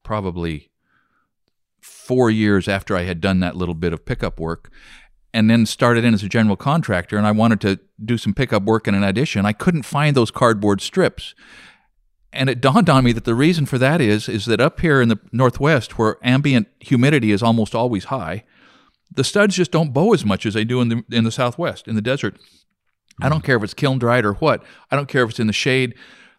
probably 0.02 0.70
four 1.80 2.30
years 2.30 2.68
after 2.68 2.96
I 2.96 3.02
had 3.02 3.20
done 3.20 3.40
that 3.40 3.56
little 3.56 3.74
bit 3.74 3.92
of 3.92 4.04
pickup 4.04 4.38
work, 4.38 4.70
and 5.34 5.50
then 5.50 5.66
started 5.66 6.04
in 6.04 6.14
as 6.14 6.22
a 6.22 6.28
general 6.28 6.56
contractor, 6.56 7.18
and 7.18 7.26
I 7.26 7.32
wanted 7.32 7.60
to 7.62 7.80
do 8.02 8.16
some 8.16 8.32
pickup 8.32 8.62
work 8.62 8.88
in 8.88 8.94
an 8.94 9.04
addition, 9.04 9.44
I 9.44 9.52
couldn't 9.52 9.82
find 9.82 10.16
those 10.16 10.30
cardboard 10.30 10.80
strips. 10.80 11.34
And 12.36 12.50
it 12.50 12.60
dawned 12.60 12.88
on 12.90 13.04
me 13.04 13.12
that 13.12 13.24
the 13.24 13.34
reason 13.34 13.66
for 13.66 13.78
that 13.78 14.00
is 14.00 14.28
is 14.28 14.46
that 14.46 14.60
up 14.60 14.80
here 14.80 15.00
in 15.00 15.08
the 15.08 15.18
northwest, 15.32 15.98
where 15.98 16.18
ambient 16.22 16.68
humidity 16.80 17.32
is 17.32 17.42
almost 17.42 17.74
always 17.74 18.04
high, 18.04 18.44
the 19.12 19.24
studs 19.24 19.56
just 19.56 19.70
don't 19.70 19.92
bow 19.92 20.12
as 20.12 20.24
much 20.24 20.46
as 20.46 20.54
they 20.54 20.64
do 20.64 20.80
in 20.80 20.88
the 20.88 21.04
in 21.10 21.24
the 21.24 21.32
southwest 21.32 21.88
in 21.88 21.94
the 21.94 22.02
desert. 22.02 22.38
I 23.20 23.28
don't 23.28 23.42
mm. 23.42 23.44
care 23.44 23.56
if 23.56 23.62
it's 23.62 23.74
kiln 23.74 23.98
dried 23.98 24.24
or 24.24 24.34
what. 24.34 24.62
I 24.90 24.96
don't 24.96 25.08
care 25.08 25.24
if 25.24 25.30
it's 25.30 25.40
in 25.40 25.46
the 25.46 25.52
shade. 25.52 25.94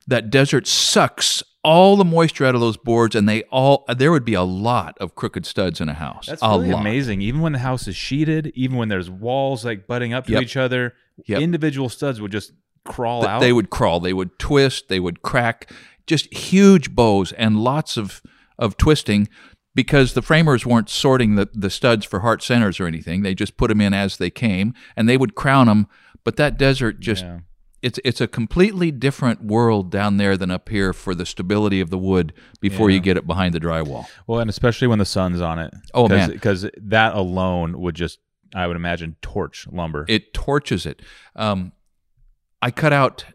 That 0.08 0.30
desert 0.30 0.68
sucks 0.68 1.44
all 1.64 1.98
the 1.98 2.06
moisture 2.06 2.46
out 2.46 2.56
of 2.56 2.62
those 2.62 2.78
boards, 2.78 3.14
and 3.14 3.28
they 3.28 3.44
all 3.44 3.84
there 3.94 4.12
would 4.12 4.24
be 4.24 4.36
a 4.36 4.44
lot 4.44 4.98
of 5.00 5.16
crooked 5.16 5.46
studs 5.46 5.82
in 5.82 5.90
a 5.90 5.94
house. 5.94 6.28
That's 6.28 6.42
really 6.42 6.72
amazing. 6.72 7.22
Even 7.22 7.42
when 7.42 7.52
the 7.52 7.60
house 7.60 7.88
is 7.88 7.96
sheeted, 7.96 8.54
even 8.56 8.78
when 8.78 8.88
there's 8.88 9.10
walls 9.10 9.66
like 9.66 9.86
butting 9.88 10.14
up 10.14 10.26
to 10.28 10.34
Yep. 10.34 10.44
each 10.44 10.56
other, 10.56 10.94
Yep. 11.26 11.42
individual 11.42 11.90
studs 11.90 12.22
would 12.22 12.32
just 12.32 12.54
crawl 12.88 13.22
Th- 13.22 13.30
out. 13.30 13.40
They 13.40 13.54
would 13.54 13.70
crawl, 13.70 14.00
they 14.00 14.14
would 14.14 14.38
twist, 14.40 14.88
they 14.90 15.00
would 15.00 15.22
crack, 15.22 15.72
just 16.08 16.34
huge 16.34 16.96
bows 16.96 17.32
and 17.34 17.60
lots 17.60 17.98
of, 17.98 18.22
of 18.58 18.78
twisting 18.78 19.28
because 19.76 20.14
the 20.14 20.22
framers 20.22 20.66
weren't 20.66 20.90
sorting 20.90 21.36
the, 21.36 21.48
the 21.54 21.70
studs 21.70 22.06
for 22.06 22.22
heart 22.22 22.42
centers 22.42 22.80
or 22.80 22.88
anything. 22.88 23.22
They 23.22 23.36
just 23.36 23.58
put 23.58 23.68
them 23.70 23.82
in 23.82 23.94
as 23.94 24.18
they 24.18 24.30
came 24.30 24.74
and 24.96 25.08
they 25.08 25.18
would 25.18 25.36
crown 25.36 25.68
them. 25.68 25.88
But 26.24 26.36
that 26.38 26.58
desert 26.58 27.00
just, 27.00 27.24
Yeah. 27.24 27.40
it's, 27.84 28.00
it's 28.04 28.20
a 28.20 28.28
completely 28.28 28.90
different 28.92 29.44
world 29.44 29.92
down 29.92 30.18
there 30.18 30.36
than 30.36 30.50
up 30.50 30.70
here 30.70 30.94
for 30.94 31.14
the 31.14 31.26
stability 31.26 31.80
of 31.80 31.90
the 31.92 31.98
wood 31.98 32.34
before 32.60 32.90
you 32.90 33.00
get 33.00 33.18
it 33.18 33.28
behind 33.28 33.54
the 33.54 33.60
drywall. 33.60 34.06
Well, 34.26 34.40
and 34.40 34.50
especially 34.50 34.88
when 34.88 35.00
the 35.00 35.06
sun's 35.06 35.42
on 35.42 35.60
it. 35.60 35.74
Oh, 35.94 36.08
man. 36.08 36.32
because 36.32 36.68
that 36.82 37.14
alone 37.14 37.80
would 37.80 37.96
just, 37.96 38.20
I 38.56 38.66
would 38.66 38.78
imagine, 38.78 39.16
torch 39.22 39.68
lumber. 39.72 40.06
it 40.08 40.34
torches 40.34 40.86
it. 40.88 41.02
Um, 41.36 41.72
I 42.62 42.72
cut 42.72 42.94
out. 42.94 43.26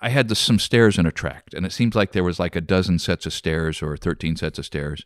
I 0.00 0.10
had 0.10 0.28
the, 0.28 0.34
some 0.34 0.58
stairs 0.58 0.98
in 0.98 1.06
a 1.06 1.12
tract, 1.12 1.54
and 1.54 1.66
it 1.66 1.72
seems 1.72 1.94
like 1.94 2.12
there 2.12 2.24
was 2.24 2.38
like 2.38 2.54
a 2.54 2.60
dozen 2.60 2.98
sets 2.98 3.26
of 3.26 3.32
stairs 3.32 3.82
or 3.82 3.96
thirteen 3.96 4.36
sets 4.36 4.58
of 4.58 4.66
stairs. 4.66 5.04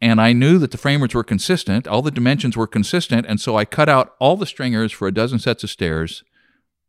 And 0.00 0.20
I 0.20 0.32
knew 0.32 0.58
that 0.58 0.72
the 0.72 0.78
framers 0.78 1.14
were 1.14 1.24
consistent. 1.24 1.88
All 1.88 2.02
the 2.02 2.10
dimensions 2.10 2.56
were 2.56 2.66
consistent, 2.66 3.24
and 3.26 3.40
so 3.40 3.56
I 3.56 3.64
cut 3.64 3.88
out 3.88 4.14
all 4.18 4.36
the 4.36 4.44
stringers 4.44 4.92
for 4.92 5.08
a 5.08 5.14
dozen 5.14 5.38
sets 5.38 5.64
of 5.64 5.70
stairs 5.70 6.22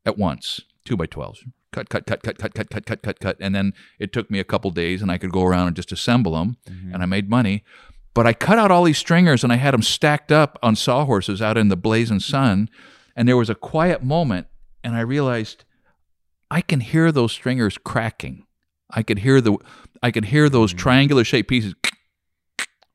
at 0.05 0.17
once, 0.17 0.61
two 0.83 0.97
by 0.97 1.05
twelves. 1.05 1.43
Cut, 1.71 1.89
cut, 1.89 2.05
cut, 2.05 2.23
cut, 2.23 2.37
cut, 2.37 2.53
cut, 2.53 2.69
cut, 2.69 2.85
cut, 2.85 3.01
cut, 3.01 3.19
cut, 3.19 3.37
and 3.39 3.53
then 3.53 3.73
it 3.99 4.13
took 4.13 4.31
me 4.31 4.39
a 4.39 4.45
couple 4.45 4.71
days, 4.71 5.01
and 5.01 5.11
I 5.11 5.17
could 5.17 5.31
go 5.31 5.43
around 5.43 5.67
and 5.67 5.75
just 5.75 5.91
assemble 5.91 6.33
them, 6.33 6.57
mm-hmm. 6.69 6.93
and 6.93 7.03
I 7.03 7.05
made 7.05 7.29
money. 7.29 7.63
But 8.13 8.25
I 8.25 8.31
cut 8.31 8.57
out 8.57 8.71
all 8.71 8.85
these 8.85 8.97
stringers, 8.97 9.43
and 9.43 9.51
I 9.51 9.57
had 9.57 9.73
them 9.73 9.81
stacked 9.81 10.31
up 10.31 10.57
on 10.63 10.77
sawhorses 10.77 11.41
out 11.41 11.57
in 11.57 11.67
the 11.67 11.75
blazing 11.75 12.21
sun, 12.21 12.69
and 13.13 13.27
there 13.27 13.35
was 13.35 13.49
a 13.49 13.55
quiet 13.55 14.03
moment, 14.03 14.47
and 14.85 14.95
I 14.95 15.01
realized 15.01 15.64
I 16.55 16.61
can 16.61 16.79
hear 16.79 17.11
those 17.11 17.33
stringers 17.33 17.77
cracking. 17.77 18.45
I 18.89 19.03
could 19.03 19.19
hear 19.19 19.41
the 19.41 19.57
I 20.01 20.09
could 20.09 20.25
hear 20.25 20.47
those 20.47 20.71
hmm. 20.71 20.77
triangular 20.77 21.25
shaped 21.25 21.49
pieces. 21.49 21.75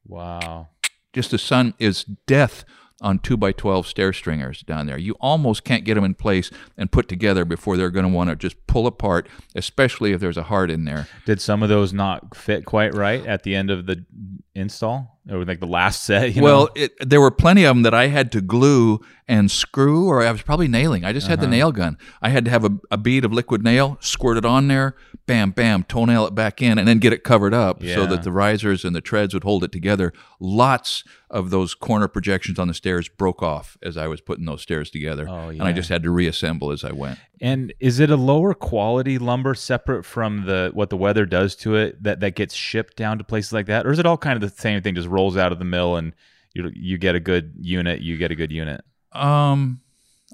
wow. 0.07 0.69
Just 1.13 1.31
the 1.31 1.37
sun 1.37 1.75
is 1.79 2.05
death 2.27 2.65
on 3.03 3.19
2 3.19 3.37
by 3.37 3.53
12 3.53 3.87
stair 3.87 4.15
stringers 4.15 4.63
down 4.63 4.87
there. 4.87 4.97
You 4.97 5.15
almost 5.21 5.63
can't 5.65 5.85
get 5.85 5.97
them 5.97 6.05
in 6.05 6.15
place 6.15 6.51
and 6.79 6.91
put 6.91 7.07
together 7.07 7.45
before 7.45 7.77
they're 7.77 7.91
going 7.91 8.07
to 8.07 8.13
want 8.13 8.31
to 8.31 8.37
just 8.37 8.67
pull 8.67 8.87
apart, 8.87 9.29
especially 9.55 10.13
if 10.13 10.21
there's 10.21 10.39
a 10.39 10.45
heart 10.45 10.71
in 10.71 10.87
there. 10.87 11.07
Did 11.27 11.43
some 11.43 11.63
of 11.63 11.69
those 11.69 11.93
not 11.93 12.35
fit 12.35 12.65
quite 12.65 12.95
right 12.95 13.27
at 13.27 13.43
the 13.43 13.55
end 13.55 13.71
of 13.71 13.85
the 13.85 14.07
install? 14.55 15.20
Or 15.29 15.45
like 15.45 15.61
the 15.61 15.67
last 15.67 16.03
set? 16.05 16.35
You 16.35 16.43
well, 16.43 16.65
know? 16.65 16.71
it, 16.77 16.93
there 17.09 17.21
were 17.21 17.31
plenty 17.31 17.65
of 17.65 17.77
them 17.77 17.83
that 17.83 17.93
I 17.95 18.07
had 18.07 18.33
to 18.33 18.41
glue 18.41 19.01
and 19.29 19.51
screw, 19.51 20.09
or 20.09 20.23
I 20.23 20.33
was 20.33 20.43
probably 20.43 20.67
nailing. 20.67 21.05
I 21.05 21.13
just 21.13 21.27
had 21.29 21.41
the 21.41 21.45
Uh-huh. 21.45 21.51
nail 21.51 21.73
gun. 21.73 21.99
I 22.23 22.31
had 22.31 22.45
to 22.47 22.51
have 22.51 22.65
a, 22.65 22.71
a 22.91 22.97
bead 22.97 23.25
of 23.25 23.33
liquid 23.33 23.63
nail, 23.63 23.97
squirt 24.01 24.39
it 24.39 24.45
on 24.45 24.67
there, 24.69 24.97
bam, 25.27 25.51
bam, 25.53 25.85
toenail 25.85 26.27
it 26.27 26.35
back 26.35 26.61
in, 26.63 26.79
and 26.79 26.89
then 26.89 26.99
get 26.99 27.13
it 27.13 27.23
covered 27.23 27.55
up 27.55 27.83
so 27.85 28.07
that 28.07 28.23
the 28.25 28.33
risers 28.33 28.85
and 28.85 28.97
the 28.97 29.01
treads 29.01 29.33
would 29.35 29.45
hold 29.45 29.63
it 29.63 29.71
together. 29.71 30.13
Lots 30.41 31.05
of 31.31 31.51
those 31.51 31.75
corner 31.75 32.09
projections 32.09 32.59
on 32.59 32.67
the 32.67 32.75
stairs 32.75 33.09
broke 33.09 33.43
off 33.43 33.77
as 33.83 33.97
I 33.97 34.09
was 34.09 34.21
putting 34.21 34.47
those 34.47 34.63
stairs 34.63 34.91
together, 34.91 35.29
Oh, 35.29 35.51
and 35.51 35.63
I 35.63 35.73
just 35.73 35.91
had 35.91 36.03
to 36.03 36.11
reassemble 36.11 36.73
as 36.73 36.83
I 36.83 36.93
went. 36.93 37.19
And 37.41 37.73
is 37.81 38.01
it 38.01 38.11
a 38.11 38.17
lower 38.17 38.53
quality 38.53 39.19
lumber 39.19 39.55
separate 39.55 40.05
from 40.05 40.45
the 40.45 40.71
what 40.75 40.91
the 40.91 40.97
weather 40.97 41.25
does 41.25 41.57
to 41.57 41.75
it 41.75 42.03
that 42.03 42.21
that 42.21 42.35
gets 42.35 42.55
shipped 42.55 42.97
down 42.97 43.19
to 43.19 43.25
places 43.25 43.53
like 43.53 43.67
that, 43.67 43.87
or 43.87 43.91
is 43.91 43.99
it 43.99 44.07
all 44.07 44.19
kind 44.19 44.43
of 44.43 44.43
the 44.43 44.61
same 44.61 44.83
thing? 44.83 44.95
Just 44.95 45.09
rolls 45.09 45.37
out 45.37 45.53
of 45.53 45.59
the 45.59 45.65
mill 45.65 45.97
and 45.97 46.13
you 46.55 46.71
you 46.75 46.99
get 46.99 47.15
a 47.15 47.21
good 47.21 47.55
unit, 47.59 48.01
you 48.01 48.19
get 48.19 48.31
a 48.31 48.35
good 48.35 48.53
unit. 48.53 48.85
Um, 49.13 49.81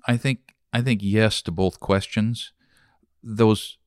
I 0.07 0.17
think 0.17 0.55
I 0.73 0.83
think 0.83 1.01
yes 1.03 1.43
to 1.43 1.53
both 1.53 1.79
questions. 1.79 2.53
Those 3.23 3.79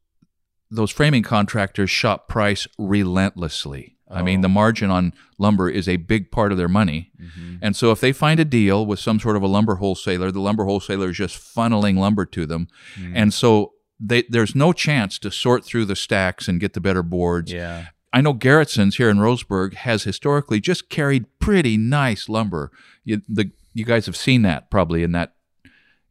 those 0.71 0.91
framing 0.91 1.23
contractors 1.23 1.89
shop 1.89 2.27
price 2.27 2.67
relentlessly. 2.77 3.97
I 4.09 4.23
mean, 4.23 4.41
the 4.41 4.49
margin 4.49 4.89
on 4.89 5.13
lumber 5.37 5.69
is 5.69 5.87
a 5.87 5.97
big 5.97 6.31
part 6.31 6.51
of 6.51 6.57
their 6.57 6.67
money. 6.67 7.11
Mm-hmm. 7.21 7.57
And 7.61 7.75
so 7.75 7.91
if 7.91 7.99
they 7.99 8.11
find 8.11 8.39
a 8.39 8.45
deal 8.45 8.85
with 8.85 8.99
some 8.99 9.19
sort 9.19 9.35
of 9.35 9.43
a 9.43 9.47
lumber 9.47 9.75
wholesaler, 9.75 10.31
the 10.31 10.39
lumber 10.39 10.65
wholesaler 10.65 11.09
is 11.09 11.17
just 11.17 11.37
funneling 11.37 11.97
lumber 11.97 12.25
to 12.25 12.45
them. 12.45 12.67
Mm. 12.99 13.13
And 13.15 13.33
so 13.33 13.73
they, 13.99 14.23
there's 14.29 14.55
no 14.55 14.73
chance 14.73 15.19
to 15.19 15.31
sort 15.31 15.63
through 15.63 15.85
the 15.85 15.95
stacks 15.95 16.47
and 16.47 16.59
get 16.59 16.73
the 16.73 16.81
better 16.81 17.03
boards. 17.03 17.51
Yeah. 17.51 17.87
I 18.11 18.21
know 18.21 18.33
Garrettson's 18.33 18.95
here 18.95 19.09
in 19.09 19.17
Roseburg 19.17 19.75
has 19.75 20.03
historically 20.03 20.59
just 20.59 20.89
carried 20.89 21.25
pretty 21.37 21.77
nice 21.77 22.27
lumber. 22.27 22.71
You, 23.03 23.21
the, 23.27 23.51
you 23.73 23.85
guys 23.85 24.07
have 24.07 24.17
seen 24.17 24.41
that 24.41 24.71
probably 24.71 25.03
in 25.03 25.11
that 25.11 25.35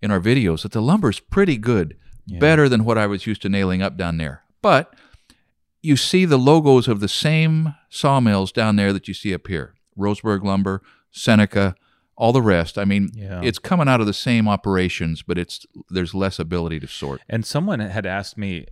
in 0.01 0.13
our 0.13 0.21
videos 0.21 0.63
that 0.63 0.71
the 0.71 0.81
lumber's 0.81 1.19
pretty 1.19 1.57
good, 1.57 1.97
better 2.39 2.69
than 2.69 2.85
what 2.85 2.99
I 2.99 3.07
was 3.07 3.27
used 3.27 3.43
to 3.43 3.49
nailing 3.49 3.83
up 3.83 3.97
down 3.97 4.19
there. 4.19 4.45
But 4.63 4.95
you 5.83 5.97
see 5.97 6.25
the 6.25 6.39
logos 6.39 6.89
of 6.89 7.01
the 7.01 7.09
same 7.09 7.75
sawmills 7.89 8.53
down 8.53 8.77
there 8.77 8.93
that 8.93 9.09
you 9.09 9.15
see 9.15 9.33
up 9.35 9.47
here: 9.47 9.75
Roseburg 9.97 10.43
Lumber, 10.45 10.83
Seneca, 11.11 11.75
all 12.17 12.33
the 12.33 12.43
rest. 12.43 12.79
I 12.79 12.85
mean, 12.85 13.11
Yeah. 13.15 13.41
it's 13.43 13.59
coming 13.59 13.89
out 13.89 14.01
of 14.01 14.07
the 14.07 14.13
same 14.13 14.49
operations, 14.49 15.23
but 15.23 15.39
it's 15.39 15.65
there's 15.89 16.15
less 16.15 16.39
ability 16.39 16.81
to 16.81 16.87
sort. 16.89 17.21
And 17.29 17.47
someone 17.47 17.81
had 17.81 18.07
asked 18.07 18.37
me, 18.37 18.67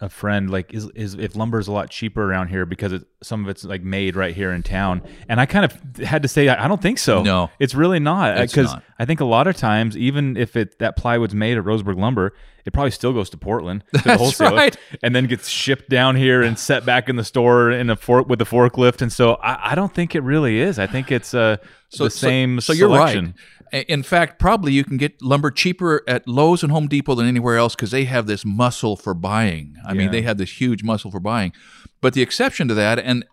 a 0.00 0.08
friend, 0.08 0.50
like, 0.50 0.72
is 0.72 0.88
is 0.94 1.14
if 1.14 1.34
lumber 1.34 1.58
is 1.58 1.68
a 1.68 1.72
lot 1.72 1.90
cheaper 1.90 2.22
around 2.22 2.48
here 2.48 2.64
because 2.64 2.92
it, 2.92 3.04
some 3.22 3.42
of 3.44 3.48
it's 3.48 3.64
like 3.64 3.82
made 3.82 4.14
right 4.16 4.34
here 4.34 4.52
in 4.52 4.62
town, 4.62 5.02
and 5.28 5.40
I 5.40 5.46
kind 5.46 5.64
of 5.64 5.96
had 6.04 6.22
to 6.22 6.28
say 6.28 6.48
I, 6.48 6.68
don't 6.68 6.80
think 6.80 6.98
so. 6.98 7.22
No. 7.22 7.50
it's 7.58 7.74
really 7.74 7.98
not 7.98 8.38
because. 8.38 8.74
I 8.98 9.04
think 9.04 9.20
a 9.20 9.24
lot 9.24 9.46
of 9.46 9.56
times, 9.56 9.96
even 9.96 10.36
if 10.36 10.56
it 10.56 10.80
that 10.80 10.98
plywood's 10.98 11.34
made 11.34 11.56
at 11.56 11.62
Roseburg 11.62 11.98
Lumber, 11.98 12.34
it 12.64 12.72
probably 12.72 12.90
still 12.90 13.12
goes 13.12 13.30
to 13.30 13.36
Portland 13.36 13.84
to 13.94 14.02
the 14.02 14.16
That's 14.16 14.40
right. 14.40 14.76
and 15.02 15.14
then 15.14 15.26
gets 15.26 15.48
shipped 15.48 15.88
down 15.88 16.16
here 16.16 16.42
and 16.42 16.58
set 16.58 16.84
back 16.84 17.08
in 17.08 17.16
the 17.16 17.24
store 17.24 17.70
in 17.70 17.90
a 17.90 17.96
fork 17.96 18.28
with 18.28 18.42
a 18.42 18.44
forklift. 18.44 19.00
And 19.00 19.12
so 19.12 19.34
I, 19.34 19.70
I 19.70 19.74
don't 19.76 19.94
think 19.94 20.14
it 20.14 20.22
really 20.22 20.58
is. 20.58 20.78
I 20.80 20.88
think 20.88 21.12
it's 21.12 21.32
uh, 21.32 21.58
the 21.96 22.10
same. 22.10 22.60
So, 22.60 22.72
you're 22.72 22.88
selection. 22.88 23.24
right. 23.26 23.34
In 23.72 24.02
fact, 24.02 24.38
probably 24.38 24.72
you 24.72 24.84
can 24.84 24.96
get 24.96 25.20
lumber 25.22 25.50
cheaper 25.50 26.02
at 26.06 26.26
Lowe's 26.26 26.62
and 26.62 26.72
Home 26.72 26.88
Depot 26.88 27.14
than 27.14 27.26
anywhere 27.26 27.56
else 27.56 27.74
because 27.74 27.90
they 27.90 28.04
have 28.04 28.26
this 28.26 28.44
muscle 28.44 28.96
for 28.96 29.14
buying. 29.14 29.76
I 29.86 29.94
mean, 29.94 30.10
they 30.10 30.22
have 30.22 30.38
this 30.38 30.60
huge 30.60 30.82
muscle 30.82 31.10
for 31.10 31.20
buying. 31.20 31.52
But 32.00 32.14
the 32.14 32.22
exception 32.22 32.68
to 32.68 32.74
that, 32.74 32.98
and 32.98 33.24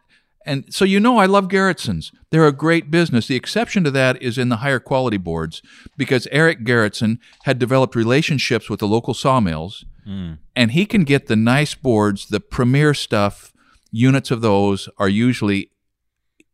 and 0.46 0.72
so 0.74 0.86
you 0.86 1.00
know, 1.00 1.18
I 1.18 1.26
love 1.26 1.48
Garrettsons. 1.48 2.12
They're 2.30 2.48
a 2.48 2.52
great 2.52 2.92
business. 2.92 3.28
The 3.28 3.36
exception 3.36 3.84
to 3.84 3.92
that 3.92 4.22
is 4.22 4.38
in 4.38 4.50
the 4.50 4.58
higher 4.58 4.80
quality 4.80 5.18
boards 5.18 5.62
because 5.98 6.28
Eric 6.32 6.64
Garrettson 6.64 7.18
had 7.44 7.58
developed 7.58 7.96
relationships 7.96 8.70
with 8.70 8.80
the 8.80 8.88
local 8.88 9.14
sawmills, 9.14 9.86
mm. 10.08 10.38
and 10.56 10.72
he 10.72 10.86
can 10.86 11.04
get 11.04 11.28
the 11.28 11.36
nice 11.36 11.74
boards, 11.76 12.28
the 12.28 12.40
premier 12.40 12.94
stuff. 12.94 13.52
Units 13.92 14.30
of 14.30 14.42
those 14.42 14.90
are 14.98 15.08
usually 15.08 15.72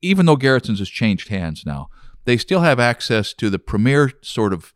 even 0.01 0.25
though 0.25 0.37
Garrettson's 0.37 0.79
has 0.79 0.89
changed 0.89 1.29
hands 1.29 1.63
now, 1.65 1.89
they 2.25 2.37
still 2.37 2.61
have 2.61 2.79
access 2.79 3.33
to 3.33 3.49
the 3.49 3.59
premier 3.59 4.11
sort 4.21 4.53
of 4.53 4.73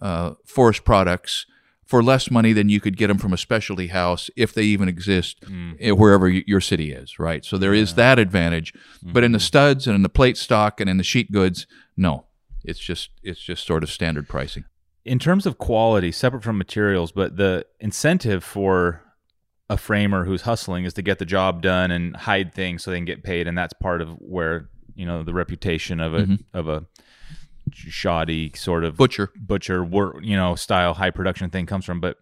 uh, 0.00 0.34
forest 0.44 0.84
products 0.84 1.46
for 1.84 2.02
less 2.02 2.30
money 2.30 2.52
than 2.52 2.68
you 2.68 2.80
could 2.80 2.96
get 2.98 3.06
them 3.06 3.16
from 3.18 3.32
a 3.32 3.36
specialty 3.38 3.86
house 3.88 4.28
if 4.36 4.52
they 4.52 4.62
even 4.62 4.88
exist 4.88 5.42
eh, 5.80 5.90
wherever 5.90 6.28
your 6.28 6.60
city 6.60 6.92
is, 6.92 7.18
right? 7.18 7.44
So 7.46 7.56
there 7.56 7.72
is 7.72 7.94
that 7.94 8.18
advantage. 8.18 8.74
But 9.02 9.24
in 9.24 9.32
the 9.32 9.40
studs 9.40 9.86
and 9.86 9.96
in 9.96 10.02
the 10.02 10.10
plate 10.10 10.36
stock 10.36 10.80
and 10.80 10.90
in 10.90 10.98
the 10.98 11.04
sheet 11.04 11.32
goods, 11.32 11.66
no, 11.96 12.26
it's 12.62 12.78
just 12.78 13.10
it's 13.22 13.40
just 13.40 13.66
sort 13.66 13.82
of 13.82 13.90
standard 13.90 14.28
pricing. 14.28 14.64
in 15.04 15.18
terms 15.18 15.46
of 15.46 15.56
quality, 15.56 16.12
separate 16.12 16.42
from 16.42 16.58
materials, 16.58 17.10
but 17.12 17.36
the 17.38 17.64
incentive 17.80 18.44
for 18.44 19.02
a 19.70 19.76
framer 19.78 20.24
who's 20.26 20.42
hustling 20.42 20.84
is 20.84 20.92
to 20.94 21.02
get 21.02 21.18
the 21.18 21.24
job 21.24 21.62
done 21.62 21.90
and 21.90 22.14
hide 22.16 22.52
things 22.52 22.82
so 22.84 22.90
they 22.90 22.98
can 22.98 23.04
get 23.06 23.22
paid, 23.24 23.46
and 23.48 23.56
that's 23.56 23.72
part 23.74 24.02
of 24.02 24.10
where 24.18 24.68
you 24.98 25.06
know 25.06 25.22
the 25.22 25.32
reputation 25.32 26.00
of 26.00 26.14
a 26.14 26.20
mm-hmm. 26.20 26.58
of 26.58 26.68
a 26.68 26.84
shoddy 27.72 28.50
sort 28.54 28.82
of 28.82 28.96
Butcher. 28.96 29.30
butcher 29.36 29.84
work 29.84 30.16
you 30.22 30.36
know 30.36 30.54
style 30.54 30.94
high 30.94 31.10
production 31.10 31.50
thing 31.50 31.66
comes 31.66 31.84
from. 31.84 32.00
But 32.00 32.18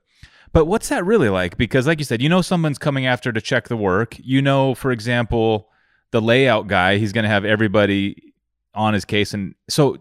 but 0.52 0.66
what's 0.66 0.88
that 0.90 1.04
really 1.04 1.28
like? 1.28 1.56
Because 1.56 1.86
like 1.86 1.98
you 1.98 2.04
said, 2.04 2.22
you 2.22 2.28
know 2.28 2.42
someone's 2.42 2.78
coming 2.78 3.06
after 3.06 3.32
to 3.32 3.40
check 3.40 3.68
the 3.68 3.76
work. 3.76 4.16
You 4.18 4.40
know, 4.42 4.74
for 4.74 4.92
example, 4.92 5.68
the 6.12 6.20
layout 6.20 6.66
guy, 6.66 6.98
he's 6.98 7.12
going 7.12 7.24
to 7.24 7.28
have 7.28 7.44
everybody 7.44 8.34
on 8.74 8.94
his 8.94 9.04
case, 9.04 9.32
and 9.34 9.54
so 9.68 9.96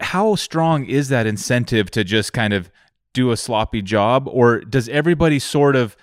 how 0.00 0.34
strong 0.34 0.84
is 0.84 1.08
that 1.08 1.26
incentive 1.26 1.90
to 1.90 2.04
just 2.04 2.32
kind 2.32 2.52
of 2.52 2.70
do 3.14 3.30
a 3.30 3.36
sloppy 3.36 3.80
job 3.80 4.28
or 4.30 4.60
does 4.60 4.90
everybody 4.90 5.38
sort 5.38 5.74
of 5.74 5.96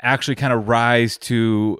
actually 0.00 0.36
kind 0.36 0.52
of 0.52 0.68
rise 0.68 1.18
to 1.18 1.76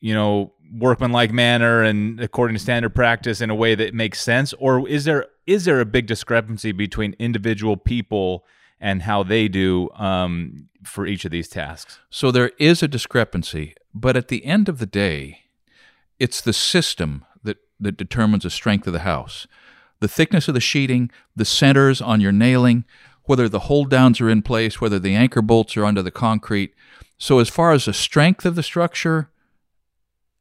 you 0.00 0.14
know 0.14 0.52
workmanlike 0.72 1.32
manner 1.32 1.82
and 1.82 2.20
according 2.20 2.56
to 2.56 2.62
standard 2.62 2.94
practice 2.94 3.40
in 3.40 3.50
a 3.50 3.54
way 3.54 3.74
that 3.74 3.94
makes 3.94 4.20
sense 4.20 4.52
or 4.54 4.88
is 4.88 5.04
there 5.04 5.26
is 5.46 5.64
there 5.64 5.80
a 5.80 5.84
big 5.84 6.06
discrepancy 6.06 6.72
between 6.72 7.14
individual 7.18 7.76
people 7.76 8.44
and 8.80 9.02
how 9.02 9.22
they 9.22 9.48
do 9.48 9.88
um, 9.94 10.68
for 10.84 11.06
each 11.06 11.24
of 11.24 11.30
these 11.30 11.48
tasks 11.48 11.98
So 12.10 12.30
there 12.30 12.52
is 12.58 12.82
a 12.82 12.88
discrepancy, 12.88 13.74
but 13.94 14.16
at 14.16 14.28
the 14.28 14.44
end 14.44 14.68
of 14.68 14.78
the 14.78 14.86
day, 14.86 15.40
it's 16.18 16.40
the 16.40 16.52
system 16.52 17.24
that, 17.42 17.58
that 17.80 17.96
determines 17.96 18.44
the 18.44 18.50
strength 18.50 18.86
of 18.86 18.92
the 18.92 19.00
house. 19.00 19.46
The 20.00 20.08
thickness 20.08 20.48
of 20.48 20.54
the 20.54 20.60
sheeting, 20.60 21.10
the 21.34 21.44
centers 21.44 22.00
on 22.02 22.20
your 22.20 22.32
nailing, 22.32 22.84
whether 23.24 23.48
the 23.48 23.60
hold 23.60 23.90
downs 23.90 24.20
are 24.20 24.30
in 24.30 24.42
place, 24.42 24.80
whether 24.80 24.98
the 24.98 25.14
anchor 25.14 25.42
bolts 25.42 25.76
are 25.76 25.84
under 25.84 26.02
the 26.02 26.10
concrete. 26.10 26.74
So 27.18 27.38
as 27.38 27.48
far 27.48 27.72
as 27.72 27.86
the 27.86 27.92
strength 27.92 28.44
of 28.44 28.54
the 28.54 28.62
structure, 28.62 29.30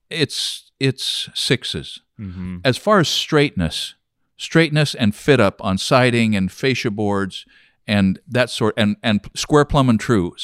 it's 0.09 0.71
it's 0.79 1.29
6s 1.29 1.99
mm-hmm. 2.19 2.57
As 2.63 2.77
far 2.77 2.99
as 2.99 3.07
straightness, 3.07 3.95
straightness 4.37 4.93
and 4.93 5.15
fit 5.15 5.39
up 5.39 5.63
on 5.63 5.77
siding 5.77 6.35
and 6.35 6.51
fascia 6.51 6.91
boards 6.91 7.45
and 7.87 8.19
that 8.27 8.49
sort 8.49 8.73
and 8.77 8.97
and 9.03 9.21
square 9.35 9.65
plumb 9.65 9.89
and 9.89 9.99
true. 9.99 10.35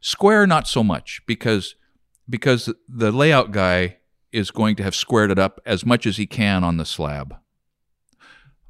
Square 0.00 0.46
not 0.48 0.66
so 0.66 0.82
much 0.82 1.20
because 1.26 1.74
because 2.28 2.72
the 2.88 3.12
layout 3.12 3.50
guy 3.50 3.98
is 4.32 4.50
going 4.50 4.76
to 4.76 4.82
have 4.82 4.94
squared 4.94 5.30
it 5.30 5.38
up 5.38 5.60
as 5.66 5.84
much 5.84 6.06
as 6.06 6.16
he 6.16 6.26
can 6.26 6.64
on 6.64 6.76
the 6.76 6.84
slab. 6.84 7.36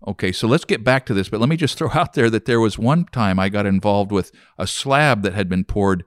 Okay, 0.07 0.33
so 0.33 0.49
let's 0.49 0.65
get 0.65 0.83
back 0.83 1.07
to 1.07 1.15
this, 1.15 1.29
but 1.29 1.39
let 1.39 1.49
me 1.49 1.57
just 1.57 1.79
throw 1.79 1.91
out 1.93 2.15
there 2.15 2.29
that 2.31 2.47
there 2.47 2.61
was 2.61 2.79
one 2.79 3.05
time 3.07 3.39
I 3.39 3.49
got 3.49 3.67
involved 3.67 4.11
with 4.11 4.33
a 4.59 4.67
slab 4.67 5.23
that 5.23 5.35
had 5.35 5.49
been 5.49 5.65
poured 5.65 6.05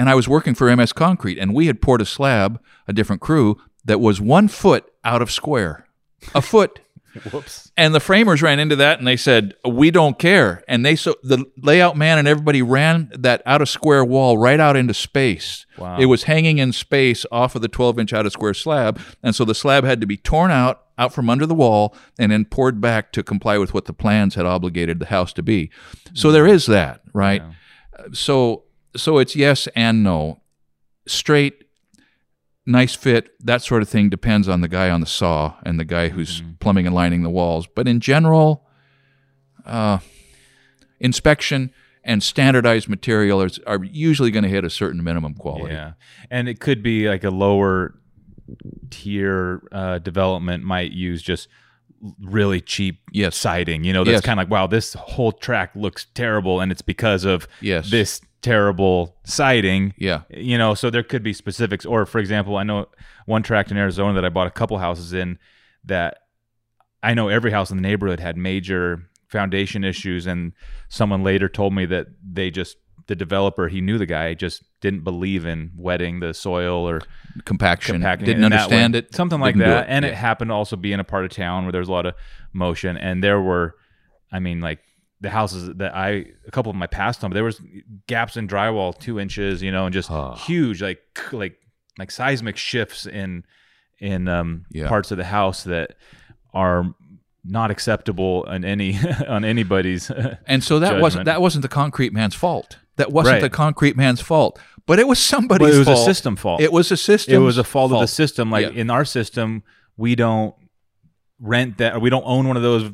and 0.00 0.08
I 0.08 0.14
was 0.14 0.26
working 0.26 0.54
for 0.54 0.74
MS 0.74 0.94
Concrete 0.94 1.38
and 1.38 1.54
we 1.54 1.66
had 1.66 1.82
poured 1.82 2.00
a 2.00 2.06
slab, 2.06 2.58
a 2.88 2.92
different 2.94 3.20
crew 3.20 3.58
that 3.84 4.00
was 4.00 4.18
1 4.18 4.48
foot 4.48 4.90
out 5.04 5.20
of 5.20 5.30
square. 5.30 5.86
A 6.34 6.40
foot 6.40 6.80
whoops 7.32 7.70
and 7.76 7.94
the 7.94 8.00
framers 8.00 8.40
ran 8.40 8.58
into 8.58 8.76
that 8.76 8.98
and 8.98 9.06
they 9.06 9.16
said, 9.16 9.54
"We 9.68 9.90
don't 9.90 10.18
care." 10.18 10.62
And 10.68 10.86
they 10.86 10.96
so 10.96 11.16
the 11.22 11.44
layout 11.58 11.98
man 11.98 12.18
and 12.18 12.26
everybody 12.26 12.62
ran 12.62 13.10
that 13.12 13.42
out 13.44 13.60
of 13.60 13.68
square 13.68 14.02
wall 14.02 14.38
right 14.38 14.58
out 14.58 14.74
into 14.74 14.94
space. 14.94 15.66
Wow. 15.76 15.98
It 15.98 16.06
was 16.06 16.22
hanging 16.22 16.58
in 16.58 16.72
space 16.72 17.26
off 17.30 17.54
of 17.54 17.62
the 17.62 17.68
12 17.68 17.98
inch 17.98 18.12
out 18.14 18.24
of 18.26 18.32
square 18.32 18.54
slab, 18.54 19.00
and 19.22 19.34
so 19.34 19.44
the 19.44 19.54
slab 19.54 19.84
had 19.84 20.00
to 20.00 20.06
be 20.06 20.16
torn 20.16 20.50
out 20.50 20.84
out 20.96 21.12
from 21.12 21.28
under 21.28 21.46
the 21.46 21.54
wall 21.54 21.94
and 22.18 22.32
then 22.32 22.44
poured 22.46 22.80
back 22.80 23.12
to 23.12 23.22
comply 23.22 23.58
with 23.58 23.74
what 23.74 23.84
the 23.86 23.92
plans 23.92 24.34
had 24.34 24.46
obligated 24.46 24.98
the 24.98 25.06
house 25.06 25.32
to 25.32 25.42
be. 25.42 25.70
So 26.14 26.28
hmm. 26.28 26.34
there 26.34 26.46
is 26.46 26.66
that, 26.66 27.02
right? 27.12 27.42
So 28.12 28.64
so 28.96 29.18
it's 29.18 29.34
yes 29.36 29.68
and 29.74 30.02
no. 30.02 30.40
Straight 31.06 31.64
nice 32.66 32.94
fit, 32.94 33.30
that 33.44 33.62
sort 33.62 33.82
of 33.82 33.88
thing 33.88 34.08
depends 34.10 34.48
on 34.48 34.60
the 34.60 34.68
guy 34.68 34.90
on 34.90 35.00
the 35.00 35.06
saw 35.06 35.54
and 35.64 35.80
the 35.80 35.84
guy 35.84 36.08
who's 36.10 36.42
plumbing 36.60 36.86
and 36.86 36.94
lining 36.94 37.22
the 37.22 37.30
walls. 37.30 37.66
But 37.66 37.88
in 37.88 37.98
general, 38.00 38.66
uh, 39.66 39.98
inspection 41.00 41.72
and 42.04 42.22
standardized 42.22 42.88
material 42.88 43.42
are, 43.42 43.48
are 43.66 43.82
usually 43.84 44.30
going 44.30 44.42
to 44.44 44.48
hit 44.48 44.64
a 44.64 44.70
certain 44.70 45.02
minimum 45.02 45.34
quality. 45.34 45.74
Yeah, 45.74 45.92
and 46.30 46.48
it 46.48 46.60
could 46.60 46.82
be 46.82 47.08
like 47.08 47.24
a 47.24 47.30
lower 47.30 47.94
tier 48.90 49.62
uh, 49.72 49.98
development 49.98 50.64
might 50.64 50.92
use 50.92 51.22
just 51.22 51.48
really 52.22 52.60
cheap 52.60 53.00
Yes. 53.12 53.36
siding. 53.36 53.84
You 53.84 53.92
know, 53.92 54.04
that's 54.04 54.14
Yes. 54.16 54.22
kind 54.22 54.40
of 54.40 54.44
like, 54.46 54.50
wow, 54.50 54.66
this 54.66 54.94
whole 54.94 55.32
track 55.32 55.72
looks 55.74 56.06
terrible, 56.14 56.60
and 56.60 56.72
it's 56.72 56.82
because 56.82 57.24
of 57.24 57.46
Yes. 57.60 57.90
this 57.90 58.20
terrible 58.42 59.16
siding. 59.24 59.94
Yeah. 59.98 60.22
You 60.30 60.56
know, 60.58 60.74
so 60.74 60.90
there 60.90 61.02
could 61.02 61.22
be 61.22 61.32
specifics. 61.32 61.84
Or, 61.84 62.06
for 62.06 62.18
example, 62.18 62.56
I 62.56 62.62
know 62.62 62.86
one 63.26 63.42
tract 63.42 63.70
in 63.70 63.76
Arizona 63.76 64.14
that 64.14 64.24
I 64.24 64.28
bought 64.28 64.46
a 64.46 64.50
couple 64.50 64.78
houses 64.78 65.12
in 65.12 65.38
that 65.84 66.18
I 67.02 67.14
know 67.14 67.28
every 67.28 67.50
house 67.50 67.70
in 67.70 67.76
the 67.76 67.82
neighborhood 67.82 68.20
had 68.20 68.36
major 68.36 69.08
foundation 69.28 69.84
issues, 69.84 70.26
and 70.26 70.52
someone 70.88 71.22
later 71.22 71.48
told 71.48 71.72
me 71.74 71.86
that 71.86 72.06
they 72.22 72.50
just 72.50 72.76
the 73.06 73.14
developer 73.16 73.66
he 73.66 73.80
knew 73.80 73.98
the 73.98 74.06
guy 74.06 74.34
just 74.34 74.62
didn't 74.80 75.02
believe 75.02 75.44
in 75.44 75.72
wetting 75.76 76.20
the 76.20 76.32
soil 76.32 76.88
or 76.88 77.00
Compaction. 77.44 77.94
compacting 77.96 78.26
Didn't 78.26 78.44
it 78.44 78.46
understand 78.52 78.92
way. 78.92 78.98
it. 79.00 79.14
something 79.14 79.40
like 79.40 79.56
that. 79.56 79.84
it. 79.84 79.90
And 79.90 80.04
Yeah. 80.04 80.12
it 80.12 80.14
happened 80.14 80.50
to 80.50 80.54
also 80.54 80.76
be 80.76 80.92
in 80.92 81.00
a 81.00 81.04
part 81.04 81.24
of 81.24 81.32
town 81.32 81.64
where 81.64 81.72
there's 81.72 81.88
a 81.88 81.92
lot 81.92 82.06
of 82.06 82.14
motion, 82.52 82.96
and 82.96 83.22
there 83.24 83.40
were, 83.40 83.74
I 84.30 84.38
mean, 84.38 84.60
like 84.60 84.78
the 85.20 85.30
houses 85.30 85.70
that 85.76 85.94
I 85.94 86.26
a 86.46 86.50
couple 86.50 86.70
of 86.70 86.76
my 86.76 86.86
past 86.86 87.20
them, 87.20 87.32
there 87.32 87.44
was 87.44 87.60
gaps 88.06 88.36
in 88.36 88.48
drywall 88.48 88.98
two 88.98 89.20
inches, 89.20 89.62
you 89.62 89.70
know, 89.72 89.84
and 89.86 89.92
just 89.92 90.10
Ah. 90.10 90.34
huge 90.34 90.80
like 90.82 91.00
like 91.32 91.56
like 91.98 92.10
seismic 92.10 92.56
shifts 92.56 93.06
in 93.06 93.44
in 93.98 94.28
um, 94.28 94.64
Yeah. 94.70 94.88
parts 94.88 95.10
of 95.10 95.18
the 95.18 95.24
house 95.24 95.64
that 95.64 95.96
are 96.54 96.94
not 97.44 97.70
acceptable 97.70 98.44
on 98.48 98.64
any 98.64 98.98
on 99.28 99.44
anybody's. 99.44 100.10
And 100.46 100.64
so 100.64 100.78
that 100.78 100.86
judgment. 100.86 101.02
wasn't 101.02 101.24
that 101.26 101.40
wasn't 101.40 101.62
the 101.62 101.68
concrete 101.68 102.12
man's 102.12 102.34
fault. 102.34 102.78
That 102.96 103.12
wasn't 103.12 103.34
Right. 103.34 103.42
the 103.42 103.50
concrete 103.50 103.96
man's 103.96 104.20
fault. 104.22 104.58
But 104.86 104.98
it 104.98 105.06
was 105.06 105.18
somebody's 105.18 105.68
But 105.68 105.74
it 105.74 105.78
was 105.78 105.86
fault. 105.88 106.00
a 106.08 106.14
system 106.14 106.36
fault. 106.36 106.60
It 106.60 106.72
was 106.72 106.90
a 106.90 106.96
system. 106.96 107.34
it 107.34 107.38
was 107.38 107.58
a 107.58 107.64
fault, 107.64 107.92
of 107.92 108.00
the 108.00 108.06
system. 108.06 108.50
Like 108.50 108.72
Yeah. 108.72 108.80
in 108.80 108.90
our 108.90 109.04
system, 109.04 109.62
we 109.96 110.14
don't 110.14 110.54
rent 111.38 111.78
that, 111.78 111.94
or 111.94 112.00
we 112.00 112.10
don't 112.10 112.24
own 112.26 112.48
one 112.48 112.56
of 112.56 112.62
those 112.62 112.90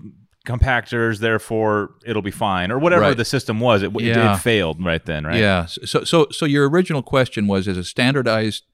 compactors. 0.46 1.18
Therefore, 1.18 1.90
it'll 2.06 2.22
be 2.22 2.30
fine, 2.30 2.70
or 2.70 2.78
whatever 2.78 3.02
Right. 3.02 3.16
the 3.16 3.24
system 3.24 3.60
was. 3.60 3.82
It, 3.82 3.94
it- 3.96 4.02
Yeah. 4.02 4.34
it 4.34 4.38
failed 4.38 4.82
right 4.84 5.04
then, 5.04 5.24
right? 5.24 5.38
Yeah. 5.40 5.66
So 5.66 6.04
so 6.04 6.26
so 6.30 6.46
your 6.46 6.68
original 6.68 7.02
question 7.02 7.46
was: 7.46 7.68
Is 7.68 7.76
a 7.76 7.84
standardized 7.84 8.64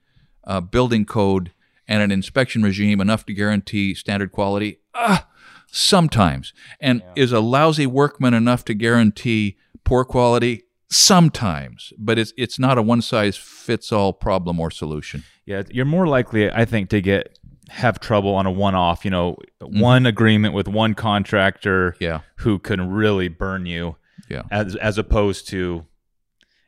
uh, 0.45 0.61
building 0.61 1.05
code 1.05 1.51
and 1.89 2.03
an 2.03 2.11
inspection 2.13 2.63
regime 2.63 3.01
enough 3.01 3.27
to 3.27 3.33
guarantee 3.35 3.95
standard 3.95 4.31
quality? 4.33 4.79
Ah, 4.95 5.27
sometimes. 5.71 6.53
And 6.81 7.03
is 7.17 7.33
a 7.33 7.41
lousy 7.41 7.87
workman 7.87 8.35
enough 8.35 8.65
to 8.67 8.75
guarantee 8.75 9.57
poor 9.85 10.05
quality? 10.05 10.63
Sometimes. 10.91 11.93
But 11.99 12.19
it's 12.19 12.33
it's 12.37 12.59
not 12.59 12.79
a 12.79 12.83
one 12.83 13.03
size 13.03 13.37
fits 13.37 13.91
all 13.93 14.13
problem 14.13 14.61
or 14.61 14.71
solution. 14.71 15.25
Yeah, 15.47 15.63
you're 15.71 15.85
more 15.87 16.07
likely, 16.07 16.51
I 16.51 16.65
think, 16.65 16.89
to 16.91 17.01
get 17.01 17.39
have 17.73 17.99
trouble 18.01 18.35
on 18.35 18.47
a 18.47 18.51
one-off. 18.51 19.05
You 19.05 19.11
know, 19.11 19.37
one 19.61 20.07
agreement 20.07 20.55
with 20.55 20.69
one 20.69 20.95
contractor, 20.95 21.97
Yeah. 22.01 22.21
who 22.37 22.59
can 22.59 22.91
really 22.91 23.29
burn 23.29 23.67
you, 23.67 23.97
Yeah. 24.29 24.43
as 24.51 24.77
as 24.77 24.99
opposed 24.99 25.49
to. 25.49 25.87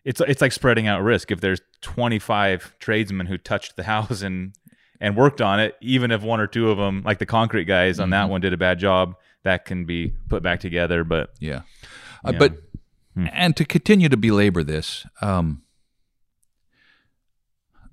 It's, 0.04 0.20
it's 0.20 0.42
like 0.42 0.52
spreading 0.52 0.86
out 0.86 1.02
risk. 1.02 1.30
If 1.30 1.40
there's 1.40 1.62
25 1.80 2.74
tradesmen 2.78 3.26
who 3.26 3.38
touched 3.38 3.76
the 3.76 3.84
house 3.94 4.22
and 4.22 4.54
and 5.00 5.16
worked 5.16 5.40
on 5.40 5.60
it, 5.60 5.74
even 5.80 6.10
if 6.10 6.22
one 6.22 6.40
or 6.40 6.46
two 6.46 6.70
of 6.70 6.78
them, 6.78 7.02
like 7.04 7.18
the 7.18 7.26
concrete 7.26 7.64
guys 7.64 7.98
on 8.00 8.10
that 8.10 8.28
one, 8.28 8.40
did 8.40 8.52
a 8.52 8.56
bad 8.56 8.78
job, 8.78 9.14
that 9.42 9.64
can 9.64 9.84
be 9.84 10.14
put 10.28 10.42
back 10.42 10.60
together. 10.60 11.04
But 11.04 11.30
Yeah. 11.40 11.62
Uh, 12.24 12.30
Yeah. 12.32 12.38
But 12.38 12.52
and 13.16 13.56
to 13.56 13.64
continue 13.64 14.08
to 14.08 14.16
belabor 14.16 14.62
this, 14.64 15.06
um, 15.20 15.62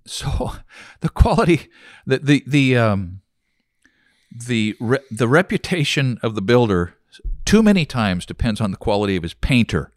so 0.05 0.53
the 1.01 1.09
quality, 1.09 1.67
the 2.05 2.19
the 2.19 2.43
the 2.47 2.77
um, 2.77 3.21
the 4.31 4.75
re- 4.79 4.99
the 5.09 5.27
reputation 5.27 6.19
of 6.21 6.35
the 6.35 6.41
builder 6.41 6.95
too 7.45 7.63
many 7.63 7.85
times 7.85 8.25
depends 8.25 8.61
on 8.61 8.71
the 8.71 8.77
quality 8.77 9.15
of 9.15 9.23
his 9.23 9.33
painter. 9.33 9.91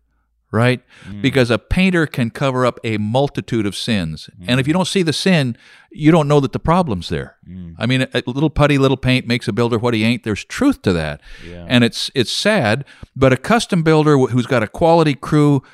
Right? 0.51 0.83
Mm. 1.09 1.21
Because 1.21 1.51
a 1.51 1.59
painter 1.59 2.07
can 2.07 2.31
cover 2.31 2.65
up 2.65 2.79
a 2.85 2.97
multitude 2.97 3.67
of 3.67 3.75
sins. 3.75 4.31
Mm. 4.41 4.45
And 4.49 4.61
if 4.61 4.69
you 4.69 4.73
don't 4.73 4.87
see 4.87 5.03
the 5.03 5.13
sin, 5.13 5.57
you 5.91 6.13
don't 6.13 6.29
know 6.29 6.39
that 6.39 6.53
the 6.53 6.61
problem's 6.61 7.09
there. 7.09 7.37
Mm. 7.49 7.75
I 7.77 7.87
mean, 7.87 8.03
a, 8.03 8.09
a 8.15 8.31
little 8.31 8.51
putty, 8.51 8.79
little 8.79 8.97
paint 8.97 9.27
makes 9.27 9.49
a 9.49 9.53
builder 9.53 9.79
what 9.79 9.95
he 9.95 10.05
ain't. 10.05 10.23
There's 10.23 10.45
truth 10.45 10.83
to 10.83 10.93
that. 10.93 11.21
Yeah. 11.45 11.67
And 11.69 11.83
it's 11.83 12.09
it's 12.15 12.31
sad, 12.31 12.85
but 13.17 13.33
a 13.33 13.37
custom 13.37 13.83
builder 13.83 14.17
who's 14.17 14.47
got 14.47 14.63
a 14.63 14.69
quality 14.69 15.15
crew, 15.15 15.65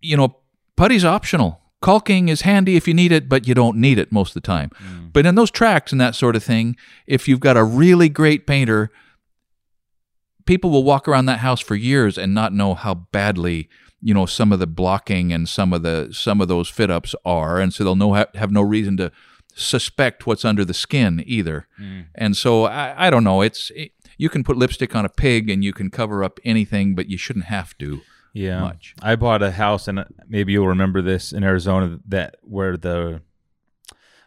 you 0.00 0.16
know, 0.16 0.38
putty's 0.74 1.04
optional. 1.04 1.61
Caulking 1.82 2.28
is 2.28 2.42
handy 2.42 2.76
if 2.76 2.88
you 2.88 2.94
need 2.94 3.12
it, 3.12 3.28
but 3.28 3.46
you 3.46 3.54
don't 3.54 3.76
need 3.76 3.98
it 3.98 4.10
most 4.10 4.30
of 4.30 4.34
the 4.34 4.46
time. 4.46 4.70
Mm. 4.82 5.12
But 5.12 5.26
in 5.26 5.34
those 5.34 5.50
tracks 5.50 5.92
and 5.92 6.00
that 6.00 6.14
sort 6.14 6.36
of 6.36 6.42
thing, 6.42 6.76
if 7.06 7.28
you've 7.28 7.40
got 7.40 7.56
a 7.56 7.64
really 7.64 8.08
great 8.08 8.46
painter, 8.46 8.90
people 10.46 10.70
will 10.70 10.84
walk 10.84 11.06
around 11.06 11.26
that 11.26 11.40
house 11.40 11.60
for 11.60 11.74
years 11.74 12.16
and 12.16 12.32
not 12.32 12.52
know 12.52 12.74
how 12.74 12.94
badly 12.94 13.68
you 14.00 14.14
know 14.14 14.26
some 14.26 14.52
of 14.52 14.58
the 14.58 14.66
blocking 14.66 15.32
and 15.32 15.48
some 15.48 15.72
of 15.72 15.82
the 15.82 16.08
some 16.12 16.40
of 16.40 16.48
those 16.48 16.68
fit 16.68 16.90
ups 16.90 17.14
are. 17.24 17.60
And 17.60 17.74
so 17.74 17.84
they'll 17.84 17.96
know 17.96 18.14
have 18.14 18.50
no 18.50 18.62
reason 18.62 18.96
to 18.98 19.12
suspect 19.54 20.26
what's 20.26 20.44
under 20.44 20.64
the 20.64 20.74
skin 20.74 21.22
either. 21.26 21.66
Mm. 21.80 22.06
And 22.14 22.36
so 22.36 22.64
i, 22.64 23.06
I 23.06 23.10
don't 23.10 23.24
know. 23.24 23.42
It's 23.42 23.70
it, 23.74 23.92
you 24.18 24.28
can 24.28 24.44
put 24.44 24.56
lipstick 24.56 24.94
on 24.94 25.04
a 25.04 25.08
pig 25.08 25.50
and 25.50 25.64
you 25.64 25.72
can 25.72 25.90
cover 25.90 26.22
up 26.22 26.38
anything 26.44 26.94
but 26.94 27.08
you 27.08 27.18
shouldn't 27.18 27.46
have 27.46 27.76
to 27.78 28.02
yeah, 28.32 28.60
much. 28.60 28.94
I 29.02 29.16
bought 29.16 29.42
a 29.42 29.50
house, 29.50 29.88
and 29.88 30.04
maybe 30.28 30.52
you'll 30.52 30.68
remember 30.68 31.02
this 31.02 31.32
in 31.32 31.44
Arizona 31.44 31.98
that 32.08 32.36
where 32.42 32.76
the 32.76 33.20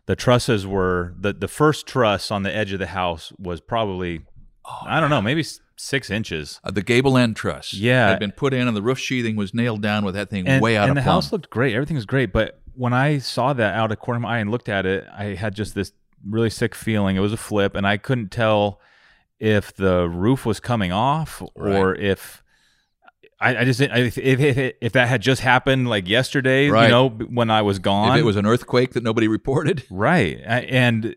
the 0.06 0.16
trusses 0.16 0.66
were 0.68 1.14
the 1.20 1.34
the 1.34 1.48
first 1.48 1.88
truss 1.88 2.30
on 2.32 2.44
the 2.44 2.56
edge 2.56 2.72
of 2.74 2.80
the 2.80 2.88
house 2.88 3.34
was 3.40 3.60
probably 3.62 4.22
I 4.86 5.00
don't 5.00 5.10
know 5.10 5.22
maybe 5.22 5.44
six 5.78 6.10
inches. 6.10 6.60
uh, 6.64 6.72
the 6.72 6.82
gable 6.84 7.18
end 7.18 7.36
truss 7.36 7.74
Yeah. 7.74 8.10
had 8.10 8.20
been 8.20 8.32
put 8.32 8.54
in 8.54 8.68
and 8.68 8.78
the 8.78 8.82
roof 8.82 8.98
sheathing 8.98 9.36
was 9.36 9.54
nailed 9.54 9.82
down 9.82 10.06
with 10.06 10.16
that 10.16 10.30
thing 10.30 10.48
and, 10.48 10.62
way 10.62 10.78
out 10.78 10.84
and 10.90 10.92
of 10.92 10.96
the 10.96 11.02
plumb. 11.02 11.16
house 11.18 11.32
looked 11.32 11.50
great. 11.50 11.74
Everything 11.76 11.96
was 11.98 12.06
great, 12.06 12.32
but 12.32 12.62
when 12.76 12.94
I 12.94 13.18
saw 13.18 13.54
that 13.54 13.76
out 13.76 13.92
of 13.92 14.00
corner 14.00 14.18
of 14.18 14.22
my 14.22 14.36
eye 14.36 14.40
and 14.40 14.50
looked 14.52 14.70
at 14.70 14.86
it, 14.86 15.06
I 15.14 15.36
had 15.36 15.54
just 15.56 15.76
this 15.76 15.92
really 16.28 16.50
sick 16.50 16.76
feeling. 16.76 17.16
It 17.16 17.20
was 17.20 17.34
a 17.34 17.38
flip, 17.38 17.76
and 17.76 17.86
I 17.88 17.98
couldn't 17.98 18.30
tell 18.32 18.80
if 19.40 19.74
the 19.76 20.08
roof 20.10 20.46
was 20.46 20.60
coming 20.60 20.92
off 20.92 21.42
or 21.56 21.96
if. 21.96 22.42
I, 23.40 23.58
I 23.58 23.66
just 23.66 23.80
didn't- 23.80 23.98
if, 23.98 24.18
if 24.18 24.40
if 24.40 24.74
if 24.82 24.94
that 24.94 25.08
had 25.08 25.22
just 25.22 25.42
happened 25.42 25.90
like 25.90 26.08
yesterday, 26.08 26.70
Right. 26.70 26.84
you 26.86 26.90
know, 26.90 27.10
when 27.10 27.50
I 27.50 27.62
was 27.62 27.80
gone, 27.80 28.14
if 28.16 28.22
it 28.22 28.26
was 28.26 28.36
an 28.38 28.46
earthquake 28.46 28.94
that 28.94 29.04
nobody 29.04 29.28
reported 29.28 29.84
right, 29.92 30.40
I- 30.48 30.62
and 30.62 31.16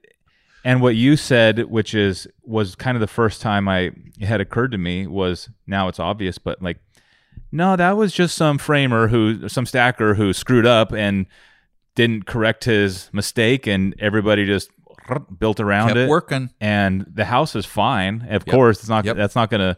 and 0.64 0.82
what 0.82 0.96
you 0.96 1.16
said, 1.16 1.60
which 1.70 1.94
is 1.94 2.26
was 2.42 2.74
kind 2.74 2.96
of 2.96 3.00
the 3.00 3.06
first 3.06 3.40
time 3.40 3.68
I 3.68 3.92
it 4.18 4.26
had 4.26 4.40
occurred 4.40 4.72
to 4.72 4.78
me 4.78 5.06
was 5.06 5.48
now 5.66 5.86
it's 5.88 6.00
obvious, 6.00 6.38
but 6.38 6.60
like 6.60 6.78
no, 7.52 7.76
that 7.76 7.96
was 7.96 8.12
just 8.12 8.36
some 8.36 8.58
framer 8.58 9.08
who 9.08 9.48
some 9.48 9.64
stacker 9.64 10.14
who 10.14 10.32
screwed 10.32 10.66
up 10.66 10.92
and 10.92 11.26
didn't 11.94 12.26
correct 12.26 12.64
his 12.64 13.08
mistake, 13.12 13.66
and 13.66 13.94
everybody 14.00 14.44
just 14.44 14.70
built 15.38 15.58
around 15.60 15.88
kept 15.88 15.98
it. 16.00 16.08
working 16.08 16.50
And 16.60 17.06
the 17.14 17.24
house 17.24 17.56
is 17.56 17.64
fine. 17.64 18.22
Of 18.28 18.42
Yep. 18.46 18.46
course, 18.48 18.80
it's 18.80 18.88
not. 18.88 19.04
Yep. 19.04 19.16
That's 19.16 19.36
not 19.36 19.50
gonna. 19.50 19.76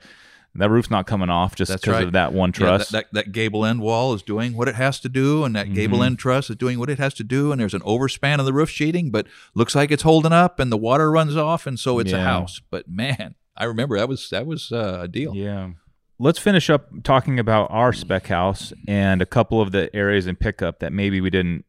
That 0.57 0.69
roof's 0.69 0.91
not 0.91 1.07
coming 1.07 1.31
off 1.31 1.55
just 1.55 1.71
because 1.73 1.95
right. 1.95 2.03
of 2.05 2.13
that 2.13 2.33
one 2.33 2.49
Yeah, 2.51 2.67
truss. 2.67 2.89
that, 2.89 3.13
that, 3.13 3.27
that 3.27 3.33
gable 3.33 3.65
end 3.65 3.81
wall 3.81 4.15
is 4.15 4.23
doing 4.23 4.55
what 4.57 4.67
it 4.67 4.75
has 4.75 4.99
to 5.01 5.09
do, 5.09 5.45
and 5.45 5.55
that 5.55 5.67
Mm-hmm. 5.67 5.75
gable 5.75 6.03
end 6.03 6.19
truss 6.19 6.51
is 6.51 6.57
doing 6.57 6.79
what 6.79 6.91
it 6.91 6.99
has 6.99 7.15
to 7.15 7.25
do, 7.25 7.53
and 7.53 7.61
there's 7.61 7.75
an 7.75 7.83
overspan 7.83 8.41
of 8.41 8.47
the 8.47 8.53
roof 8.53 8.69
sheeting, 8.69 9.11
but 9.11 9.27
looks 9.55 9.75
like 9.77 9.91
it's 9.93 10.03
holding 10.03 10.33
up, 10.33 10.59
and 10.59 10.73
the 10.73 10.77
water 10.77 11.11
runs 11.11 11.37
off, 11.37 11.67
and 11.67 11.79
so 11.79 11.99
it's 12.01 12.13
a 12.13 12.21
house. 12.23 12.61
But 12.69 12.89
man, 12.89 13.37
I 13.57 13.65
remember 13.65 13.97
that 13.97 14.09
was 14.09 14.29
that 14.31 14.45
was 14.45 14.73
uh, 14.73 14.99
a 15.03 15.09
deal. 15.09 15.35
Yeah. 15.37 15.71
Let's 16.19 16.39
finish 16.39 16.69
up 16.69 16.89
talking 17.05 17.39
about 17.39 17.71
our 17.71 17.93
spec 17.93 18.27
house 18.27 18.73
and 18.87 19.23
a 19.23 19.27
couple 19.27 19.63
of 19.63 19.71
the 19.73 19.89
areas 19.97 20.27
in 20.27 20.37
pickup 20.37 20.81
that 20.81 20.93
maybe 20.93 21.21
we 21.23 21.31
didn't 21.31 21.65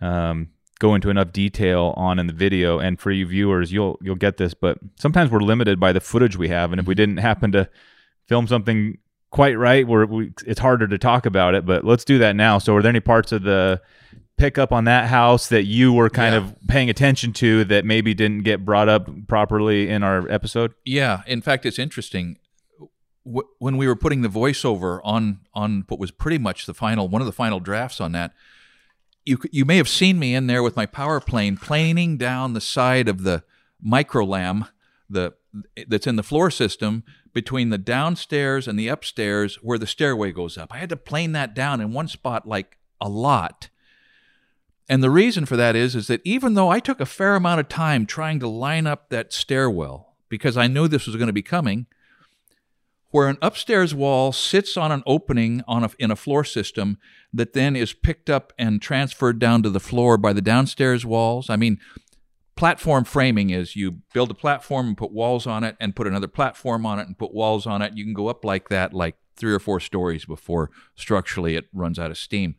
um, 0.00 0.50
go 0.78 0.94
into 0.94 1.10
enough 1.10 1.32
detail 1.32 1.92
on 1.96 2.18
in 2.18 2.26
the 2.28 2.32
video. 2.32 2.78
And 2.78 3.00
for 3.00 3.10
you 3.10 3.26
viewers, 3.26 3.72
you'll 3.72 3.98
you'll 4.02 4.14
get 4.14 4.36
this, 4.36 4.54
but 4.54 4.78
sometimes 4.96 5.30
we're 5.30 5.40
limited 5.40 5.80
by 5.80 5.92
the 5.92 6.00
footage 6.00 6.36
we 6.36 6.48
have, 6.48 6.70
and 6.72 6.78
if 6.80 6.86
we 6.86 6.94
didn't 6.94 7.16
happen 7.16 7.50
to 7.52 7.68
film 8.30 8.46
something 8.46 8.96
quite 9.30 9.58
right, 9.58 9.86
where 9.86 10.06
we, 10.06 10.32
it's 10.46 10.58
harder 10.60 10.88
to 10.88 10.96
talk 10.98 11.26
about 11.26 11.54
it. 11.54 11.66
But 11.66 11.84
let's 11.84 12.04
do 12.04 12.16
that 12.18 12.34
now. 12.34 12.56
So, 12.58 12.74
are 12.76 12.82
there 12.82 12.88
any 12.88 13.00
parts 13.00 13.32
of 13.32 13.42
the 13.42 13.82
pickup 14.38 14.72
on 14.72 14.84
that 14.84 15.08
house 15.08 15.48
that 15.48 15.64
you 15.64 15.92
were 15.92 16.08
kind 16.08 16.32
Yeah. 16.34 16.40
of 16.40 16.56
paying 16.68 16.88
attention 16.88 17.32
to 17.34 17.64
that 17.66 17.84
maybe 17.84 18.14
didn't 18.14 18.44
get 18.44 18.64
brought 18.64 18.88
up 18.88 19.10
properly 19.28 19.90
in 19.90 20.02
our 20.02 20.26
episode? 20.30 20.72
Yeah, 20.86 21.20
in 21.26 21.42
fact, 21.42 21.66
it's 21.66 21.78
interesting. 21.78 22.38
W- 23.26 23.46
when 23.58 23.76
we 23.76 23.86
were 23.86 23.96
putting 23.96 24.22
the 24.22 24.30
voiceover 24.30 25.00
on 25.04 25.40
on 25.52 25.84
what 25.88 26.00
was 26.00 26.10
pretty 26.10 26.38
much 26.38 26.64
the 26.66 26.72
final 26.74 27.06
one 27.08 27.20
of 27.20 27.26
the 27.26 27.32
final 27.44 27.60
drafts 27.60 28.00
on 28.00 28.12
that, 28.12 28.32
you 29.26 29.36
you 29.52 29.64
may 29.66 29.76
have 29.76 29.88
seen 29.88 30.18
me 30.18 30.34
in 30.34 30.46
there 30.46 30.62
with 30.62 30.74
my 30.74 30.86
power 30.86 31.20
plane 31.20 31.56
planing 31.58 32.16
down 32.16 32.54
the 32.54 32.60
side 32.62 33.08
of 33.08 33.22
the 33.22 33.42
microlam 33.86 34.68
the 35.08 35.32
that's 35.86 36.06
in 36.06 36.16
the 36.16 36.22
floor 36.22 36.50
system 36.50 37.04
between 37.32 37.70
the 37.70 37.78
downstairs 37.78 38.66
and 38.66 38.78
the 38.78 38.88
upstairs 38.88 39.56
where 39.62 39.78
the 39.78 39.86
stairway 39.86 40.32
goes 40.32 40.58
up. 40.58 40.72
I 40.72 40.78
had 40.78 40.88
to 40.90 40.96
plane 40.96 41.32
that 41.32 41.54
down 41.54 41.80
in 41.80 41.92
one 41.92 42.08
spot 42.08 42.46
like 42.46 42.78
a 43.00 43.08
lot. 43.08 43.68
And 44.88 45.02
the 45.02 45.10
reason 45.10 45.46
for 45.46 45.56
that 45.56 45.76
is 45.76 45.94
is 45.94 46.08
that 46.08 46.20
even 46.24 46.54
though 46.54 46.68
I 46.68 46.80
took 46.80 47.00
a 47.00 47.06
fair 47.06 47.36
amount 47.36 47.60
of 47.60 47.68
time 47.68 48.06
trying 48.06 48.40
to 48.40 48.48
line 48.48 48.86
up 48.86 49.08
that 49.10 49.32
stairwell 49.32 50.16
because 50.28 50.56
I 50.56 50.66
knew 50.66 50.88
this 50.88 51.06
was 51.06 51.16
going 51.16 51.28
to 51.28 51.32
be 51.32 51.42
coming, 51.42 51.86
where 53.10 53.28
an 53.28 53.38
upstairs 53.42 53.94
wall 53.94 54.32
sits 54.32 54.76
on 54.76 54.92
an 54.92 55.02
opening 55.06 55.62
on 55.66 55.84
a, 55.84 55.90
in 55.98 56.10
a 56.10 56.16
floor 56.16 56.44
system 56.44 56.98
that 57.32 57.52
then 57.52 57.76
is 57.76 57.92
picked 57.92 58.30
up 58.30 58.52
and 58.58 58.80
transferred 58.80 59.38
down 59.38 59.62
to 59.62 59.70
the 59.70 59.80
floor 59.80 60.16
by 60.16 60.32
the 60.32 60.40
downstairs 60.40 61.04
walls. 61.04 61.50
I 61.50 61.56
mean, 61.56 61.78
platform 62.60 63.04
framing 63.04 63.48
is 63.48 63.74
you 63.74 63.90
build 64.12 64.30
a 64.30 64.34
platform 64.34 64.88
and 64.88 64.96
put 64.98 65.10
walls 65.10 65.46
on 65.46 65.64
it 65.64 65.74
and 65.80 65.96
put 65.96 66.06
another 66.06 66.28
platform 66.28 66.84
on 66.84 66.98
it 66.98 67.06
and 67.06 67.16
put 67.16 67.32
walls 67.32 67.66
on 67.66 67.80
it. 67.80 67.96
You 67.96 68.04
can 68.04 68.12
go 68.12 68.28
up 68.28 68.44
like 68.44 68.68
that, 68.68 68.92
like 68.92 69.16
three 69.34 69.54
or 69.54 69.58
four 69.58 69.80
stories 69.80 70.26
before 70.26 70.70
structurally 70.94 71.56
it 71.56 71.68
runs 71.72 71.98
out 71.98 72.10
of 72.10 72.18
steam. 72.18 72.56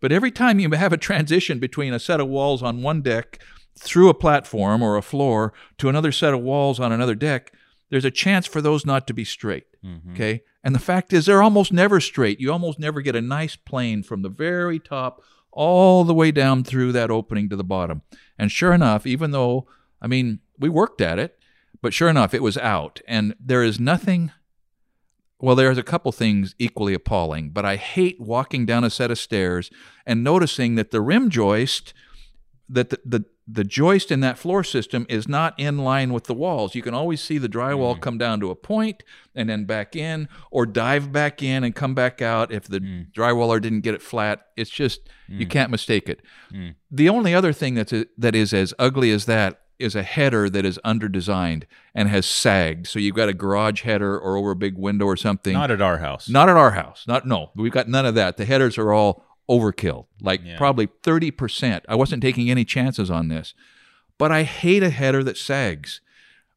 But 0.00 0.12
every 0.12 0.30
time 0.30 0.60
you 0.60 0.70
have 0.70 0.92
a 0.92 0.96
transition 0.96 1.58
between 1.58 1.92
a 1.92 1.98
set 1.98 2.20
of 2.20 2.28
walls 2.28 2.62
on 2.62 2.82
one 2.82 3.02
deck 3.02 3.42
through 3.76 4.08
a 4.08 4.14
platform 4.14 4.80
or 4.80 4.96
a 4.96 5.02
floor 5.02 5.52
to 5.78 5.88
another 5.88 6.12
set 6.12 6.32
of 6.32 6.40
walls 6.40 6.78
on 6.78 6.92
another 6.92 7.16
deck, 7.16 7.52
there's 7.90 8.04
a 8.04 8.12
chance 8.12 8.46
for 8.46 8.62
those 8.62 8.86
not 8.86 9.08
to 9.08 9.12
be 9.12 9.24
straight. 9.24 9.64
Mm-hmm. 9.84 10.12
Okay. 10.12 10.42
And 10.62 10.72
the 10.72 10.78
fact 10.78 11.12
is, 11.12 11.26
they're 11.26 11.42
almost 11.42 11.72
never 11.72 11.98
straight. 11.98 12.38
You 12.38 12.52
almost 12.52 12.78
never 12.78 13.00
get 13.00 13.16
a 13.16 13.20
nice 13.20 13.56
plane 13.56 14.04
from 14.04 14.22
the 14.22 14.28
very 14.28 14.78
top 14.78 15.20
all 15.50 16.04
the 16.04 16.14
way 16.14 16.30
down 16.30 16.64
through 16.64 16.92
that 16.92 17.10
opening 17.10 17.48
to 17.48 17.56
the 17.56 17.64
bottom. 17.64 18.02
And 18.42 18.50
sure 18.50 18.72
enough, 18.72 19.06
even 19.06 19.30
though, 19.30 19.68
I 20.00 20.08
mean, 20.08 20.40
we 20.58 20.68
worked 20.68 21.00
at 21.00 21.16
it, 21.16 21.38
but 21.80 21.94
sure 21.94 22.08
enough, 22.08 22.34
it 22.34 22.42
was 22.42 22.58
out. 22.58 23.00
And 23.06 23.36
there 23.38 23.62
is 23.62 23.78
nothing, 23.78 24.32
well, 25.38 25.54
there's 25.54 25.78
a 25.78 25.84
couple 25.84 26.10
things 26.10 26.56
equally 26.58 26.92
appalling, 26.92 27.50
but 27.50 27.64
I 27.64 27.76
hate 27.76 28.20
walking 28.20 28.66
down 28.66 28.82
a 28.82 28.90
set 28.90 29.12
of 29.12 29.18
stairs 29.20 29.70
and 30.04 30.24
noticing 30.24 30.74
that 30.74 30.90
the 30.90 31.00
rim 31.00 31.30
joist, 31.30 31.94
that 32.68 32.90
the, 32.90 32.98
the 33.04 33.24
the 33.46 33.64
joist 33.64 34.10
in 34.10 34.20
that 34.20 34.38
floor 34.38 34.62
system 34.62 35.04
is 35.08 35.26
not 35.26 35.58
in 35.58 35.78
line 35.78 36.12
with 36.12 36.24
the 36.24 36.34
walls. 36.34 36.74
You 36.74 36.82
can 36.82 36.94
always 36.94 37.20
see 37.20 37.38
the 37.38 37.48
drywall 37.48 37.96
mm. 37.96 38.00
come 38.00 38.16
down 38.16 38.40
to 38.40 38.50
a 38.50 38.54
point 38.54 39.02
and 39.34 39.48
then 39.48 39.64
back 39.64 39.96
in, 39.96 40.28
or 40.50 40.64
dive 40.64 41.10
back 41.10 41.42
in 41.42 41.64
and 41.64 41.74
come 41.74 41.94
back 41.94 42.22
out 42.22 42.52
if 42.52 42.64
the 42.68 42.80
mm. 42.80 43.12
drywaller 43.12 43.60
didn't 43.60 43.80
get 43.80 43.94
it 43.94 44.02
flat. 44.02 44.46
It's 44.56 44.70
just 44.70 45.08
mm. 45.28 45.40
you 45.40 45.46
can't 45.46 45.70
mistake 45.70 46.08
it. 46.08 46.20
Mm. 46.52 46.76
The 46.90 47.08
only 47.08 47.34
other 47.34 47.52
thing 47.52 47.74
that's 47.74 47.92
a, 47.92 48.06
that 48.16 48.34
is 48.34 48.52
as 48.52 48.74
ugly 48.78 49.10
as 49.10 49.26
that 49.26 49.58
is 49.78 49.96
a 49.96 50.02
header 50.04 50.48
that 50.48 50.64
is 50.64 50.78
underdesigned 50.84 51.64
and 51.94 52.08
has 52.08 52.24
sagged. 52.24 52.86
So 52.86 53.00
you've 53.00 53.16
got 53.16 53.28
a 53.28 53.34
garage 53.34 53.82
header 53.82 54.16
or 54.16 54.36
over 54.36 54.52
a 54.52 54.56
big 54.56 54.78
window 54.78 55.06
or 55.06 55.16
something. 55.16 55.54
Not 55.54 55.72
at 55.72 55.82
our 55.82 55.98
house. 55.98 56.28
Not 56.28 56.48
at 56.48 56.56
our 56.56 56.70
house. 56.70 57.04
Not 57.08 57.26
no. 57.26 57.50
We've 57.56 57.72
got 57.72 57.88
none 57.88 58.06
of 58.06 58.14
that. 58.14 58.36
The 58.36 58.44
headers 58.44 58.78
are 58.78 58.92
all 58.92 59.24
overkill, 59.48 60.06
like 60.20 60.40
yeah. 60.44 60.56
probably 60.56 60.86
30%. 60.86 61.82
I 61.88 61.94
wasn't 61.94 62.22
taking 62.22 62.50
any 62.50 62.64
chances 62.64 63.10
on 63.10 63.28
this. 63.28 63.54
But 64.18 64.30
I 64.30 64.44
hate 64.44 64.82
a 64.82 64.90
header 64.90 65.24
that 65.24 65.36
sags. 65.36 66.00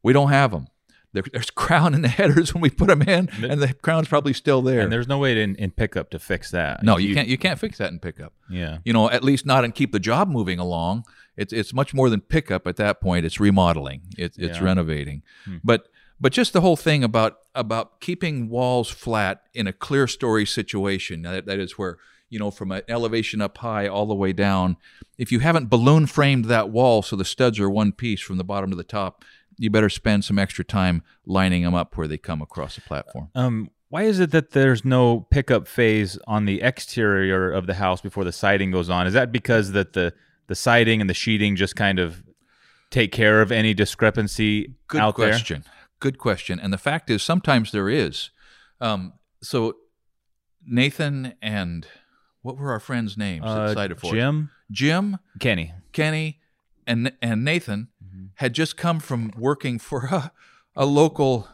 We 0.04 0.14
don't 0.14 0.30
have 0.30 0.52
them. 0.52 0.68
There, 1.14 1.24
there's 1.32 1.50
crown 1.56 1.94
in 1.96 2.02
the 2.02 2.10
headers 2.10 2.54
when 2.54 2.62
we 2.62 2.70
put 2.70 2.88
them 2.88 3.02
in, 3.02 3.30
and 3.44 3.62
the 3.62 3.74
crown's 3.74 4.08
probably 4.08 4.34
still 4.34 4.62
there. 4.62 4.82
And 4.82 4.92
there's 4.92 5.08
no 5.08 5.18
way 5.18 5.34
to, 5.34 5.42
in, 5.42 5.56
in 5.56 5.72
pickup 5.72 6.10
to 6.12 6.20
fix 6.20 6.52
that. 6.52 6.84
No, 6.84 6.98
you, 6.98 7.10
you, 7.10 7.16
can't. 7.16 7.28
You 7.28 7.38
can't 7.38 7.58
fix 7.58 7.78
that 7.80 7.92
in 7.92 8.00
pickup. 8.00 8.34
Yeah. 8.50 8.80
You 8.84 8.94
know, 8.94 9.10
at 9.10 9.24
least 9.24 9.46
not 9.46 9.64
and 9.64 9.74
keep 9.74 9.94
the 9.94 10.00
job 10.00 10.30
moving 10.30 10.60
along. 10.60 11.06
It's 11.38 11.52
it's 11.52 11.74
much 11.74 11.94
more 11.94 12.10
than 12.10 12.22
pickup 12.22 12.68
at 12.68 12.76
that 12.76 13.02
point. 13.02 13.26
It's 13.26 13.40
remodeling. 13.40 14.02
It's 14.18 14.38
it's 14.38 14.58
yeah. 14.58 14.64
renovating. 14.64 15.24
Hmm. 15.46 15.58
But 15.64 15.88
but 16.20 16.34
just 16.34 16.54
the 16.54 16.62
whole 16.62 16.78
thing 16.78 17.04
about 17.04 17.40
about 17.54 18.00
keeping 18.00 18.50
walls 18.50 18.90
flat 18.90 19.44
in 19.54 19.68
a 19.68 19.74
clerestory 19.74 20.48
situation. 20.48 21.24
That, 21.24 21.46
that 21.46 21.60
is 21.60 21.78
where 21.78 21.98
you 22.36 22.40
know, 22.40 22.52
from 22.52 22.70
an 22.74 22.82
elevation 22.90 23.40
up 23.40 23.58
high 23.60 23.88
all 23.88 24.06
the 24.06 24.14
way 24.14 24.34
down. 24.34 24.76
If 25.18 25.32
you 25.32 25.40
haven't 25.40 25.70
balloon 25.70 26.06
framed 26.06 26.44
that 26.46 26.70
wall 26.70 27.02
so 27.02 27.16
the 27.16 27.24
studs 27.24 27.62
are 27.62 27.70
one 27.70 27.94
piece 27.94 28.20
from 28.20 28.36
the 28.36 28.44
bottom 28.44 28.72
to 28.72 28.76
the 28.76 28.84
top, 28.84 29.24
you 29.58 29.70
better 29.70 29.88
spend 29.88 30.26
some 30.26 30.38
extra 30.38 30.66
time 30.66 31.02
lining 31.26 31.64
them 31.64 31.74
up 31.74 31.96
where 31.96 32.10
they 32.10 32.18
come 32.18 32.42
across 32.42 32.76
the 32.76 32.82
platform. 32.82 33.30
Um, 33.36 33.70
why 33.88 34.04
is 34.04 34.20
it 34.20 34.32
that 34.32 34.52
there's 34.52 34.84
no 34.84 35.22
pickup 35.22 35.66
phase 35.66 36.20
on 36.28 36.44
the 36.44 36.62
exterior 36.62 37.50
of 37.50 37.68
the 37.68 37.76
house 37.76 38.02
before 38.02 38.26
the 38.26 38.34
siding 38.34 38.70
goes 38.70 38.90
on? 38.90 39.08
Is 39.08 39.14
that 39.14 39.32
because 39.32 39.72
that 39.72 39.94
the 39.94 40.14
the 40.48 40.56
siding 40.56 41.00
and 41.00 41.10
the 41.10 41.14
sheeting 41.14 41.56
just 41.56 41.78
kind 41.78 42.00
of 42.00 42.22
take 42.92 43.14
care 43.14 43.42
of 43.42 43.50
any 43.50 43.74
discrepancy 43.74 44.76
Good 44.90 45.00
out 45.00 45.16
question. 45.16 45.62
there? 45.64 45.74
Good 46.02 46.18
question. 46.18 46.60
And 46.60 46.74
the 46.74 46.78
fact 46.78 47.10
is, 47.10 47.24
sometimes 47.24 47.72
there 47.72 47.88
is. 47.88 48.30
Um, 48.82 49.14
so 49.42 49.78
Nathan 50.68 51.36
and 51.42 51.88
what 52.46 52.58
were 52.58 52.72
our 52.72 52.80
friends' 52.80 53.18
names 53.18 53.44
uh, 53.44 53.74
cited 53.74 54.00
for 54.00 54.14
Jim, 54.14 54.52
Jim, 54.70 55.18
Kenny, 55.40 55.74
Kenny, 55.94 56.40
and 56.86 57.12
and 57.20 57.44
Nathan 57.44 57.88
mm-hmm. 58.04 58.26
had 58.36 58.54
just 58.54 58.78
come 58.78 59.00
from 59.00 59.32
working 59.36 59.80
for 59.80 60.06
a, 60.12 60.32
a 60.76 60.86
local 60.86 61.48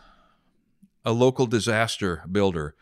a 1.06 1.14
local 1.14 1.46
disaster 1.46 2.24
builder 2.30 2.76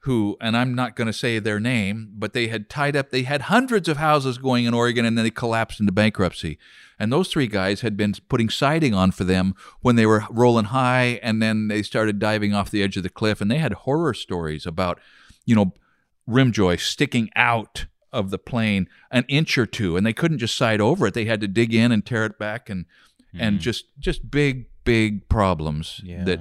who 0.00 0.36
and 0.38 0.54
I'm 0.54 0.74
not 0.74 0.96
going 0.96 1.06
to 1.06 1.14
say 1.14 1.38
their 1.38 1.58
name, 1.58 2.12
but 2.12 2.34
they 2.34 2.48
had 2.48 2.68
tied 2.68 2.94
up 2.94 3.08
they 3.08 3.22
had 3.22 3.42
hundreds 3.42 3.88
of 3.88 3.96
houses 3.96 4.36
going 4.36 4.66
in 4.66 4.74
Oregon 4.74 5.06
and 5.06 5.16
then 5.16 5.24
they 5.24 5.30
collapsed 5.30 5.80
into 5.80 5.92
bankruptcy. 5.92 6.58
And 6.98 7.10
those 7.10 7.28
three 7.28 7.46
guys 7.46 7.80
had 7.80 7.96
been 7.96 8.14
putting 8.28 8.50
siding 8.50 8.92
on 8.92 9.12
for 9.12 9.24
them 9.24 9.54
when 9.80 9.96
they 9.96 10.06
were 10.06 10.24
rolling 10.30 10.66
high 10.66 11.20
and 11.22 11.42
then 11.42 11.68
they 11.68 11.82
started 11.82 12.18
diving 12.18 12.52
off 12.52 12.70
the 12.70 12.82
edge 12.82 12.98
of 12.98 13.02
the 13.02 13.08
cliff. 13.08 13.40
And 13.40 13.50
they 13.50 13.58
had 13.58 13.72
horror 13.72 14.12
stories 14.12 14.66
about 14.66 15.00
you 15.46 15.56
know 15.56 15.72
rim 16.26 16.52
joist 16.52 16.86
sticking 16.86 17.30
out 17.36 17.86
of 18.12 18.30
the 18.30 18.38
plane 18.38 18.88
an 19.10 19.24
inch 19.28 19.58
or 19.58 19.66
two, 19.66 19.96
and 19.96 20.06
they 20.06 20.12
couldn't 20.12 20.38
just 20.38 20.56
side 20.56 20.80
over 20.80 21.06
it. 21.06 21.14
They 21.14 21.26
had 21.26 21.40
to 21.42 21.48
dig 21.48 21.74
in 21.74 21.92
and 21.92 22.04
tear 22.04 22.24
it 22.24 22.38
back, 22.38 22.68
and 22.70 22.86
mm. 23.34 23.40
and 23.40 23.60
just 23.60 23.86
just 23.98 24.30
big 24.30 24.66
big 24.84 25.28
problems 25.28 26.00
yeah. 26.02 26.24
that. 26.24 26.40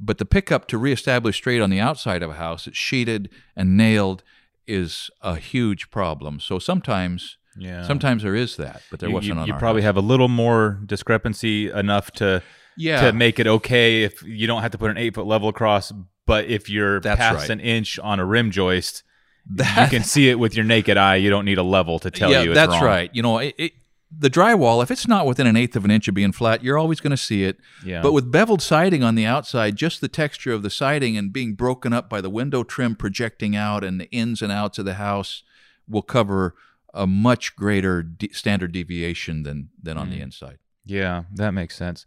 But 0.00 0.18
the 0.18 0.24
pickup 0.24 0.68
to 0.68 0.78
reestablish 0.78 1.36
straight 1.36 1.60
on 1.60 1.70
the 1.70 1.80
outside 1.80 2.22
of 2.22 2.30
a 2.30 2.34
house, 2.34 2.68
it's 2.68 2.78
sheeted 2.78 3.30
and 3.56 3.76
nailed, 3.76 4.22
is 4.64 5.10
a 5.22 5.36
huge 5.36 5.90
problem. 5.90 6.40
So 6.40 6.58
sometimes. 6.58 7.36
Yeah. 7.60 7.84
Sometimes 7.84 8.22
there 8.22 8.36
is 8.36 8.56
that, 8.58 8.82
but 8.88 9.00
there 9.00 9.08
you, 9.08 9.14
wasn't 9.16 9.40
you, 9.40 9.46
You 9.46 9.58
probably 9.58 9.82
house. 9.82 9.88
have 9.88 9.96
a 9.96 10.00
little 10.00 10.28
more 10.28 10.80
discrepancy 10.86 11.68
enough 11.68 12.12
to 12.12 12.40
yeah. 12.76 13.00
to 13.00 13.12
make 13.12 13.40
it 13.40 13.48
okay 13.48 14.04
if 14.04 14.22
you 14.22 14.46
don't 14.46 14.62
have 14.62 14.70
to 14.70 14.78
put 14.78 14.92
an 14.92 14.96
eight 14.96 15.14
foot 15.14 15.26
level 15.26 15.48
across. 15.48 15.92
But 16.24 16.44
if 16.44 16.70
you're 16.70 17.00
That's 17.00 17.18
past 17.18 17.40
right. 17.40 17.50
an 17.50 17.60
inch 17.60 17.98
on 17.98 18.20
a 18.20 18.24
rim 18.24 18.52
joist, 18.52 19.02
that, 19.50 19.90
you 19.92 19.98
can 19.98 20.04
see 20.06 20.28
it 20.28 20.38
with 20.38 20.54
your 20.54 20.64
naked 20.64 20.96
eye. 20.96 21.16
You 21.16 21.30
don't 21.30 21.44
need 21.44 21.58
a 21.58 21.62
level 21.62 21.98
to 22.00 22.10
tell 22.10 22.30
yeah, 22.30 22.42
you. 22.42 22.54
that's 22.54 22.72
wrong. 22.72 22.84
right. 22.84 23.10
You 23.14 23.22
know, 23.22 23.38
it, 23.38 23.54
it, 23.58 23.72
the 24.16 24.30
drywall, 24.30 24.82
if 24.82 24.90
it's 24.90 25.06
not 25.06 25.26
within 25.26 25.46
an 25.46 25.56
eighth 25.56 25.76
of 25.76 25.84
an 25.84 25.90
inch 25.90 26.08
of 26.08 26.14
being 26.14 26.32
flat, 26.32 26.62
you're 26.64 26.78
always 26.78 27.00
going 27.00 27.10
to 27.10 27.16
see 27.16 27.44
it. 27.44 27.58
Yeah. 27.84 28.00
But 28.02 28.12
with 28.12 28.30
beveled 28.32 28.62
siding 28.62 29.02
on 29.02 29.14
the 29.14 29.26
outside, 29.26 29.76
just 29.76 30.00
the 30.00 30.08
texture 30.08 30.52
of 30.52 30.62
the 30.62 30.70
siding 30.70 31.16
and 31.16 31.32
being 31.32 31.54
broken 31.54 31.92
up 31.92 32.08
by 32.08 32.20
the 32.20 32.30
window 32.30 32.62
trim 32.62 32.94
projecting 32.96 33.54
out 33.56 33.84
and 33.84 34.00
the 34.00 34.10
ins 34.10 34.40
and 34.42 34.50
outs 34.52 34.78
of 34.78 34.84
the 34.84 34.94
house 34.94 35.42
will 35.88 36.02
cover 36.02 36.54
a 36.94 37.06
much 37.06 37.54
greater 37.54 38.02
de- 38.02 38.32
standard 38.32 38.72
deviation 38.72 39.42
than 39.42 39.68
than 39.82 39.98
on 39.98 40.08
Mm. 40.08 40.12
the 40.12 40.20
inside. 40.20 40.58
Yeah, 40.86 41.24
that 41.34 41.52
makes 41.52 41.76
sense. 41.76 42.06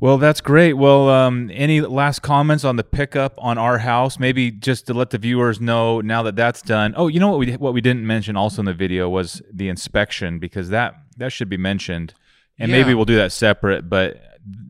Well, 0.00 0.18
that's 0.18 0.40
great. 0.40 0.74
Well, 0.74 1.08
um, 1.08 1.50
any 1.52 1.80
last 1.80 2.22
comments 2.22 2.64
on 2.64 2.76
the 2.76 2.84
pickup 2.84 3.34
on 3.38 3.58
our 3.58 3.78
house? 3.78 4.18
Maybe 4.18 4.52
just 4.52 4.86
to 4.86 4.94
let 4.94 5.10
the 5.10 5.18
viewers 5.18 5.60
know 5.60 6.00
now 6.00 6.22
that 6.22 6.36
that's 6.36 6.62
done. 6.62 6.94
Oh, 6.96 7.08
you 7.08 7.18
know 7.18 7.28
what 7.28 7.40
we 7.40 7.52
what 7.54 7.74
we 7.74 7.80
didn't 7.80 8.06
mention 8.06 8.36
also 8.36 8.62
in 8.62 8.66
the 8.66 8.74
video 8.74 9.08
was 9.08 9.42
the 9.52 9.68
inspection 9.68 10.38
because 10.38 10.68
that 10.68 10.94
that 11.16 11.32
should 11.32 11.48
be 11.48 11.56
mentioned, 11.56 12.14
and 12.60 12.70
maybe 12.70 12.94
we'll 12.94 13.06
do 13.06 13.16
that 13.16 13.32
separate. 13.32 13.88
But 13.88 14.22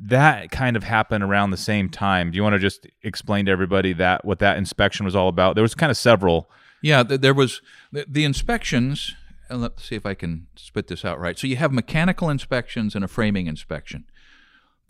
that 0.05 0.51
kind 0.51 0.77
of 0.77 0.83
happened 0.83 1.23
around 1.23 1.51
the 1.51 1.59
same 1.59 1.91
time. 1.91 2.31
Do 2.31 2.37
you 2.37 2.43
want 2.43 2.55
to 2.55 2.59
just 2.59 2.87
explain 3.03 3.47
to 3.47 3.53
everybody 3.53 3.93
that 3.95 4.25
what 4.25 4.39
that 4.39 4.57
inspection 4.57 5.05
was 5.05 5.15
all 5.15 5.29
about? 5.29 5.57
There 5.57 5.63
was 5.63 5.75
kind 5.75 5.91
of 5.91 5.99
several. 5.99 6.51
Yeah, 6.83 7.03
th- 7.03 7.21
there 7.21 7.35
was 7.35 7.61
the, 7.93 8.07
the 8.09 8.25
inspections. 8.25 9.15
And 9.51 9.63
let's 9.63 9.83
see 9.83 9.95
if 9.95 10.05
I 10.05 10.13
can 10.13 10.47
spit 10.57 10.89
this 10.89 11.07
out 11.07 11.19
right. 11.19 11.39
So 11.39 11.47
you 11.47 11.57
have 11.57 11.73
mechanical 11.73 12.29
inspections 12.29 12.95
and 12.95 13.03
a 13.03 13.09
framing 13.09 13.47
inspection. 13.47 14.05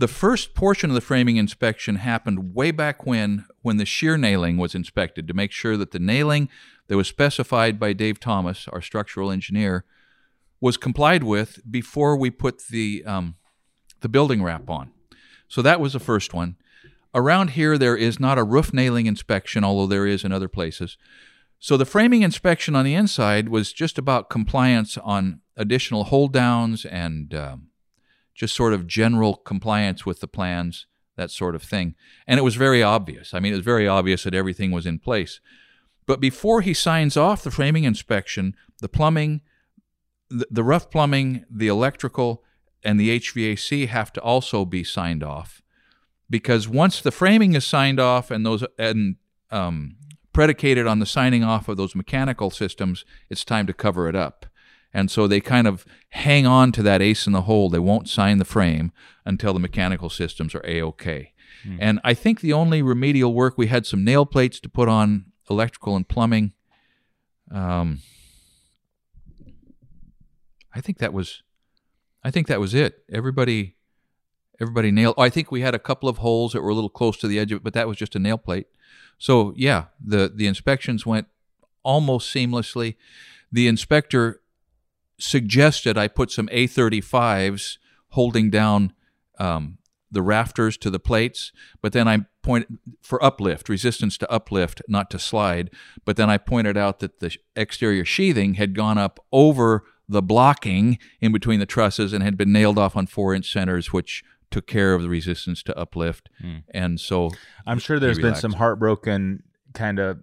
The 0.01 0.09
first 0.09 0.55
portion 0.55 0.91
of 0.91 0.95
the 0.95 1.01
framing 1.01 1.39
inspection 1.39 1.97
happened 1.97 2.55
way 2.55 2.71
back 2.71 3.05
when, 3.05 3.47
when 3.63 3.79
the 3.79 3.85
shear 3.85 4.17
nailing 4.17 4.57
was 4.57 4.75
inspected 4.75 5.27
to 5.27 5.35
make 5.35 5.51
sure 5.51 5.77
that 5.77 5.91
the 5.91 5.99
nailing 5.99 6.49
that 6.87 6.97
was 6.97 7.09
specified 7.09 7.81
by 7.81 7.93
Dave 7.93 8.21
Thomas, 8.21 8.69
our 8.69 8.81
structural 8.81 9.31
engineer, 9.31 9.85
was 10.61 10.77
complied 10.77 11.25
with 11.25 11.61
before 11.69 12.17
we 12.17 12.31
put 12.31 12.67
the 12.69 13.05
um, 13.07 13.37
the 14.01 14.09
building 14.09 14.43
wrap 14.43 14.71
on. 14.71 14.93
So 15.49 15.63
that 15.63 15.81
was 15.81 15.93
the 15.93 16.01
first 16.01 16.33
one. 16.33 16.57
Around 17.15 17.51
here, 17.51 17.77
there 17.77 17.97
is 17.97 18.21
not 18.21 18.39
a 18.39 18.45
roof 18.45 18.73
nailing 18.73 19.07
inspection, 19.07 19.65
although 19.65 19.87
there 19.87 20.07
is 20.07 20.25
in 20.25 20.31
other 20.31 20.49
places. 20.49 20.97
So 21.59 21.77
the 21.77 21.85
framing 21.85 22.23
inspection 22.23 22.77
on 22.77 22.85
the 22.85 22.95
inside 22.95 23.49
was 23.49 23.73
just 23.73 23.99
about 23.99 24.31
compliance 24.31 24.97
on 24.99 25.41
additional 25.57 26.05
hold 26.05 26.33
downs 26.33 26.85
and 26.85 27.35
um, 27.35 27.68
just 28.39 28.55
sort 28.55 28.73
of 28.73 28.87
general 28.87 29.35
compliance 29.35 30.07
with 30.07 30.21
the 30.21 30.29
plans, 30.29 30.87
that 31.17 31.31
sort 31.31 31.57
of 31.57 31.63
thing. 31.63 31.97
And 32.25 32.39
it 32.39 32.45
was 32.45 32.55
very 32.55 32.85
obvious. 32.85 33.35
I 33.35 33.41
mean, 33.41 33.53
it 33.53 33.57
was 33.57 33.65
very 33.65 33.89
obvious 33.89 34.23
that 34.23 34.33
everything 34.35 34.71
was 34.71 34.87
in 34.87 35.01
place. 35.01 35.41
But 36.07 36.21
before 36.21 36.61
he 36.61 36.73
signs 36.73 37.17
off 37.17 37.43
the 37.43 37.51
framing 37.51 37.83
inspection, 37.83 38.55
the 38.81 38.89
plumbing, 38.89 39.41
the, 40.31 40.47
the 40.53 40.63
rough 40.63 40.89
plumbing, 40.89 41.47
the 41.51 41.67
electrical, 41.67 42.45
and 42.85 42.99
the 42.99 43.19
HVAC 43.19 43.89
have 43.89 44.13
to 44.13 44.21
also 44.21 44.65
be 44.65 44.85
signed 44.85 45.25
off. 45.25 45.61
Because 46.31 46.69
once 46.69 47.01
the 47.01 47.11
framing 47.11 47.55
is 47.55 47.67
signed 47.67 47.99
off 47.99 48.31
and 48.31 48.47
those 48.47 48.65
and 48.79 49.17
um, 49.51 49.97
predicated 50.33 50.87
on 50.87 51.01
the 51.01 51.07
signing 51.07 51.43
off 51.43 51.69
of 51.69 51.77
those 51.77 51.97
mechanical 51.97 52.51
systems, 52.51 53.05
it's 53.29 53.45
time 53.45 53.67
to 53.67 53.73
cover 53.73 54.09
it 54.09 54.15
up. 54.15 54.47
And 54.93 55.11
so 55.11 55.27
they 55.27 55.41
kind 55.41 55.67
of 55.67 55.85
hang 56.11 56.47
on 56.47 56.73
to 56.73 56.83
that 56.83 57.03
ace 57.03 57.27
in 57.27 57.33
the 57.33 57.43
hole. 57.43 57.69
They 57.69 57.79
won't 57.79 58.09
sign 58.09 58.39
the 58.39 58.45
frame 58.45 58.93
until 59.25 59.53
the 59.53 59.61
mechanical 59.61 60.09
systems 60.09 60.55
are 60.55 60.65
A 60.65 60.81
OK. 60.81 61.33
Mm. 61.67 61.79
And 61.81 62.01
I 62.05 62.15
think 62.15 62.41
the 62.41 62.53
only 62.53 62.83
remedial 62.83 63.35
work, 63.35 63.59
we 63.59 63.67
had 63.67 63.87
some 63.87 64.05
nail 64.05 64.25
plates 64.25 64.61
to 64.61 64.69
put 64.69 64.89
on 64.89 65.27
electrical 65.51 65.97
and 65.97 66.09
plumbing. 66.09 66.53
Um, 67.51 68.01
I 70.75 70.81
think 70.81 70.99
that 70.99 71.13
was, 71.13 71.43
I 72.25 72.31
think 72.31 72.47
that 72.47 72.61
was 72.61 72.75
it. 72.75 73.05
Everybody, 73.11 73.77
everybody 74.61 74.91
nailed. 74.91 75.15
Oh, 75.19 75.23
I 75.23 75.31
think 75.31 75.51
we 75.51 75.61
had 75.61 75.75
a 75.75 75.79
couple 75.79 76.09
of 76.09 76.19
holes 76.19 76.53
that 76.53 76.63
were 76.63 76.71
a 76.71 76.75
little 76.75 76.91
close 76.91 77.17
to 77.19 77.29
the 77.29 77.39
edge 77.39 77.53
of 77.53 77.57
it, 77.57 77.65
but 77.65 77.75
that 77.75 77.89
was 77.89 77.97
just 77.97 78.17
a 78.17 78.19
nail 78.19 78.39
plate. 78.39 78.67
So 79.19 79.53
yeah, 79.57 79.87
the 80.01 80.33
the 80.35 80.47
inspections 80.47 81.05
went 81.05 81.27
almost 81.83 82.33
seamlessly. 82.33 82.97
The 83.51 83.67
inspector 83.67 84.41
suggested 85.19 85.99
I 85.99 86.09
put 86.09 86.31
some 86.31 86.49
A35s 86.49 87.79
holding 88.11 88.51
down 88.51 88.93
um, 89.39 89.79
the 90.11 90.23
rafters 90.23 90.77
to 90.79 90.91
the 90.91 90.99
plates, 90.99 91.53
but 91.83 91.93
then 91.93 92.09
I 92.09 92.21
pointed 92.43 92.79
for 93.03 93.23
uplift, 93.23 93.69
resistance 93.69 94.17
to 94.19 94.31
uplift, 94.31 94.81
not 94.89 95.11
to 95.11 95.19
slide. 95.19 95.71
But 96.05 96.17
then 96.17 96.31
I 96.31 96.39
pointed 96.39 96.77
out 96.77 97.01
that 97.01 97.21
the 97.21 97.37
exterior 97.55 98.05
sheathing 98.05 98.55
had 98.55 98.75
gone 98.75 98.99
up 98.99 99.21
over 99.33 99.85
the 100.09 100.23
blocking 100.23 100.99
in 101.21 101.33
between 101.33 101.61
the 101.61 101.67
trusses 101.67 102.13
and 102.13 102.25
had 102.25 102.39
been 102.39 102.53
nailed 102.53 102.79
off 102.79 102.97
on 102.97 103.07
four 103.07 103.35
inch 103.35 103.53
centers, 103.53 103.93
which 103.93 104.25
took 104.51 104.67
care 104.67 104.95
of 104.95 105.03
the 105.03 105.09
resistance 105.09 105.63
to 105.63 105.79
uplift. 105.79 106.31
Mm. 106.43 106.63
And 106.71 106.99
so 106.99 107.31
I'm 107.67 107.79
sure 107.79 107.99
there's 107.99 108.19
been 108.19 108.35
some 108.35 108.55
heartbroken 108.55 109.43
kind 109.75 109.99
of 109.99 110.19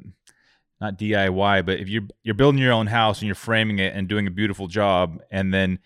not 0.81 0.97
DIY, 0.97 1.65
but 1.65 1.79
if 1.79 1.87
you're 1.87 2.03
you're 2.23 2.35
building 2.35 2.61
your 2.61 2.73
own 2.73 2.87
house 2.87 3.19
and 3.19 3.27
you're 3.27 3.35
framing 3.35 3.79
it 3.79 3.95
and 3.95 4.07
doing 4.07 4.27
a 4.27 4.31
beautiful 4.31 4.67
job, 4.67 5.21
and 5.31 5.53
then 5.53 5.79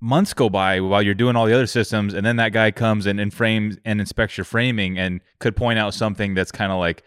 months 0.00 0.34
go 0.34 0.48
by 0.48 0.80
while 0.80 1.02
you're 1.02 1.14
doing 1.14 1.36
all 1.36 1.46
the 1.46 1.54
other 1.54 1.66
systems, 1.66 2.14
and 2.14 2.24
then 2.24 2.36
that 2.36 2.52
guy 2.52 2.70
comes 2.70 3.06
and, 3.06 3.18
and 3.18 3.32
frames 3.32 3.78
and 3.84 4.00
inspects 4.00 4.36
your 4.36 4.44
framing 4.44 4.98
and 4.98 5.20
could 5.38 5.56
point 5.56 5.78
out 5.78 5.94
something 5.94 6.34
that's 6.34 6.52
kind 6.52 6.70
of 6.70 6.78
like, 6.78 7.02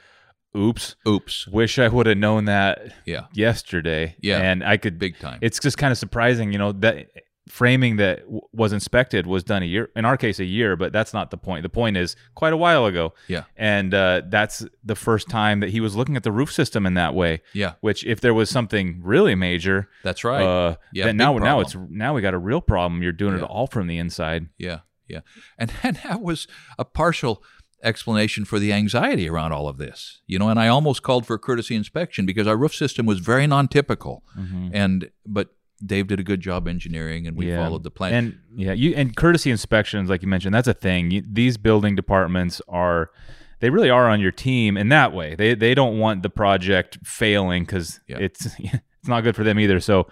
oops, 0.55 0.95
oops, 1.07 1.47
wish 1.47 1.79
I 1.79 1.87
would 1.87 2.07
have 2.07 2.17
known 2.17 2.45
that 2.45 2.93
yeah. 3.05 3.27
yesterday. 3.33 4.15
Yeah, 4.19 4.39
and 4.39 4.63
I 4.63 4.77
could 4.77 4.99
big 4.99 5.19
time. 5.19 5.39
It's 5.41 5.59
just 5.59 5.77
kind 5.77 5.91
of 5.91 5.97
surprising, 5.97 6.51
you 6.51 6.57
know 6.57 6.71
that 6.73 7.07
framing 7.47 7.97
that 7.97 8.21
w- 8.21 8.41
was 8.53 8.73
inspected 8.73 9.25
was 9.25 9.43
done 9.43 9.63
a 9.63 9.65
year 9.65 9.89
in 9.95 10.05
our 10.05 10.17
case 10.17 10.39
a 10.39 10.45
year 10.45 10.75
but 10.75 10.91
that's 10.91 11.13
not 11.13 11.31
the 11.31 11.37
point. 11.37 11.63
The 11.63 11.69
point 11.69 11.97
is 11.97 12.15
quite 12.35 12.53
a 12.53 12.57
while 12.57 12.85
ago. 12.85 13.13
Yeah. 13.27 13.43
And 13.55 13.93
uh, 13.93 14.21
that's 14.27 14.65
the 14.83 14.95
first 14.95 15.29
time 15.29 15.59
that 15.61 15.69
he 15.69 15.79
was 15.79 15.95
looking 15.95 16.15
at 16.15 16.23
the 16.23 16.31
roof 16.31 16.51
system 16.51 16.85
in 16.85 16.93
that 16.95 17.13
way. 17.13 17.41
Yeah. 17.53 17.73
Which 17.81 18.05
if 18.05 18.21
there 18.21 18.33
was 18.33 18.49
something 18.49 19.01
really 19.03 19.35
major 19.35 19.89
that's 20.03 20.23
right. 20.23 20.43
uh, 20.43 20.75
yeah 20.93 21.05
then 21.05 21.17
now 21.17 21.37
now 21.37 21.59
it's 21.59 21.75
now 21.89 22.13
we 22.13 22.21
got 22.21 22.33
a 22.33 22.39
real 22.39 22.61
problem. 22.61 23.01
You're 23.01 23.11
doing 23.11 23.37
yeah. 23.37 23.43
it 23.43 23.49
all 23.49 23.67
from 23.67 23.87
the 23.87 23.97
inside. 23.97 24.47
Yeah 24.57 24.79
yeah. 25.07 25.21
And, 25.57 25.71
and 25.83 25.97
that 26.03 26.21
was 26.21 26.47
a 26.77 26.85
partial 26.85 27.43
explanation 27.83 28.43
for 28.43 28.57
the 28.57 28.73
anxiety 28.73 29.29
around 29.29 29.51
all 29.51 29.67
of 29.67 29.77
this 29.77 30.21
you 30.25 30.39
know 30.39 30.49
and 30.49 30.59
i 30.59 30.67
almost 30.67 31.03
called 31.03 31.27
for 31.27 31.35
a 31.35 31.39
courtesy 31.39 31.75
inspection 31.75 32.25
because 32.25 32.47
our 32.47 32.57
roof 32.57 32.73
system 32.73 33.05
was 33.05 33.19
very 33.19 33.45
non-typical. 33.45 34.23
Mm-hmm. 34.35 34.69
and 34.73 35.11
but 35.27 35.55
Dave 35.85 36.07
did 36.07 36.19
a 36.19 36.23
good 36.23 36.41
job 36.41 36.67
engineering, 36.67 37.27
and 37.27 37.37
we 37.37 37.49
yeah. 37.49 37.63
followed 37.63 37.83
the 37.83 37.91
plan. 37.91 38.13
And 38.13 38.39
yeah, 38.55 38.73
you 38.73 38.93
and 38.95 39.15
courtesy 39.15 39.51
inspections, 39.51 40.09
like 40.09 40.21
you 40.21 40.27
mentioned, 40.27 40.53
that's 40.53 40.67
a 40.67 40.73
thing. 40.73 41.11
You, 41.11 41.23
these 41.27 41.57
building 41.57 41.95
departments 41.95 42.61
are, 42.67 43.11
they 43.59 43.69
really 43.69 43.89
are 43.89 44.09
on 44.09 44.19
your 44.19 44.31
team 44.31 44.77
in 44.77 44.89
that 44.89 45.13
way. 45.13 45.35
They 45.35 45.53
they 45.53 45.75
don't 45.75 45.99
want 45.99 46.23
the 46.23 46.29
project 46.29 46.97
failing 47.03 47.63
because 47.63 47.99
yeah. 48.07 48.17
it's 48.19 48.47
it's 48.59 49.07
not 49.07 49.21
good 49.21 49.35
for 49.35 49.43
them 49.43 49.59
either. 49.59 49.79
So, 49.79 50.07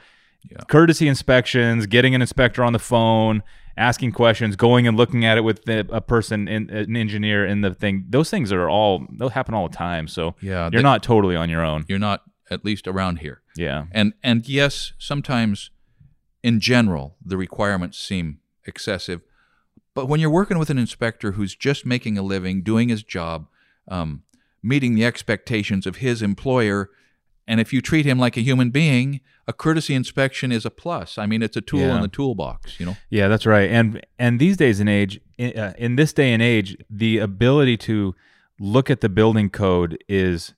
yeah. 0.50 0.58
courtesy 0.68 1.08
inspections, 1.08 1.88
getting 1.88 2.14
an 2.14 2.22
inspector 2.22 2.64
on 2.64 2.74
the 2.74 2.80
phone, 2.80 3.42
asking 3.78 4.12
questions, 4.12 4.56
going 4.56 4.88
and 4.88 4.96
looking 4.96 5.26
at 5.26 5.38
it 5.38 5.42
with 5.42 5.66
the, 5.66 5.88
a 5.90 6.02
person, 6.02 6.48
in, 6.48 6.70
an 6.70 6.96
engineer 6.96 7.46
in 7.46 7.62
the 7.62 7.74
thing. 7.74 8.06
Those 8.10 8.30
things 8.30 8.52
are 8.52 8.70
all 8.70 9.06
they'll 9.18 9.30
happen 9.30 9.54
all 9.56 9.68
the 9.68 9.76
time. 9.76 10.08
So 10.08 10.36
yeah, 10.42 10.70
you're 10.72 10.84
not 10.84 11.02
totally 11.04 11.36
on 11.36 11.50
your 11.50 11.64
own. 11.64 11.86
You're 11.88 12.00
not 12.00 12.22
at 12.50 12.64
least 12.64 12.88
around 12.88 13.20
here. 13.20 13.42
Yeah. 13.56 13.86
And 13.92 14.14
and 14.24 14.48
yes, 14.48 14.94
sometimes 14.98 15.72
in 16.44 16.60
general 16.60 17.16
the 17.26 17.38
requirements 17.38 17.98
seem 17.98 18.40
excessive, 18.66 19.22
but 19.94 20.08
when 20.08 20.20
you're 20.20 20.30
working 20.30 20.60
with 20.60 20.70
an 20.70 20.78
inspector 20.78 21.34
who's 21.34 21.56
just 21.56 21.86
making 21.86 22.18
a 22.18 22.22
living, 22.22 22.62
doing 22.62 22.90
his 22.90 23.04
job, 23.04 23.48
um, 23.88 24.24
meeting 24.62 24.96
the 24.96 25.06
expectations 25.06 25.88
of 25.88 25.98
his 25.98 26.22
employer, 26.22 26.90
and 27.48 27.60
if 27.60 27.72
you 27.72 27.82
treat 27.82 28.06
him 28.06 28.20
like 28.20 28.38
a 28.38 28.42
human 28.42 28.72
being, 28.72 29.22
a 29.48 29.54
courtesy 29.54 29.94
inspection 29.94 30.52
is 30.52 30.66
a 30.66 30.72
plus. 30.72 31.18
I 31.18 31.28
mean, 31.28 31.44
it's 31.44 31.56
a 31.56 31.62
tool 31.62 31.82
yeah. 31.82 31.96
in 31.96 32.02
the 32.02 32.08
toolbox, 32.08 32.80
you 32.80 32.86
know. 32.86 32.98
Yeah, 33.10 33.28
that's 33.28 33.46
right. 33.46 33.70
And 33.70 34.06
and 34.18 34.40
these 34.40 34.58
days 34.58 34.80
and 34.80 34.90
age, 34.90 35.20
in, 35.38 35.58
uh, 35.58 35.74
in 35.78 35.96
this 35.96 36.14
day 36.14 36.34
and 36.34 36.42
age, 36.42 36.78
the 36.90 37.20
ability 37.20 37.78
to 37.78 38.16
look 38.60 38.90
at 38.90 39.02
the 39.02 39.10
building 39.10 39.50
code 39.50 40.04
is 40.08 40.54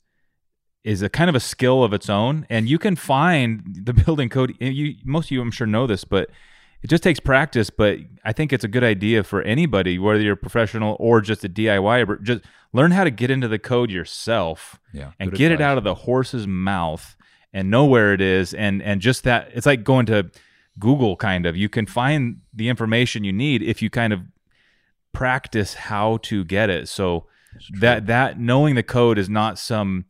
is 0.87 1.01
a 1.01 1.09
kind 1.09 1.29
of 1.29 1.35
a 1.35 1.39
skill 1.41 1.83
of 1.83 1.91
its 1.91 2.09
own, 2.09 2.47
and 2.49 2.69
you 2.69 2.79
can 2.79 2.95
find 2.95 3.61
the 3.83 3.93
building 3.93 4.29
code. 4.29 4.55
You 4.59 4.95
most 5.03 5.25
of 5.25 5.31
you, 5.31 5.41
I'm 5.41 5.51
sure, 5.51 5.67
know 5.67 5.85
this, 5.85 6.05
but 6.05 6.29
it 6.81 6.89
just 6.89 7.03
takes 7.03 7.19
practice. 7.19 7.69
But 7.69 7.99
I 8.23 8.31
think 8.31 8.53
it's 8.53 8.63
a 8.63 8.69
good 8.69 8.85
idea 8.85 9.23
for 9.23 9.41
anybody, 9.41 9.99
whether 9.99 10.21
you're 10.21 10.33
a 10.33 10.37
professional 10.37 10.95
or 10.97 11.19
just 11.19 11.43
a 11.43 11.49
DIY. 11.49 12.23
Just 12.23 12.45
learn 12.71 12.91
how 12.91 13.03
to 13.03 13.11
get 13.11 13.29
into 13.29 13.49
the 13.49 13.59
code 13.59 13.91
yourself, 13.91 14.79
yeah, 14.93 15.11
and 15.19 15.33
get 15.33 15.51
advice. 15.51 15.59
it 15.59 15.69
out 15.69 15.77
of 15.77 15.83
the 15.83 15.93
horse's 15.93 16.47
mouth 16.47 17.17
and 17.51 17.69
know 17.69 17.83
where 17.83 18.13
it 18.13 18.21
is, 18.21 18.53
and 18.53 18.81
and 18.81 19.01
just 19.01 19.25
that 19.25 19.49
it's 19.53 19.65
like 19.65 19.83
going 19.83 20.05
to 20.05 20.31
Google. 20.79 21.17
Kind 21.17 21.45
of, 21.45 21.57
you 21.57 21.67
can 21.67 21.85
find 21.85 22.39
the 22.53 22.69
information 22.69 23.25
you 23.25 23.33
need 23.33 23.61
if 23.61 23.81
you 23.81 23.89
kind 23.89 24.13
of 24.13 24.21
practice 25.11 25.73
how 25.73 26.17
to 26.23 26.45
get 26.45 26.69
it. 26.69 26.87
So 26.87 27.25
that 27.81 28.07
that 28.07 28.39
knowing 28.39 28.75
the 28.75 28.83
code 28.83 29.17
is 29.17 29.27
not 29.27 29.59
some 29.59 30.05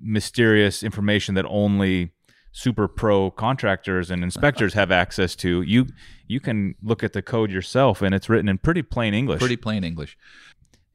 mysterious 0.00 0.82
information 0.82 1.34
that 1.34 1.44
only 1.46 2.12
super 2.52 2.88
pro 2.88 3.30
contractors 3.30 4.10
and 4.10 4.24
inspectors 4.24 4.74
have 4.74 4.90
access 4.90 5.36
to. 5.36 5.62
You 5.62 5.86
you 6.26 6.40
can 6.40 6.74
look 6.82 7.04
at 7.04 7.12
the 7.12 7.22
code 7.22 7.50
yourself 7.50 8.02
and 8.02 8.14
it's 8.14 8.28
written 8.28 8.48
in 8.48 8.58
pretty 8.58 8.82
plain 8.82 9.14
English. 9.14 9.40
Pretty 9.40 9.56
plain 9.56 9.84
English. 9.84 10.16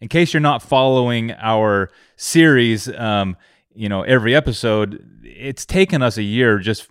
In 0.01 0.07
case 0.07 0.33
you're 0.33 0.41
not 0.41 0.61
following 0.61 1.31
our 1.33 1.89
series, 2.17 2.89
um, 2.95 3.37
you 3.73 3.89
know, 3.89 4.03
every 4.03 4.35
episode, 4.35 5.03
it's 5.23 5.65
taken 5.65 6.01
us 6.01 6.17
a 6.17 6.23
year 6.23 6.59
just 6.59 6.87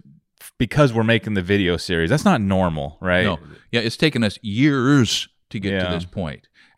because 0.59 0.93
we're 0.93 1.05
making 1.05 1.35
the 1.35 1.43
video 1.43 1.77
series. 1.77 2.11
That's 2.11 2.25
not 2.25 2.41
normal, 2.41 2.99
right? 3.01 3.25
No. 3.25 3.39
Yeah, 3.73 3.81
it's 3.81 3.97
taken 3.97 4.25
us 4.25 4.39
years 4.43 5.29
to 5.51 5.61
get 5.61 5.73
yeah. 5.73 5.85
to 5.85 5.95
this. 5.95 6.07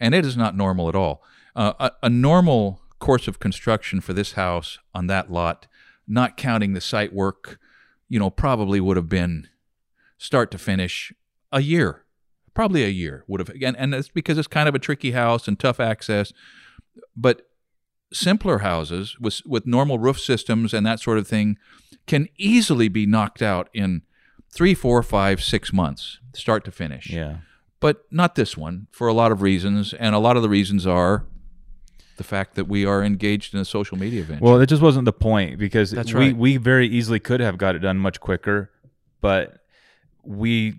And 0.00 0.14
it 0.14 0.26
is 0.26 0.36
not 0.36 0.56
normal 0.56 0.88
at 0.88 0.94
all. 0.94 1.22
Uh, 1.54 1.72
a, 1.78 1.90
a 2.04 2.10
normal 2.10 2.82
course 2.98 3.28
of 3.28 3.38
construction 3.38 4.00
for 4.00 4.12
this 4.12 4.32
house 4.32 4.78
on 4.94 5.06
that 5.08 5.30
lot, 5.30 5.66
not 6.06 6.36
counting 6.36 6.72
the 6.72 6.80
site 6.80 7.12
work, 7.12 7.58
you 8.08 8.18
know, 8.18 8.30
probably 8.30 8.80
would 8.80 8.96
have 8.96 9.08
been 9.08 9.48
start 10.18 10.50
to 10.50 10.58
finish 10.58 11.12
a 11.52 11.60
year. 11.60 12.04
Probably 12.54 12.84
a 12.84 12.88
year 12.88 13.24
would 13.26 13.40
have, 13.40 13.50
and, 13.62 13.76
and 13.76 13.94
it's 13.94 14.08
because 14.08 14.38
it's 14.38 14.48
kind 14.48 14.68
of 14.68 14.74
a 14.74 14.78
tricky 14.78 15.10
house 15.10 15.46
and 15.46 15.58
tough 15.58 15.78
access. 15.78 16.32
But 17.14 17.42
simpler 18.12 18.58
houses 18.58 19.18
with 19.20 19.42
with 19.44 19.66
normal 19.66 19.98
roof 19.98 20.18
systems 20.18 20.72
and 20.72 20.86
that 20.86 21.00
sort 21.00 21.18
of 21.18 21.26
thing 21.26 21.58
can 22.06 22.28
easily 22.36 22.88
be 22.88 23.04
knocked 23.04 23.42
out 23.42 23.68
in 23.74 24.02
three, 24.50 24.74
four, 24.74 25.02
five, 25.02 25.42
six 25.42 25.72
months, 25.72 26.18
start 26.34 26.64
to 26.64 26.70
finish. 26.70 27.10
Yeah. 27.10 27.38
But 27.78 28.06
not 28.10 28.36
this 28.36 28.56
one 28.56 28.86
for 28.90 29.06
a 29.06 29.12
lot 29.12 29.32
of 29.32 29.42
reasons, 29.42 29.92
and 29.92 30.14
a 30.14 30.18
lot 30.18 30.36
of 30.36 30.42
the 30.42 30.48
reasons 30.48 30.86
are 30.86 31.26
the 32.16 32.24
fact 32.24 32.54
that 32.54 32.66
we 32.66 32.84
are 32.84 33.02
engaged 33.02 33.54
in 33.54 33.60
a 33.60 33.64
social 33.64 33.96
media 33.96 34.22
venture. 34.24 34.44
Well, 34.44 34.60
it 34.60 34.66
just 34.66 34.82
wasn't 34.82 35.04
the 35.04 35.12
point 35.12 35.58
because 35.58 35.90
That's 35.90 36.12
we 36.12 36.26
right. 36.26 36.36
we 36.36 36.56
very 36.56 36.88
easily 36.88 37.20
could 37.20 37.40
have 37.40 37.58
got 37.58 37.74
it 37.74 37.80
done 37.80 37.98
much 37.98 38.20
quicker, 38.20 38.70
but 39.20 39.60
we 40.22 40.74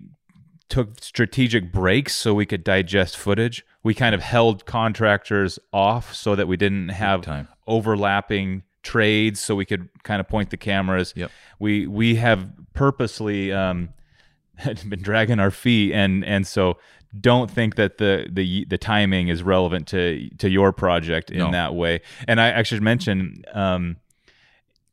took 0.68 1.02
strategic 1.02 1.72
breaks 1.72 2.14
so 2.14 2.34
we 2.34 2.46
could 2.46 2.62
digest 2.62 3.16
footage. 3.16 3.64
We 3.82 3.94
kind 3.94 4.14
of 4.14 4.20
held 4.20 4.66
contractors 4.66 5.58
off 5.72 6.14
so 6.14 6.34
that 6.36 6.46
we 6.46 6.56
didn't 6.56 6.90
have 6.90 7.48
overlapping 7.66 8.64
trades 8.82 9.40
so 9.40 9.54
we 9.54 9.64
could 9.64 9.88
kind 10.02 10.20
of 10.20 10.28
point 10.28 10.50
the 10.50 10.56
cameras. 10.56 11.12
Yep. 11.16 11.30
We 11.58 11.86
we 11.86 12.16
have 12.16 12.50
purposely 12.74 13.52
um, 13.52 13.90
been 14.88 15.02
dragging 15.02 15.38
our 15.38 15.50
feet, 15.50 15.92
and 15.92 16.24
and 16.24 16.46
so 16.46 16.78
don't 17.18 17.50
think 17.50 17.76
that 17.76 17.98
the 17.98 18.26
the 18.30 18.64
the 18.66 18.78
timing 18.78 19.28
is 19.28 19.42
relevant 19.42 19.86
to 19.88 20.28
to 20.38 20.48
your 20.50 20.72
project 20.72 21.30
in 21.30 21.38
No. 21.38 21.50
that 21.52 21.74
way. 21.74 22.00
And 22.26 22.40
I 22.40 22.48
actually 22.48 22.80
mentioned. 22.80 23.46
Um, 23.52 23.96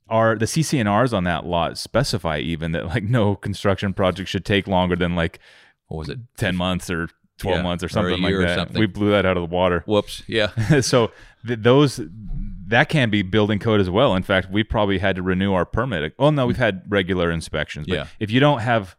our 0.08 0.36
the 0.38 0.46
CC&Rs 0.46 1.14
on 1.14 1.24
that 1.24 1.48
lot 1.48 1.78
specify 1.80 2.38
even 2.38 2.74
that 2.74 2.86
like 2.86 3.04
no 3.04 3.36
construction 3.36 3.92
project 3.92 4.30
should 4.30 4.46
take 4.46 4.68
longer 4.68 4.96
than 4.96 5.16
like 5.16 5.40
What 5.88 5.98
was 5.98 6.10
it? 6.10 6.20
10 6.38 6.56
months 6.56 6.92
or 6.92 7.10
12 7.40 7.58
Yeah, 7.58 7.64
months 7.64 7.84
or 7.84 7.88
or 7.88 7.90
something 7.90 8.22
like 8.22 8.36
that. 8.38 8.56
something. 8.56 8.80
We 8.80 8.86
blew 8.86 9.10
that 9.10 9.26
out 9.26 9.36
of 9.36 9.50
the 9.50 9.54
water. 9.56 9.84
Whoops. 9.88 10.22
Yeah. 10.28 10.80
so 10.82 11.12
th- 11.46 11.58
those 11.60 12.00
that 12.68 12.88
can 12.90 13.10
be 13.10 13.24
building 13.24 13.58
code 13.58 13.82
as 13.82 13.90
well. 13.90 14.14
In 14.16 14.22
fact, 14.24 14.52
we 14.52 14.64
probably 14.64 15.00
had 15.00 15.16
to 15.16 15.24
renew 15.24 15.54
our 15.54 15.66
permit. 15.66 16.14
Oh 16.20 16.30
no, 16.30 16.46
we've 16.46 16.56
had 16.58 16.84
regular 16.88 17.32
inspections. 17.32 17.88
But 17.88 17.96
Yeah. 17.96 18.08
if 18.20 18.30
you 18.30 18.40
don't 18.40 18.60
have 18.60 18.96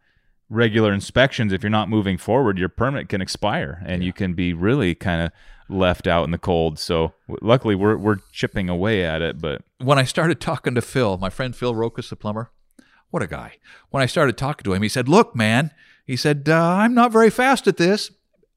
regular 0.49 0.93
inspections, 0.93 1.53
if 1.53 1.63
you're 1.63 1.71
not 1.71 1.89
moving 1.89 2.19
forward, 2.19 2.59
your 2.59 2.69
permit 2.69 3.09
can 3.09 3.21
expire 3.21 3.83
and 3.87 4.05
you 4.05 4.13
can 4.13 4.35
be 4.35 4.53
really 4.53 4.95
kind 4.95 5.23
of 5.23 5.33
left 5.69 6.07
out 6.07 6.25
in 6.25 6.31
the 6.31 6.39
cold. 6.39 6.79
So 6.79 7.13
luckily 7.43 7.75
we're 7.75 7.97
we're 7.97 8.19
chipping 8.33 8.69
away 8.69 9.05
at 9.05 9.23
it, 9.23 9.41
but 9.41 9.63
when 9.79 9.99
I 9.99 10.05
started 10.05 10.41
talking 10.41 10.75
to 10.75 10.83
Phil, 10.83 11.19
my 11.19 11.31
friend 11.31 11.55
Phil 11.55 11.75
Rokas, 11.75 12.09
the 12.09 12.17
plumber, 12.17 12.51
what 13.11 13.23
a 13.23 13.27
guy. 13.27 13.57
When 13.91 14.03
I 14.03 14.07
started 14.07 14.37
talking 14.37 14.65
to 14.65 14.73
him, 14.73 14.83
he 14.83 14.89
said, 14.89 15.09
Look, 15.09 15.35
man, 15.35 15.73
he 16.07 16.17
said, 16.17 16.49
uh, 16.49 16.55
I'm 16.57 16.95
not 16.95 17.13
very 17.13 17.31
fast 17.31 17.67
at 17.67 17.77
this, 17.77 18.11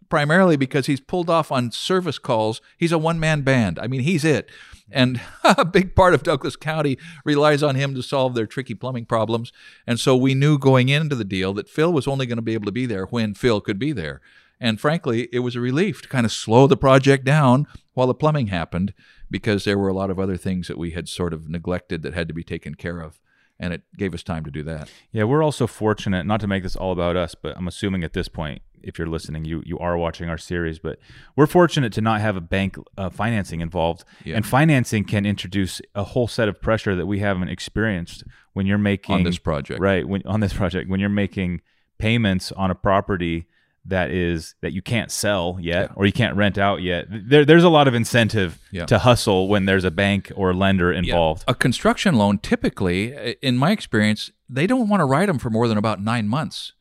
primarily 0.10 0.57
because 0.57 0.88
he's 0.88 0.99
pulled 0.99 1.30
off 1.30 1.51
on 1.51 1.72
service 1.72 2.20
calls. 2.20 2.62
He's 2.78 2.91
a 2.91 2.97
one 2.97 3.20
man 3.20 3.41
band. 3.41 3.80
I 3.80 3.88
mean, 3.88 4.01
he's 4.01 4.26
it. 4.26 4.49
And 4.91 5.22
a 5.43 5.66
big 5.66 5.95
part 5.95 6.14
of 6.14 6.24
Douglas 6.24 6.55
County 6.55 6.97
relies 7.24 7.64
on 7.64 7.76
him 7.76 7.93
to 7.95 8.03
solve 8.03 8.36
their 8.36 8.47
tricky 8.47 8.74
plumbing 8.74 9.05
problems. 9.05 9.51
And 9.86 9.99
so 9.99 10.16
we 10.16 10.34
knew 10.34 10.57
going 10.57 10.89
into 10.89 11.16
the 11.16 11.24
deal 11.24 11.53
that 11.53 11.70
Phil 11.70 11.93
was 11.93 12.07
only 12.07 12.26
going 12.26 12.38
to 12.38 12.43
be 12.43 12.53
able 12.53 12.66
to 12.66 12.72
be 12.72 12.86
there 12.86 13.05
when 13.05 13.34
Phil 13.34 13.62
could 13.62 13.80
be 13.80 13.91
there. 13.91 14.22
And 14.60 14.80
frankly, 14.80 15.30
it 15.32 15.39
was 15.39 15.55
a 15.55 15.62
relief 15.62 16.01
to 16.01 16.10
kind 16.10 16.26
of 16.26 16.32
slow 16.32 16.68
the 16.68 16.76
project 16.76 17.24
down 17.24 17.66
while 17.93 18.07
the 18.07 18.14
plumbing 18.14 18.47
happened 18.47 18.93
because 19.32 19.64
there 19.64 19.78
were 19.78 19.88
a 19.88 19.93
lot 19.93 20.10
of 20.10 20.20
other 20.20 20.38
things 20.38 20.68
that 20.68 20.78
we 20.78 20.91
had 20.91 21.07
sort 21.07 21.34
of 21.34 21.49
neglected 21.49 22.01
that 22.01 22.14
had 22.14 22.28
to 22.28 22.34
be 22.34 22.43
taken 22.43 22.76
care 22.76 22.99
of. 22.99 23.20
And 23.57 23.74
it 23.74 23.84
gave 23.97 24.14
us 24.14 24.24
time 24.24 24.43
to 24.45 24.51
do 24.51 24.64
that. 24.64 24.89
Yeah, 25.12 25.26
we're 25.26 25.43
also 25.43 25.68
fortunate 25.68 26.26
not 26.26 26.39
to 26.41 26.47
make 26.47 26.64
this 26.64 26.76
all 26.76 26.91
about 26.91 27.16
us, 27.16 27.36
but 27.36 27.57
I'm 27.57 27.68
assuming 27.68 28.03
at 28.03 28.14
this 28.14 28.30
point, 28.30 28.62
if 28.84 28.97
you're 28.97 29.07
listening, 29.07 29.45
you 29.45 29.61
you 29.65 29.77
are 29.80 29.97
watching 29.97 30.30
our 30.30 30.38
series. 30.38 30.80
But 30.80 30.99
we're 31.36 31.47
fortunate 31.47 31.93
to 31.93 32.01
not 32.01 32.21
have 32.21 32.36
a 32.36 32.41
bank 32.41 32.77
uh, 32.97 33.09
financing 33.09 33.61
involved, 33.61 34.03
Yeah. 34.25 34.36
and 34.36 34.45
financing 34.45 35.03
can 35.05 35.25
introduce 35.25 35.82
a 35.95 36.03
whole 36.03 36.27
set 36.27 36.47
of 36.49 36.61
pressure 36.61 36.95
that 36.95 37.05
we 37.05 37.19
haven't 37.19 37.49
experienced 37.49 38.23
when 38.53 38.65
you're 38.65 38.77
making 38.77 39.15
On 39.15 39.23
this 39.23 39.38
project. 39.38 39.80
right? 39.80 40.07
When 40.07 40.21
on 40.25 40.39
this 40.39 40.53
project, 40.53 40.89
when 40.89 40.99
you're 40.99 41.09
making 41.09 41.61
payments 41.97 42.51
on 42.53 42.71
a 42.71 42.75
property 42.75 43.45
that 43.86 44.11
is 44.11 44.55
that 44.61 44.73
you 44.73 44.82
can't 44.82 45.09
sell 45.09 45.57
yet 45.59 45.89
Yeah. 45.89 45.93
or 45.95 46.05
you 46.05 46.11
can't 46.11 46.36
rent 46.36 46.57
out 46.57 46.82
yet. 46.82 47.07
There, 47.09 47.45
there's 47.45 47.63
a 47.63 47.69
lot 47.69 47.88
of 47.88 47.93
incentive 47.95 48.59
Yeah. 48.71 48.86
to 48.86 48.99
hustle 48.99 49.47
when 49.47 49.65
there's 49.65 49.86
a 49.86 49.89
bank 49.91 50.32
or 50.36 50.53
lender 50.53 50.91
involved. 50.91 51.43
A 51.47 51.55
construction 51.55 52.15
loan, 52.15 52.38
typically, 52.39 53.36
in 53.41 53.57
my 53.57 53.71
experience, 53.71 54.32
they 54.49 54.67
don't 54.67 54.89
want 54.89 54.99
to 55.01 55.05
write 55.05 55.27
them 55.27 55.39
for 55.39 55.49
more 55.49 55.67
than 55.67 55.77
about 55.77 56.01
nine 56.01 56.27
months 56.27 56.73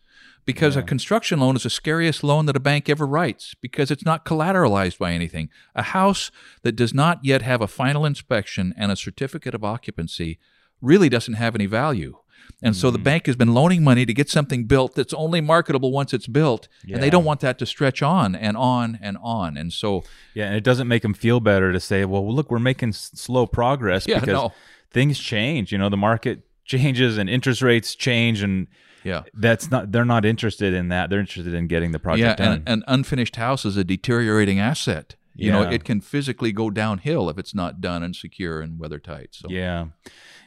because 0.49 0.76
a 0.76 0.82
construction 0.82 1.40
loan 1.40 1.57
is 1.57 1.64
the 1.64 1.68
scariest 1.68 2.24
loan 2.24 2.46
that 2.46 2.57
a 2.57 2.61
bank 2.61 2.88
ever 2.88 3.07
writes 3.07 3.55
because 3.61 3.90
it's 3.90 4.07
not 4.07 4.24
collateralized 4.24 4.96
by 4.96 5.12
anything. 5.12 5.51
A 5.74 5.82
house 5.82 6.30
that 6.62 6.72
does 6.72 6.94
not 6.94 7.22
yet 7.22 7.42
have 7.42 7.61
a 7.61 7.66
final 7.66 8.07
inspection 8.07 8.72
and 8.78 8.90
a 8.90 8.96
certificate 8.96 9.55
of 9.55 9.62
occupancy 9.62 10.38
really 10.80 11.11
doesn't 11.11 11.34
have 11.34 11.55
any 11.55 11.66
value. 11.66 12.16
And 12.62 12.74
so 12.74 12.90
the 12.90 12.96
mm-hmm. 12.96 13.05
bank 13.05 13.26
has 13.26 13.36
been 13.36 13.53
loaning 13.53 13.84
money 13.84 14.07
to 14.07 14.14
get 14.14 14.30
something 14.30 14.64
built 14.64 14.94
that's 14.94 15.12
only 15.12 15.42
marketable 15.42 15.92
once 15.92 16.14
it's 16.14 16.26
built, 16.26 16.66
and 16.90 17.03
they 17.03 17.11
don't 17.11 17.26
want 17.26 17.40
that 17.40 17.59
to 17.59 17.66
stretch 17.66 18.03
on 18.03 18.34
and 18.34 18.57
on 18.57 18.99
and 19.03 19.18
on. 19.20 19.59
And 19.59 19.70
so, 19.70 20.03
Yeah, 20.32 20.46
and 20.46 20.57
it 20.57 20.64
doesn't 20.64 20.88
make 20.88 21.03
them 21.03 21.12
feel 21.12 21.40
better 21.40 21.74
to 21.74 21.78
say, 21.78 22.07
"Well, 22.07 22.26
look, 22.34 22.51
we're 22.51 22.59
making 22.59 22.90
s- 22.90 23.11
slow 23.14 23.46
progress 23.46 24.07
Yeah, 24.09 24.20
because 24.20 24.32
no. 24.32 24.53
things 24.90 25.18
change. 25.18 25.72
You 25.72 25.78
know, 25.78 25.90
the 25.90 25.99
market 25.99 26.40
changes 26.64 27.18
and 27.18 27.28
interest 27.28 27.61
rates 27.61 27.94
change, 27.94 28.42
and 28.42 28.66
yeah. 29.05 29.22
that's 29.34 29.70
not. 29.70 29.92
They're 29.92 30.05
not 30.05 30.24
interested 30.24 30.74
in 30.74 30.88
that. 30.88 31.11
They're 31.11 31.20
interested 31.20 31.55
in 31.55 31.66
getting 31.66 31.92
the 31.92 31.99
project 31.99 32.40
yeah, 32.40 32.46
done. 32.46 32.62
and 32.66 32.68
an 32.68 32.84
unfinished 32.86 33.36
house 33.36 33.64
is 33.64 33.76
a 33.76 33.84
deteriorating 33.84 34.59
asset. 34.59 35.16
You 35.34 35.53
know, 35.53 35.62
it 35.62 35.84
can 35.84 36.01
physically 36.01 36.51
go 36.51 36.68
downhill 36.68 37.30
if 37.30 37.38
it's 37.38 37.55
not 37.55 37.80
done 37.80 38.03
and 38.03 38.14
secure 38.16 38.61
and 38.61 38.76
weather 38.76 38.99
tight. 38.99 39.28
So 39.32 39.49
yeah, 39.49 39.86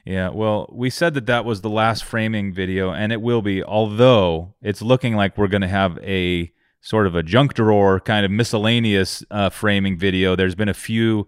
yeah. 0.06 0.30
Well, 0.30 0.70
we 0.70 0.90
said 0.90 1.14
that 1.14 1.28
that 1.28 1.46
was 1.46 1.62
the 1.62 1.70
last 1.70 2.04
framing 2.04 2.54
video, 2.54 2.92
and 2.92 3.14
it 3.14 3.22
will 3.22 3.42
be. 3.42 3.64
Although 3.64 4.54
it's 4.62 4.82
looking 4.82 5.16
like 5.16 5.38
we're 5.38 5.48
going 5.48 5.62
to 5.62 5.70
have 5.70 5.98
a 6.00 6.52
sort 6.82 7.08
of 7.08 7.16
a 7.16 7.24
junk 7.24 7.54
drawer 7.54 8.00
kind 8.00 8.26
of 8.26 8.32
miscellaneous 8.32 9.24
uh, 9.32 9.50
framing 9.50 9.98
video. 9.98 10.36
There's 10.36 10.56
been 10.56 10.70
a 10.70 10.74
few 10.74 11.28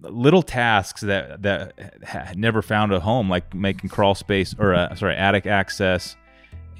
little 0.00 0.42
tasks 0.42 1.00
that 1.00 1.42
that 1.42 2.00
ha- 2.06 2.32
never 2.36 2.62
found 2.62 2.92
a 2.92 3.00
home, 3.00 3.28
like 3.28 3.54
making 3.54 3.90
crawl 3.90 4.14
space 4.14 4.54
or 4.58 4.74
uh, 4.74 4.94
sorry 4.94 5.16
attic 5.16 5.46
access, 5.46 6.16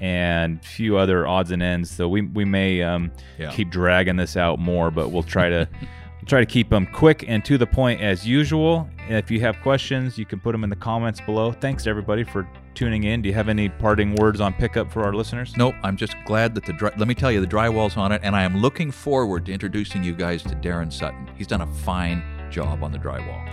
and 0.03 0.59
a 0.59 0.67
few 0.67 0.97
other 0.99 1.27
odds 1.29 1.53
and 1.53 1.63
ends. 1.63 1.91
So 1.91 2.09
we 2.09 2.23
we 2.23 2.45
may 2.45 2.83
um, 2.83 3.11
Yeah. 3.39 3.51
keep 3.53 3.71
dragging 3.71 4.17
this 4.17 4.37
out 4.37 4.59
more, 4.59 4.91
but 4.91 5.11
we'll 5.11 5.23
try 5.23 5.49
to 5.49 5.69
we'll 5.81 6.27
try 6.27 6.41
to 6.41 6.47
keep 6.47 6.69
them 6.71 6.87
quick 6.93 7.25
and 7.29 7.45
to 7.47 7.57
the 7.57 7.67
point 7.67 8.01
as 8.03 8.27
usual. 8.27 8.89
If 9.09 9.31
you 9.31 9.41
have 9.41 9.61
questions, 9.63 10.19
you 10.19 10.27
can 10.27 10.41
put 10.41 10.53
them 10.53 10.65
in 10.65 10.71
the 10.71 10.77
comments 10.77 11.21
below. 11.21 11.53
Thanks 11.53 11.87
everybody 11.87 12.25
for 12.25 12.47
tuning 12.75 13.05
in. 13.05 13.23
Do 13.23 13.29
you 13.29 13.35
have 13.35 13.49
any 13.49 13.69
parting 13.69 14.15
words 14.17 14.41
on 14.41 14.55
pickup 14.55 14.91
for 14.91 15.05
our 15.05 15.13
listeners? 15.13 15.55
Nope, 15.57 15.75
I'm 15.83 15.97
just 15.97 16.15
glad 16.25 16.55
that 16.55 16.65
the 16.65 16.73
dry, 16.73 16.91
let 16.97 17.07
me 17.07 17.15
tell 17.15 17.31
you 17.31 17.41
the 17.41 17.47
drywall's 17.47 17.97
on 17.97 18.13
it, 18.13 18.21
and 18.25 18.35
I 18.35 18.43
am 18.45 18.57
looking 18.57 18.91
forward 18.91 19.47
to 19.47 19.53
introducing 19.53 20.03
you 20.03 20.15
guys 20.15 20.43
to 20.45 20.51
Darren 20.57 20.91
Sutton. 20.93 21.29
He's 21.37 21.47
done 21.47 21.61
a 21.61 21.67
fine 21.67 22.23
job 22.51 22.83
on 22.83 22.91
the 22.93 22.99
drywall. 22.99 23.47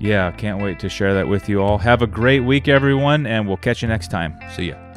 Yeah, 0.00 0.30
can't 0.32 0.60
wait 0.62 0.78
to 0.80 0.88
share 0.88 1.14
that 1.14 1.28
with 1.28 1.48
you 1.48 1.62
all. 1.62 1.78
Have 1.78 2.02
a 2.02 2.06
great 2.06 2.40
week, 2.40 2.66
everyone, 2.68 3.26
and 3.26 3.46
we'll 3.46 3.58
catch 3.58 3.82
you 3.82 3.88
next 3.88 4.10
time. 4.10 4.34
See 4.56 4.68
ya. 4.70 4.89